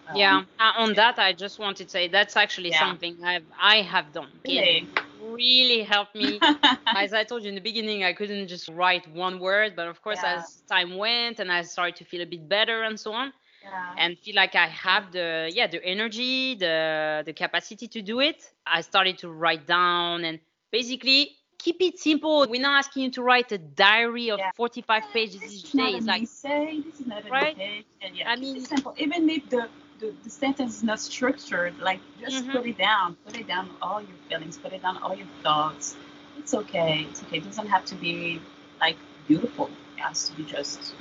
[0.09, 2.78] Um, yeah, uh, on that, I just wanted to say that's actually Yeah.
[2.81, 4.40] something I've I have done.
[4.44, 4.89] It Really.
[5.20, 6.40] really helped me.
[6.94, 10.03] As I told you in the beginning, I couldn't just write one word, but of
[10.03, 10.36] course, Yeah.
[10.36, 13.32] as time went and I started to feel a bit better and so on,
[13.62, 13.94] yeah.
[13.97, 18.43] and feel like I have the yeah the energy, the the capacity to do it,
[18.66, 20.40] I started to write down and
[20.70, 22.47] basically keep it simple.
[22.48, 24.51] We're not asking you to write a diary of Yeah.
[24.55, 25.93] 45 pages This each day.
[25.97, 26.80] It's like essay.
[26.84, 27.56] This is not Right?
[27.56, 27.84] essay.
[28.01, 28.94] And yeah, I mean- simple.
[28.98, 29.68] Even if the,
[29.98, 32.52] the, the sentence is not structured, like just Mhm.
[32.52, 33.16] put it down.
[33.24, 34.56] Put it down all your feelings.
[34.59, 35.97] Put it down all your thoughts.
[36.39, 37.06] It's okay.
[37.10, 37.39] It's okay.
[37.39, 38.40] It doesn't have to be
[38.80, 38.97] like
[39.28, 39.70] beautiful.
[39.97, 40.94] It has to be just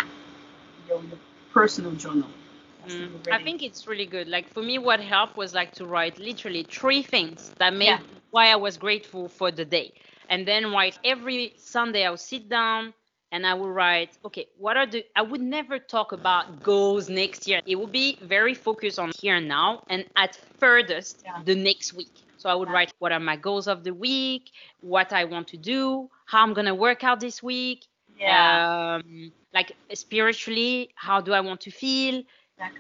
[0.88, 1.18] your, your
[1.52, 2.30] personal journal.
[2.30, 4.28] It has to Mm, I think it's really good.
[4.28, 8.00] Like for me, what helped was like to write literally three things that made Yeah.
[8.32, 9.94] why I was grateful for the day,
[10.32, 12.06] and then write every Sunday.
[12.06, 12.94] I'll sit down
[13.32, 14.18] and I will write.
[14.26, 15.06] Okay, what are the?
[15.16, 17.62] I would never talk about goals next year.
[17.68, 21.44] It would be very focused on here and now, and at furthest Yeah.
[21.46, 22.16] the next week.
[22.38, 22.74] So I would Yeah.
[22.78, 26.54] write what are my goals of the week, what I want to do, how I'm
[26.54, 27.86] gonna work out this week,
[28.18, 28.96] yeah.
[28.96, 32.24] um, like spiritually, how do I want to feel?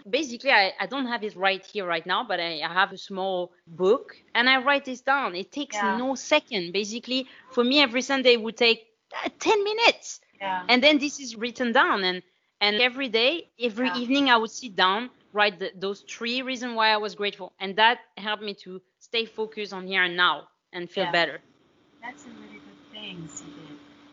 [0.10, 2.98] Basically, I, I don't have it right here right now, but I, I have a
[2.98, 5.36] small book and I write this down.
[5.36, 5.98] It takes Yeah.
[5.98, 6.74] no second.
[6.74, 8.82] Basically, for me, every Sunday would take
[9.26, 10.20] uh, 10 minutes.
[10.40, 10.64] yeah.
[10.68, 12.04] And then this is written down.
[12.04, 12.24] And,
[12.62, 13.96] and every day, every Yeah.
[13.96, 17.54] evening, I would sit down, write the, those three reasons why I was grateful.
[17.60, 21.12] And that helped me to stay focused on here and now and feel Yeah.
[21.12, 21.42] better.
[22.02, 23.30] That's a really good thing.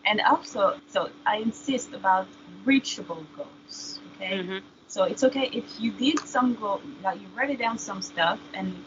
[0.07, 2.27] And also, so I insist about
[2.65, 4.01] reachable goals.
[4.17, 4.39] Okay.
[4.39, 4.63] Mhm.
[4.89, 8.41] So it's okay if you did some goal, like you write it down some stuff,
[8.55, 8.85] and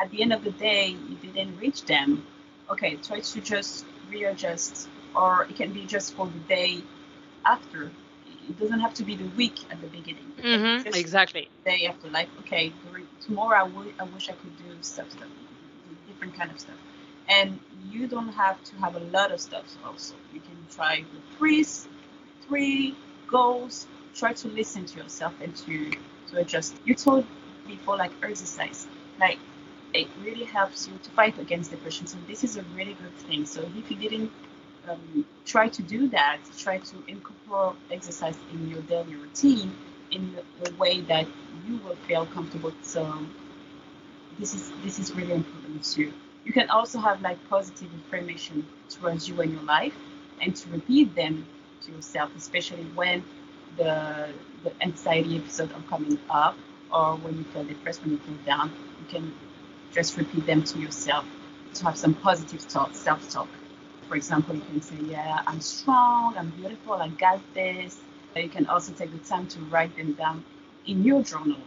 [0.00, 2.26] at the end of the day you didn't reach them.
[2.70, 6.82] Okay, try to just readjust, or it can be just for the day
[7.46, 7.90] after.
[8.48, 10.32] It doesn't have to be the week at the beginning.
[10.38, 11.48] Mhm, Exactly.
[11.64, 12.72] day after, like okay,
[13.20, 15.28] tomorrow I wish I could do stuff, stuff,
[16.06, 16.76] different kind of stuff.
[17.28, 17.58] And
[17.90, 19.66] you don't have to have a lot of stuff.
[19.84, 21.64] Also, you can try with three,
[22.46, 22.96] three
[23.26, 23.86] goals.
[24.18, 25.90] Try to listen to yourself and to
[26.30, 26.76] to adjust.
[26.84, 27.24] You told
[27.66, 28.86] before like exercise,
[29.20, 29.38] like
[29.94, 32.06] it really helps you to fight against depression.
[32.06, 33.46] So this is a really good thing.
[33.46, 34.32] So if you didn't
[34.88, 39.72] um, try to do that, try to incorporate exercise in your daily routine
[40.10, 40.36] in
[40.66, 41.26] a way that
[41.66, 42.72] you will feel comfortable.
[42.82, 43.00] So
[44.38, 46.12] this is this is really important too.
[46.44, 49.94] You can also have like positive affirmation towards you and your life,
[50.40, 51.46] and to repeat them
[51.82, 53.22] to yourself, especially when
[53.76, 54.28] the
[54.64, 56.56] the anxiety episodes are coming up,
[56.92, 58.72] or when you feel depressed, when you feel down.
[59.00, 59.34] You can
[59.92, 61.24] just repeat them to yourself
[61.74, 63.48] to have some positive talk, self-talk.
[64.08, 66.36] For example, you can say, "Yeah, I'm strong.
[66.36, 66.94] I'm beautiful.
[66.94, 68.00] I got this."
[68.36, 70.44] You can also take the time to write them down
[70.86, 71.60] in your journal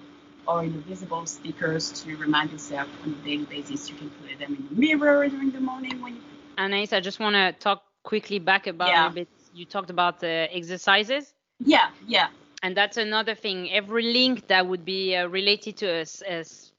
[0.47, 3.89] or in the visible stickers to remind yourself on a daily basis.
[3.89, 6.21] You can put them in the mirror during the morning when you.
[6.57, 9.07] Anais, I just want to talk quickly back about Yeah.
[9.07, 9.29] a bit.
[9.53, 11.33] You talked about the exercises,
[11.65, 12.27] Yeah, yeah,
[12.63, 13.71] and that's another thing.
[13.71, 16.05] Every link that would be uh, related to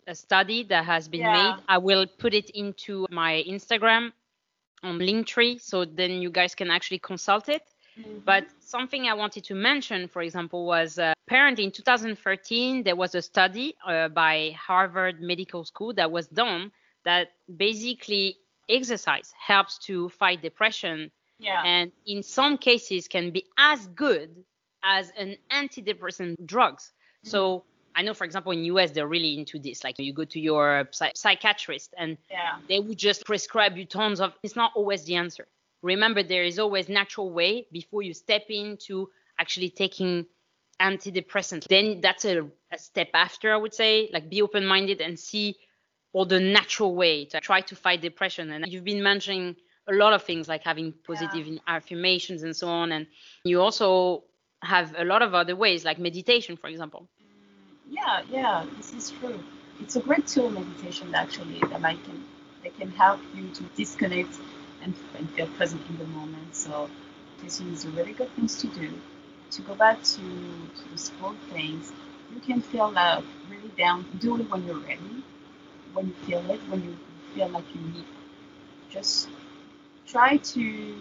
[0.07, 1.33] a study that has been Yeah.
[1.33, 4.13] made, I will put it into my Instagram
[4.83, 7.63] on Linktree, so then you guys can actually consult it.
[8.25, 13.15] But something I wanted to mention, for example, was uh, apparently in 2013 there was
[13.15, 16.73] a study uh, by Harvard Medical School that was done
[17.05, 18.39] that basically
[18.69, 24.45] exercise helps to fight depression yeah, and in some cases can be as good
[24.83, 26.93] as an antidepressant drugs.
[26.93, 27.31] Mm-hmm.
[27.31, 27.65] So
[27.95, 29.85] I know, for example, in US they're really into this.
[29.85, 34.21] Like you go to your psy- psychiatrist and yeah, they would just prescribe you tons
[34.21, 34.35] of.
[34.43, 35.47] It's not always the answer.
[35.83, 40.27] Remember, there is always natural way before you step into actually taking
[40.83, 44.11] antidepressant, then that's a, a step after, I would say.
[44.13, 45.57] Like be open minded and see
[46.13, 48.51] all the natural way to try to fight depression.
[48.51, 49.57] And you've been mentioning
[49.89, 51.59] a lot of things like having positive yeah.
[51.67, 52.93] affirmations and so on.
[52.93, 53.07] And
[53.45, 54.25] you also
[54.63, 57.09] have a lot of other ways, like meditation, for example.
[57.91, 59.39] Yeah, yeah, this is true.
[59.81, 62.25] It's a great tool, meditation, actually, that I can
[62.63, 64.39] that can help you to disconnect
[64.83, 66.55] and, and feel present in the moment.
[66.55, 66.89] So
[67.43, 68.93] this is a really good things to do.
[69.53, 71.93] To go back to, to the sport things,
[72.33, 73.21] you can feel uh,
[73.51, 74.07] really down.
[74.21, 75.23] Do it when you're ready,
[75.93, 76.97] when you feel it, when you
[77.35, 78.07] feel like you need.
[78.91, 79.29] Just
[80.07, 80.97] try to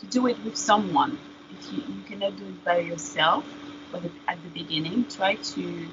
[0.00, 1.18] to do it with someone.
[1.52, 3.44] If you, you cannot do it by yourself,
[3.92, 5.88] but at the beginning, try to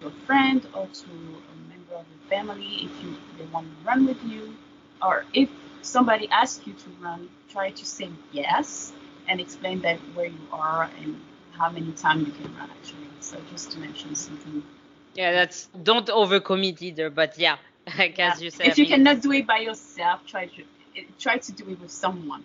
[0.00, 3.86] to a friend or to a member of your family if you they want to
[3.86, 4.56] run with you,
[5.02, 5.48] or if
[5.82, 8.92] somebody asks you to run, try to say yes
[9.28, 11.20] and explain that where you are and
[11.52, 13.06] how many times you can run actually.
[13.20, 14.62] So just to mention something.
[15.14, 17.56] Yeah, that's don't overcommit either, but yeah,
[17.98, 18.32] like yeah.
[18.32, 18.68] as you said.
[18.68, 20.62] If you cannot do it by yourself, try to
[20.96, 22.44] eh, try to do it with someone.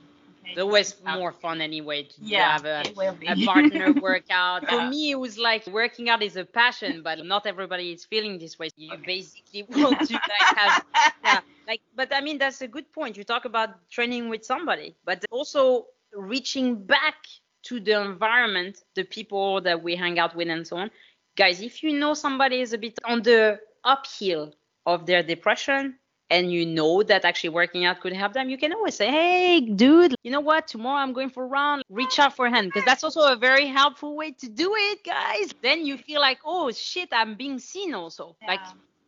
[0.49, 2.83] It's always more fun anyway to yeah, have a,
[3.27, 4.63] a partner workout.
[4.63, 4.69] yeah.
[4.69, 8.37] For me, it was like working out is a passion, but not everybody is feeling
[8.37, 8.69] this way.
[8.75, 9.03] You okay.
[9.05, 10.85] basically want to like have,
[11.23, 13.17] yeah, like, but I mean, that's a good point.
[13.17, 17.15] You talk about training with somebody, but also reaching back
[17.63, 20.91] to the environment, the people that we hang out with, and so on.
[21.35, 24.53] Guys, if you know somebody is a bit on the uphill
[24.85, 25.95] of their depression,
[26.29, 29.61] and you know that actually working out could help them, you can always say, Hey,
[29.61, 30.67] dude, you know what?
[30.67, 31.81] Tomorrow I'm going for a run.
[31.89, 35.03] Reach out for a hand because that's also a very helpful way to do it,
[35.03, 35.53] guys.
[35.61, 38.35] Then you feel like, Oh shit, I'm being seen also.
[38.41, 38.47] Yeah.
[38.47, 38.59] Like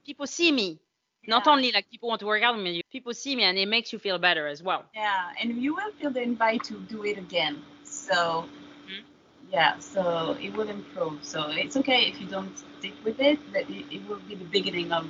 [0.05, 0.79] people see me.
[1.23, 1.31] Yeah.
[1.31, 3.67] Not only like people want to work out with me, people see me and it
[3.67, 4.85] makes you feel better as well.
[4.95, 7.61] Yeah, and you will feel the invite to do it again.
[7.83, 9.03] So mm-hmm.
[9.51, 11.19] yeah, so it will improve.
[11.23, 14.45] So it's okay if you don't stick with it, but it, it will be the
[14.45, 15.09] beginning of,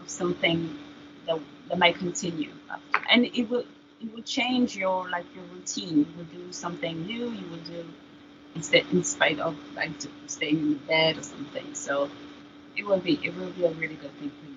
[0.00, 0.78] of something
[1.26, 1.38] that,
[1.68, 2.50] that might continue.
[3.10, 3.64] And it will
[4.00, 5.98] it will change your like your routine.
[5.98, 7.84] You will do something new you will do
[8.54, 9.90] instead in spite of like
[10.26, 11.74] staying in bed or something.
[11.74, 12.10] So
[12.76, 14.56] it will be it will be a really good thing for you.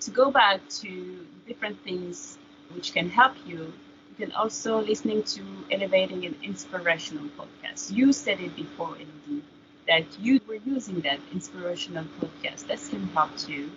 [0.00, 2.38] To go back to different things
[2.74, 3.72] which can help you
[4.10, 7.92] you can also listening to elevating an inspirational podcast.
[7.92, 9.42] You said it before Elodie,
[9.88, 12.66] that you were using that inspirational podcast.
[12.66, 13.70] That can help too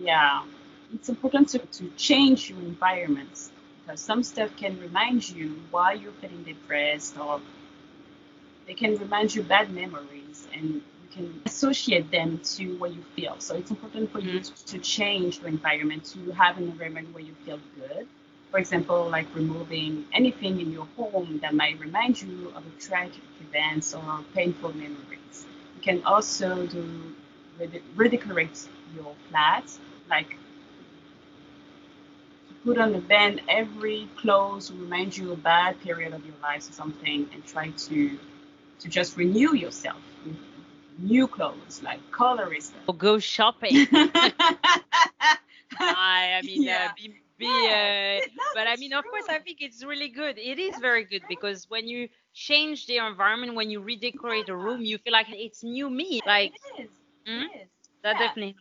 [0.00, 0.42] yeah
[0.94, 3.50] it's important to, to change your environments
[3.84, 7.40] because some stuff can remind you why you're feeling depressed or
[8.66, 13.34] they can remind you bad memories and you can associate them to what you feel.
[13.38, 14.36] So it's important for mm-hmm.
[14.36, 18.06] you to, to change your environment to have an environment where you feel good.
[18.50, 23.22] For example, like removing anything in your home that might remind you of a tragic
[23.40, 25.44] events or painful memories.
[25.76, 27.14] You can also do
[27.96, 29.64] redecorate your flat,
[30.08, 30.36] like
[32.64, 36.72] put on a band every clothes remind you a bad period of your life or
[36.72, 38.18] something and try to
[38.80, 40.36] to just renew yourself with
[40.98, 43.86] new clothes like colorist or go shopping
[45.78, 46.84] I, I mean uh, yeah.
[46.86, 48.20] uh, be, be yeah.
[48.20, 48.20] uh,
[48.52, 48.98] but I mean true.
[48.98, 52.86] of course I think it's really good it is very good because when you change
[52.86, 56.82] the environment when you redecorate a room you feel like it's new me like it
[56.82, 56.90] is.
[57.28, 57.42] Mm-hmm.
[57.42, 57.68] It is.
[58.02, 58.56] that definitely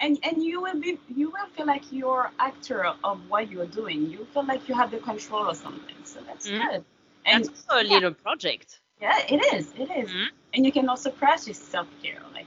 [0.00, 4.10] and and you will be you will feel like you're actor of what you're doing
[4.10, 6.66] you feel like you have the control or something so that's mm-hmm.
[6.68, 6.84] good
[7.26, 7.94] and that's also a yeah.
[7.94, 10.08] little project yeah it is it is.
[10.08, 10.24] Mm-hmm.
[10.54, 12.46] and you can also practice self-care like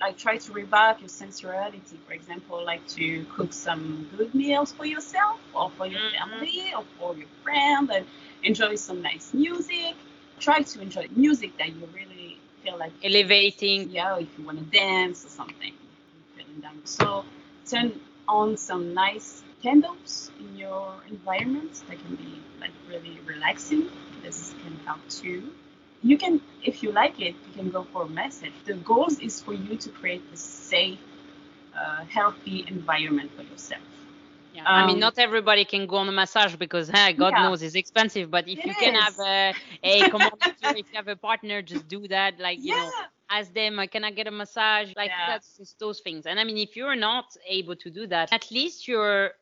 [0.00, 4.84] like try to revive your sensuality for example like to cook some good meals for
[4.84, 6.30] yourself or for your mm-hmm.
[6.30, 8.06] family or for your friend and
[8.42, 9.94] enjoy some nice music
[10.38, 14.64] try to enjoy music that you really feel like elevating yeah if you want to
[14.64, 15.72] dance or something
[16.60, 16.82] them.
[16.84, 17.24] So
[17.68, 23.88] turn on some nice candles in your environment that can be like really relaxing.
[24.22, 25.50] This can help too.
[26.02, 28.50] You can, if you like it, you can go for a massage.
[28.64, 30.98] The goal is for you to create a safe,
[31.76, 33.82] uh, healthy environment for yourself.
[34.54, 34.62] Yeah.
[34.62, 37.42] Um, I mean, um, not everybody can go on a massage because hey, God yeah.
[37.42, 38.30] knows it's expensive.
[38.30, 38.76] But if it you is.
[38.78, 42.38] can have a, if you have a partner, just do that.
[42.38, 42.76] Like you yeah.
[42.76, 42.90] know,
[43.30, 44.92] ask them, can I get a massage?
[44.96, 45.32] Like yeah.
[45.32, 46.26] that's those things.
[46.26, 49.32] And I mean, if you're not able to do that, at least you're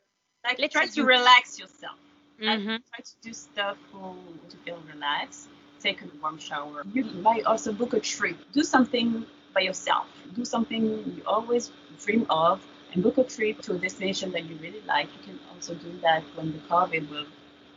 [0.43, 1.05] like let's try to you...
[1.05, 1.97] relax yourself.
[2.41, 2.69] Mm-hmm.
[2.69, 4.15] Like, try to do stuff for,
[4.49, 5.47] to feel relaxed.
[5.79, 6.83] Take a warm shower.
[6.93, 8.37] You might also book a trip.
[8.53, 10.07] Do something by yourself.
[10.35, 10.83] Do something
[11.15, 11.71] you always
[12.03, 15.07] dream of and book a trip to a destination that you really like.
[15.17, 17.25] You can also do that when the COVID will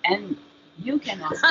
[0.04, 0.36] end.
[0.78, 1.48] You can also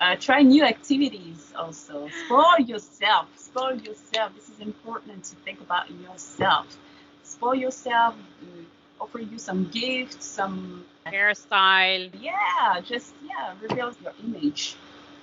[0.00, 2.08] Uh, try new activities also.
[2.26, 3.26] Spoil yourself.
[3.36, 4.32] Spoil yourself.
[4.34, 6.66] This is important to think about yourself.
[7.24, 8.14] Spoil yourself.
[8.42, 8.46] uh,
[9.00, 12.10] Offer you some gifts, some Hairstyle.
[12.20, 14.74] yeah, just yeah, reveal your image.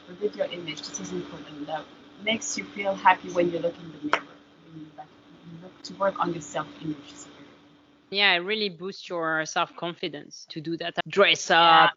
[0.08, 0.80] Reveal your image.
[0.80, 1.68] This is important.
[1.68, 1.84] That
[2.24, 4.24] makes you feel happy when you look in the mirror.
[4.72, 5.08] When you, like,
[5.52, 6.96] you look to work on your self-image.
[8.12, 10.94] Yeah, it really boosts your self confidence to do that.
[11.10, 11.92] Dress up.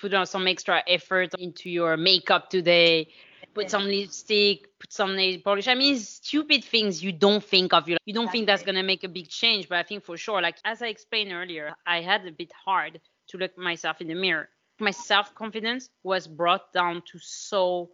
[0.00, 3.08] Put on some extra effort into your makeup today,
[3.54, 5.68] put some lipstick, put some nail polish.
[5.68, 7.88] I mean, stupid things you don't think of.
[7.88, 10.40] You you don't think that's gonna make a big change, but I think for sure,
[10.42, 14.14] like as I explained earlier, I had a bit hard to look myself in the
[14.14, 14.48] mirror.
[14.80, 17.90] My self confidence was brought down to so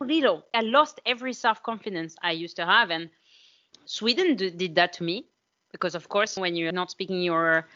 [0.00, 0.44] little.
[0.54, 3.10] I lost every self confidence I used to have, and
[3.86, 5.26] Sweden d- did that to me
[5.72, 7.68] because, of course, when you're not speaking your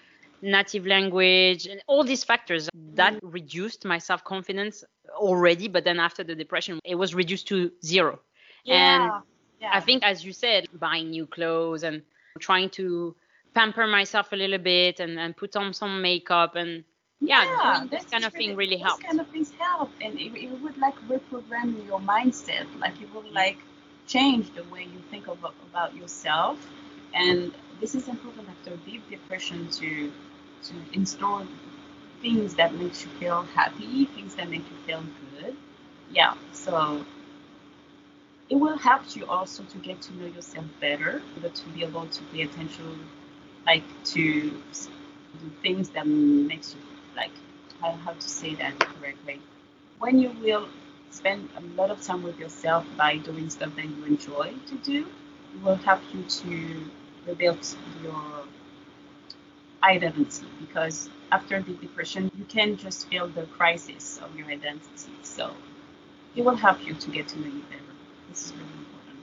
[0.45, 3.21] native language and all these factors, that mm.
[3.23, 5.69] reduced my self confidence already.
[5.69, 8.21] But then after the depression, it was reduced to zero.
[8.66, 9.21] And Yeah.
[9.61, 9.71] yeah.
[9.73, 12.03] I think, as you said, buying new clothes and
[12.39, 13.16] trying to
[13.55, 16.85] pamper myself a little bit and, and put on some makeup and
[17.21, 19.05] yeah, doing this kind of thing really those helped.
[19.05, 22.66] kind of things help, and it, it would like reprogram your mindset.
[22.79, 23.33] Like it would mm.
[23.33, 23.59] like
[24.07, 26.59] change the way you think of, about yourself,
[27.15, 30.12] and this is important after deep depression to
[30.65, 31.47] to install
[32.20, 35.57] things that makes you feel happy, things that make you feel good.
[36.11, 37.05] Yeah, so
[38.51, 42.07] it will help you also to get to know yourself better, but to be able
[42.07, 43.09] to pay attention,
[43.66, 46.81] like to do things that makes you
[47.16, 47.32] like
[47.81, 49.41] how to say that correctly.
[49.99, 50.69] When you will
[51.11, 55.07] spend a lot of time with yourself by doing stuff that you enjoy to do,
[55.55, 56.91] it will help you to
[57.27, 58.45] rebuild your
[59.85, 65.12] identity because after the depression you can just feel the crisis of your identity.
[65.23, 65.52] So
[66.35, 67.82] it will help you to get to know you better.
[68.28, 69.19] This is really important.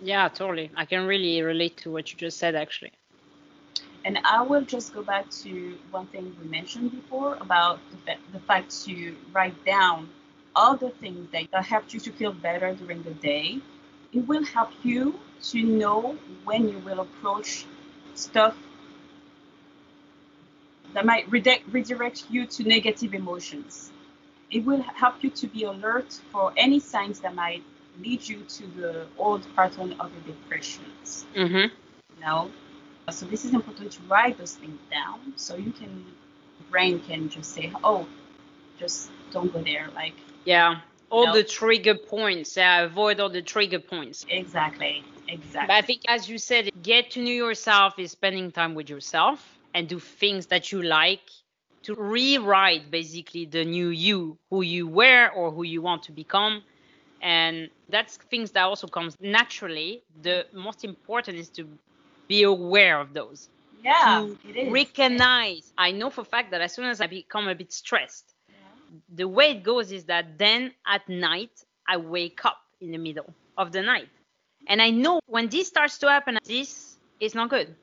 [0.00, 0.70] Yeah, totally.
[0.76, 2.92] I can really relate to what you just said, actually.
[4.04, 8.38] And I will just go back to one thing we mentioned before about the, the
[8.40, 10.08] fact to write down
[10.54, 13.58] all the things that, that helped you to feel better during the day.
[14.12, 15.18] It will help you
[15.50, 17.66] to know when you will approach
[18.14, 18.56] stuff
[20.94, 23.90] that might redirect, redirect you to negative emotions.
[24.50, 27.62] It will help you to be alert for any signs that might
[28.00, 31.74] lead you to the old pattern of the depressions Mm-hmm.
[32.16, 32.50] you know
[33.10, 36.04] so this is important to write those things down so you can
[36.70, 38.06] brain can just say oh
[38.78, 40.80] just don't go there like Yeah.
[41.10, 41.32] All No.
[41.32, 42.56] the trigger points.
[42.56, 44.24] Yeah, avoid all the trigger points.
[44.28, 48.74] exactly exactly But I think, as you said, get to know yourself is spending time
[48.74, 51.30] with yourself and do things that you like
[51.84, 56.64] to rewrite basically the new you, who you were or who you want to become.
[57.22, 60.02] And that's things that also comes naturally.
[60.22, 61.68] The most important is to
[62.28, 63.48] be aware of those.
[63.84, 65.72] yeah it is Recognize.
[65.78, 68.56] I know for a fact that as soon as I become a bit stressed, Yeah.
[69.20, 73.34] the way it goes is that then at night I wake up in the middle
[73.56, 74.10] of the night.
[74.68, 77.76] And I know when this starts to happen, this is not good.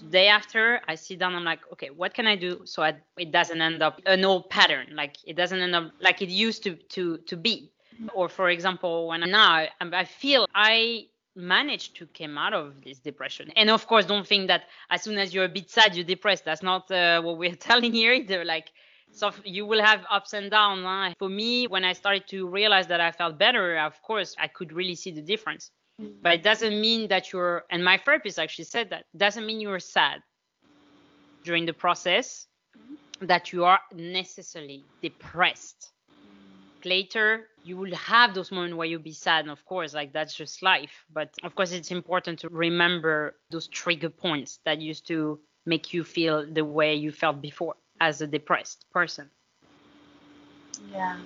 [0.00, 2.94] The day after, I sit down, I'm like, okay, what can I do so I,
[3.18, 6.62] it doesn't end up an old pattern, like it doesn't end up like it used
[6.64, 7.72] to to to be.
[8.14, 12.98] Or for example, when I'm now I feel I managed to come out of this
[12.98, 13.52] depression.
[13.56, 16.44] And of course, don't think that as soon as you're a bit sad, you're depressed.
[16.44, 18.44] That's not uh, what we're telling here either.
[18.44, 18.70] Like
[19.12, 20.84] so you will have ups and downs.
[20.84, 21.14] Huh?
[21.18, 24.72] For me, when I started to realize that I felt better, of course, I could
[24.72, 25.70] really see the difference.
[26.00, 26.14] Mm.
[26.22, 29.80] But it doesn't mean that you're, and my therapist actually said that, doesn't mean you're
[29.80, 30.22] sad
[31.44, 32.46] during the process,
[32.76, 33.26] mm-hmm.
[33.26, 35.92] that you are necessarily depressed.
[36.84, 40.34] Later, you will have those moments where you'll be sad, and of course, like that's
[40.34, 41.04] just life.
[41.12, 46.04] But of course, it's important to remember those trigger points that used to make you
[46.04, 49.30] feel the way you felt before as a depressed person.
[50.92, 51.18] yeah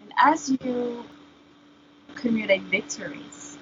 [0.00, 1.04] and as you
[2.22, 3.58] accumulate victories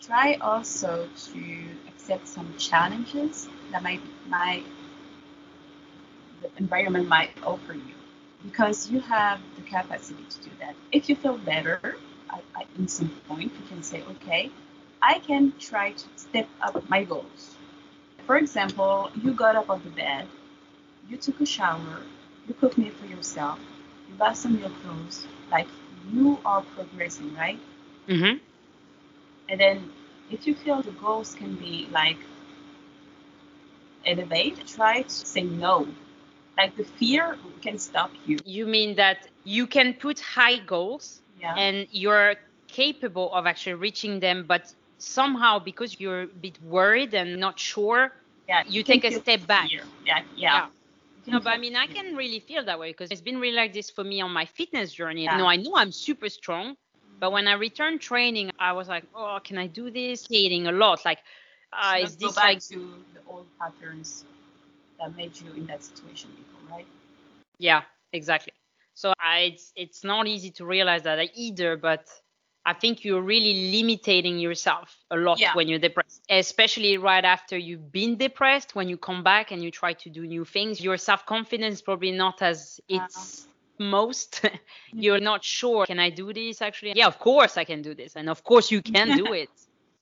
[0.00, 1.42] try also to
[1.86, 4.64] accept some challenges that might might
[6.40, 7.94] the environment might offer you
[8.42, 10.74] because you have the capacity to do that.
[10.90, 11.96] If you feel better
[12.30, 14.50] at, at in some point, you can say, okay,
[15.00, 17.56] I can try to step up my goals.
[18.26, 20.26] For example, you got up of the bed,
[21.08, 22.02] you took a shower,
[22.48, 23.60] you cooked meal for yourself,
[24.08, 25.68] you bought some new clothes, like
[26.12, 27.60] you are progressing, right?
[28.08, 28.38] Mm-hmm.
[29.48, 29.90] And then
[30.30, 32.18] if you feel the goals can be like
[34.04, 35.86] elevate, try to say no
[36.56, 38.38] like the fear can stop you.
[38.44, 41.54] You mean that you can put high goals Yeah.
[41.56, 42.36] and you're
[42.68, 48.12] capable of actually reaching them, but somehow because you're a bit worried and not sure,
[48.48, 48.62] yeah.
[48.66, 49.68] you can take a step back.
[49.68, 49.84] fear.
[50.06, 50.22] Yeah.
[50.36, 50.54] Yeah.
[50.54, 50.66] Yeah.
[51.32, 53.72] No, but I mean, I can really feel that way because it's been really like
[53.72, 55.24] this for me on my fitness journey.
[55.24, 55.36] Yeah.
[55.36, 56.76] No, I know I'm super strong,
[57.22, 60.26] but when I returned training, I was like, oh, can I do this?
[60.28, 61.04] Hating a lot.
[61.04, 61.20] Like,
[61.72, 62.74] uh, Not is this like, to
[63.14, 64.24] the old patterns
[64.98, 66.86] that made you in that situation before, right?
[67.60, 67.82] yeah,
[68.12, 68.52] exactly.
[68.94, 72.08] So I, it's, it's not easy to realize that either, but
[72.66, 75.54] I think you're really limiting yourself a lot Yeah.
[75.54, 78.74] when you're depressed, especially right after you've been depressed.
[78.74, 81.82] When you come back and you try to do new things, your self confidence is
[81.82, 83.46] probably not as it's
[83.82, 84.40] most.
[84.92, 85.86] you're not sure.
[85.86, 86.92] Can I do this actually?
[86.96, 88.16] Yeah, of course I can do this.
[88.16, 89.50] And of course you can do it.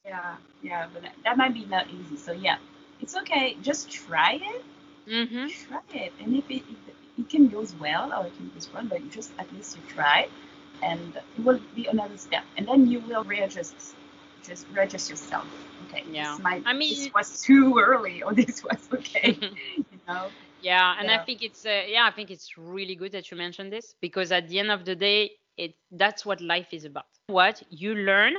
[0.04, 0.36] Yeah.
[0.62, 0.86] Yeah.
[0.92, 2.16] But that, that might be not easy.
[2.16, 2.58] So yeah,
[3.00, 3.56] it's okay.
[3.62, 4.64] Just try it.
[5.08, 5.46] mm-hmm.
[5.68, 8.88] Try it, and if it, it, it can go well or it can go wrong,
[8.88, 10.28] but you just at least you try,
[10.82, 13.94] and it will be another step, and then you will readjust,
[14.44, 15.46] just readjust yourself.
[15.88, 16.04] Okay.
[16.10, 16.30] Yeah.
[16.32, 19.36] This might, I mean- this was too early, or this was okay.
[19.76, 20.28] you know.
[20.60, 23.72] Yeah, and I think it's uh, yeah, I think it's really good that you mentioned
[23.72, 27.06] this because at the end of the day, it that's what life is about.
[27.26, 28.34] What you learn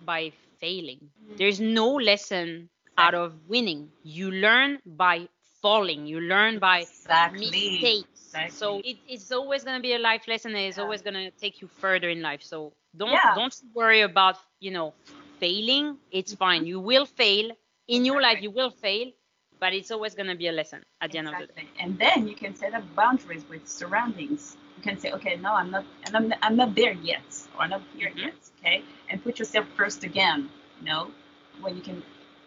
[0.00, 1.10] by failing.
[1.36, 3.92] There's no lesson out of winning.
[4.02, 5.28] You learn by
[5.62, 6.06] falling.
[6.06, 7.50] You learn by Exactly.
[7.50, 8.42] mistakes.
[8.46, 10.82] So it, it's always going to be a life lesson and it's Yeah.
[10.82, 12.42] always going to take you further in life.
[12.42, 13.34] So don't Yeah.
[13.34, 14.94] don't worry about, you know,
[15.40, 15.98] failing.
[16.10, 16.66] It's fine.
[16.66, 17.50] You will fail.
[17.88, 19.10] In your life you will fail,
[19.60, 21.68] but it's always going to be a lesson at the end of the day.
[21.80, 24.56] And then you can set up boundaries with surroundings.
[24.76, 27.24] You can say, okay, no, I'm not, and I'm, I'm not there yet,
[27.54, 28.18] or I'm not here Mhm.
[28.26, 28.82] yet, okay?
[29.08, 30.50] And put yourself first again,
[30.80, 31.10] you know,
[31.60, 32.02] when you can,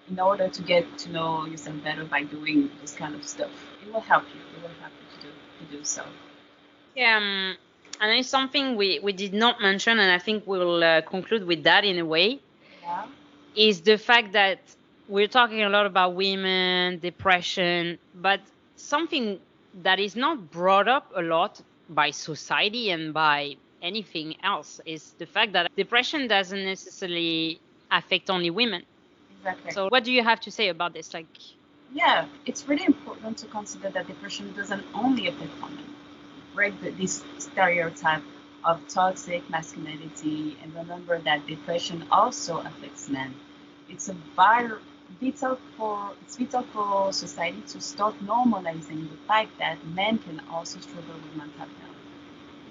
[0.10, 3.52] in order to get to know yourself better by doing this kind of stuff.
[3.84, 4.41] It will help you.
[4.56, 6.03] It will help you to do, to do so.
[6.98, 7.57] Um,
[8.02, 11.64] and it's something we, we did not mention, and I think we'll uh, conclude with
[11.64, 12.41] that in a way,
[12.81, 13.06] Yeah.
[13.56, 14.76] is the fact that
[15.10, 18.40] we're talking a lot about women, depression, but
[18.76, 19.40] something
[19.81, 21.60] that is not brought up a lot
[21.90, 27.60] by society and by anything else is the fact that depression doesn't necessarily
[27.91, 28.84] affect only women.
[29.40, 29.72] Exactly.
[29.72, 31.14] So, what do you have to say about this?
[31.14, 31.27] Like,
[31.94, 35.86] yeah, it's really important to consider that depression doesn't only affect women.
[36.53, 38.22] Break the, this stereotype
[38.64, 43.34] of toxic masculinity and remember that depression also affects men.
[43.90, 44.77] It's a vital,
[45.22, 50.80] vital for it's vital for society to start normalizing the fact that men can also
[50.80, 52.02] struggle with mental health.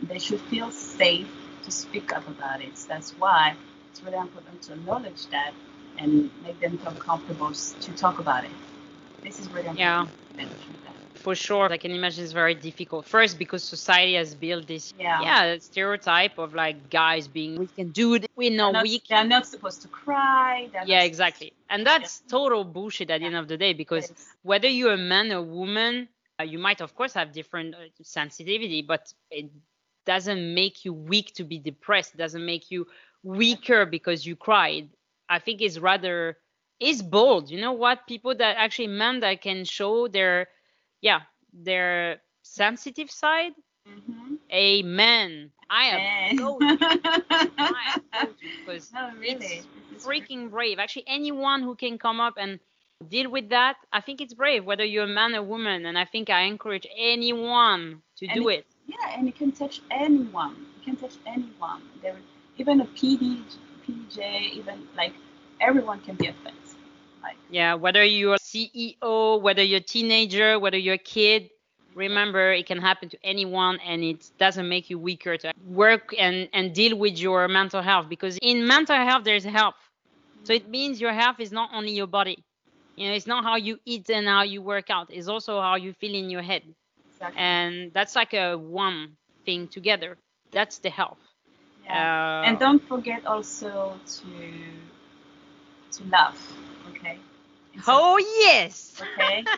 [0.02, 1.28] They should feel safe
[1.65, 2.74] to speak up about it.
[2.89, 3.56] That's why
[3.90, 5.52] it's really important to acknowledge that
[5.98, 8.51] and make them feel comfortable to talk about it.
[9.23, 10.88] This is really important Yeah.
[11.24, 11.66] To mention that.
[11.66, 13.07] for sure, I can imagine it's very difficult.
[13.07, 15.20] First, because society has built this Yeah.
[15.23, 18.82] yeah stereotype of like guys being we can do it we know They're not not,
[18.82, 20.69] weak they're not supposed to cry.
[20.73, 24.12] they're yeah exactly and that's total bullshit at the end of the day because
[24.43, 26.09] whether you're a man or woman
[26.40, 29.51] uh, you might of course have different uh, sensitivity but it
[30.07, 32.86] doesn't make you weak to be depressed it doesn't make you
[33.23, 34.89] weaker because you cried
[35.28, 36.39] i think it's rather
[36.81, 40.49] is bold you know what people that actually men that can show their
[41.00, 41.20] yeah
[41.52, 43.52] their sensitive side
[43.88, 44.36] Mhm.
[44.52, 49.64] amen i am And- so I applaud you because no, really.
[49.92, 50.78] it's freaking brave.
[50.78, 52.60] Actually, anyone who can come up and
[53.08, 55.86] deal with that, I think it's brave, whether you're a man or woman.
[55.86, 58.66] And I think I encourage anyone to And do it.
[58.86, 60.54] Yeah, and it can touch anyone.
[60.80, 61.82] It can touch anyone.
[62.02, 62.16] There,
[62.58, 63.42] even a PD,
[63.86, 64.18] PJ,
[64.52, 65.14] even like
[65.60, 66.68] everyone can be affected.
[67.23, 71.51] Like Yeah, whether you're a CEO, whether you're a teenager, whether you're a kid,
[71.95, 76.49] remember it can happen to anyone and it doesn't make you weaker to work and,
[76.53, 79.74] and deal with your mental health because in mental health there's health.
[80.45, 82.45] So it means your health is not only your body.
[82.97, 85.09] You know, it's not how you eat and how you work out.
[85.11, 86.62] It's also how you feel in your head.
[87.15, 87.43] exactly.
[87.43, 90.16] and that's like a one thing together
[90.53, 91.19] that's the health
[91.85, 92.43] yeah.
[92.45, 94.28] uh, and don't forget also to
[95.93, 96.53] to laugh.
[97.78, 97.86] Okay.
[97.86, 99.48] Oh yes okay.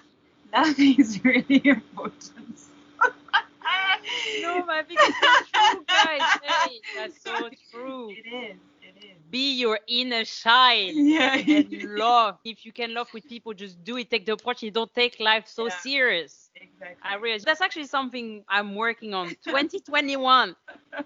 [0.52, 2.59] Laughing is really important.
[4.40, 8.56] no think it's so true guys hey that's so true It is.
[8.82, 9.18] It is.
[9.30, 11.34] be your inner child Yeah.
[11.34, 14.92] and love if you can love with people just do it take the opportunity don't
[14.94, 15.74] take life so Yeah.
[15.74, 16.97] serious Exactly.
[17.02, 19.36] I realize that's actually something I'm working on.
[19.42, 20.56] 2021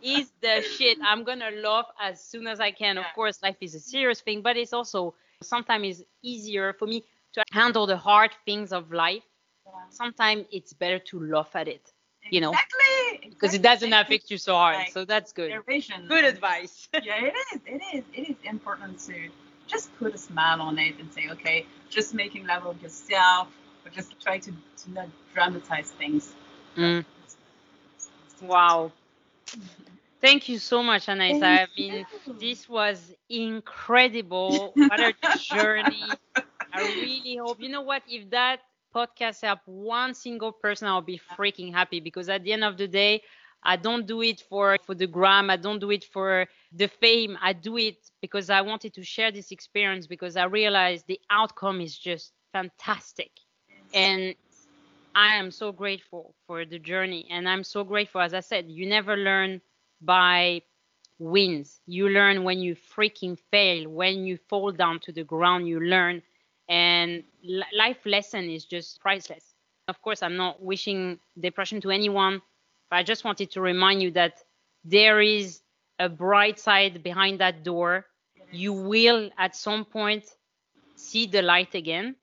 [0.03, 0.99] is the shit.
[1.03, 2.99] I'm gonna laugh as soon as I can.
[2.99, 5.15] Of course, life is a serious thing, but it's also
[5.45, 7.03] sometimes it's easier for me
[7.35, 9.25] to handle the hard things of life
[9.67, 9.73] Yeah.
[9.91, 11.93] sometimes it's better to laugh at it
[12.31, 14.77] you know, exactly because it doesn't affect you so hard.
[14.79, 15.53] Like, So that's good.
[16.09, 16.89] Good advice.
[16.95, 17.61] yeah, it is.
[17.67, 18.05] It is.
[18.15, 19.29] It is important to
[19.67, 23.49] just put a smile on it and say, okay, just making love of yourself,
[23.83, 26.33] but just try to, to not dramatize things.
[26.77, 27.05] Mm.
[28.43, 28.93] Wow.
[30.25, 31.43] Thank you so much, Anais.
[31.43, 32.07] I mean,
[32.39, 34.79] this was incredible.
[34.89, 36.21] What a journey.
[36.73, 38.61] I really hope, you know what, if that
[38.95, 42.89] podcast helped one single person, I'll be freaking happy because at the end of the
[42.89, 43.23] day,
[43.63, 45.51] I don't do it for, for the gram.
[45.51, 47.39] I don't do it for the fame.
[47.43, 51.81] I do it because I wanted to share this experience because I realized the outcome
[51.81, 53.31] is just fantastic.
[53.93, 54.35] And
[55.15, 57.27] I am so grateful for the journey.
[57.31, 59.61] And I'm so grateful, as I said, you never learn
[60.01, 60.63] by
[61.19, 61.81] wins.
[61.87, 63.89] You learn when you freaking fail.
[63.89, 66.23] When you fall down to the ground, you learn.
[66.69, 67.25] And
[67.77, 69.55] life lesson is just priceless.
[69.89, 72.43] Of course, I'm not wishing depression to anyone,
[72.91, 74.43] but I just wanted to remind you that
[74.85, 75.63] there is
[75.99, 78.07] a bright side behind that door.
[78.51, 80.25] You will at some point
[80.97, 82.17] see the light again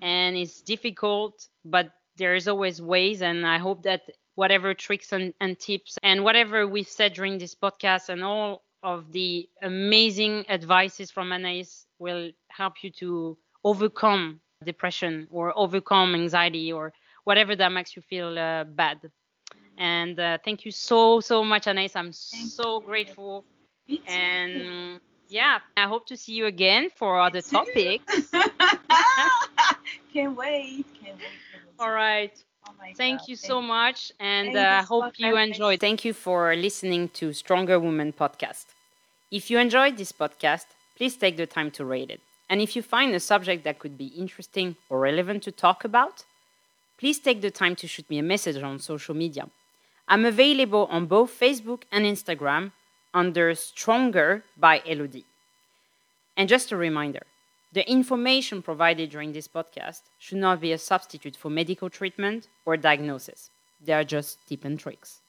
[0.00, 4.02] and it's difficult but there's always ways and i hope that
[4.38, 9.10] whatever tricks and, and tips and whatever we've said during this podcast and all of
[9.10, 11.66] the amazing advices from anais
[11.98, 16.92] will help you to overcome depression or overcome anxiety or
[17.24, 18.98] whatever that makes you feel uh, bad
[19.76, 22.86] and uh, thank you so so much anais i'm Thank so you.
[22.86, 23.44] grateful
[24.06, 28.30] and yeah i hope to see you again for other topics
[30.12, 30.86] Can't wait.
[31.02, 31.80] Can't wait.
[31.80, 35.44] all right Oh Thank God, you so thank much, and I uh, hope you Anais.
[35.48, 35.80] enjoyed.
[35.80, 38.66] Thank you for listening to Stronger Women podcast.
[39.30, 40.66] If you enjoyed this podcast,
[40.96, 42.20] please take the time to rate it.
[42.50, 46.24] And if you find a subject that could be interesting or relevant to talk about,
[46.98, 49.48] please take the time to shoot me a message on social media.
[50.08, 52.72] I'm available on both Facebook and Instagram
[53.14, 55.24] under Stronger by Elodie.
[56.36, 57.22] And just a reminder
[57.72, 62.76] the information provided during this podcast should not be a substitute for medical treatment or
[62.76, 63.50] diagnosis.
[63.80, 65.20] They are just tip and tricks.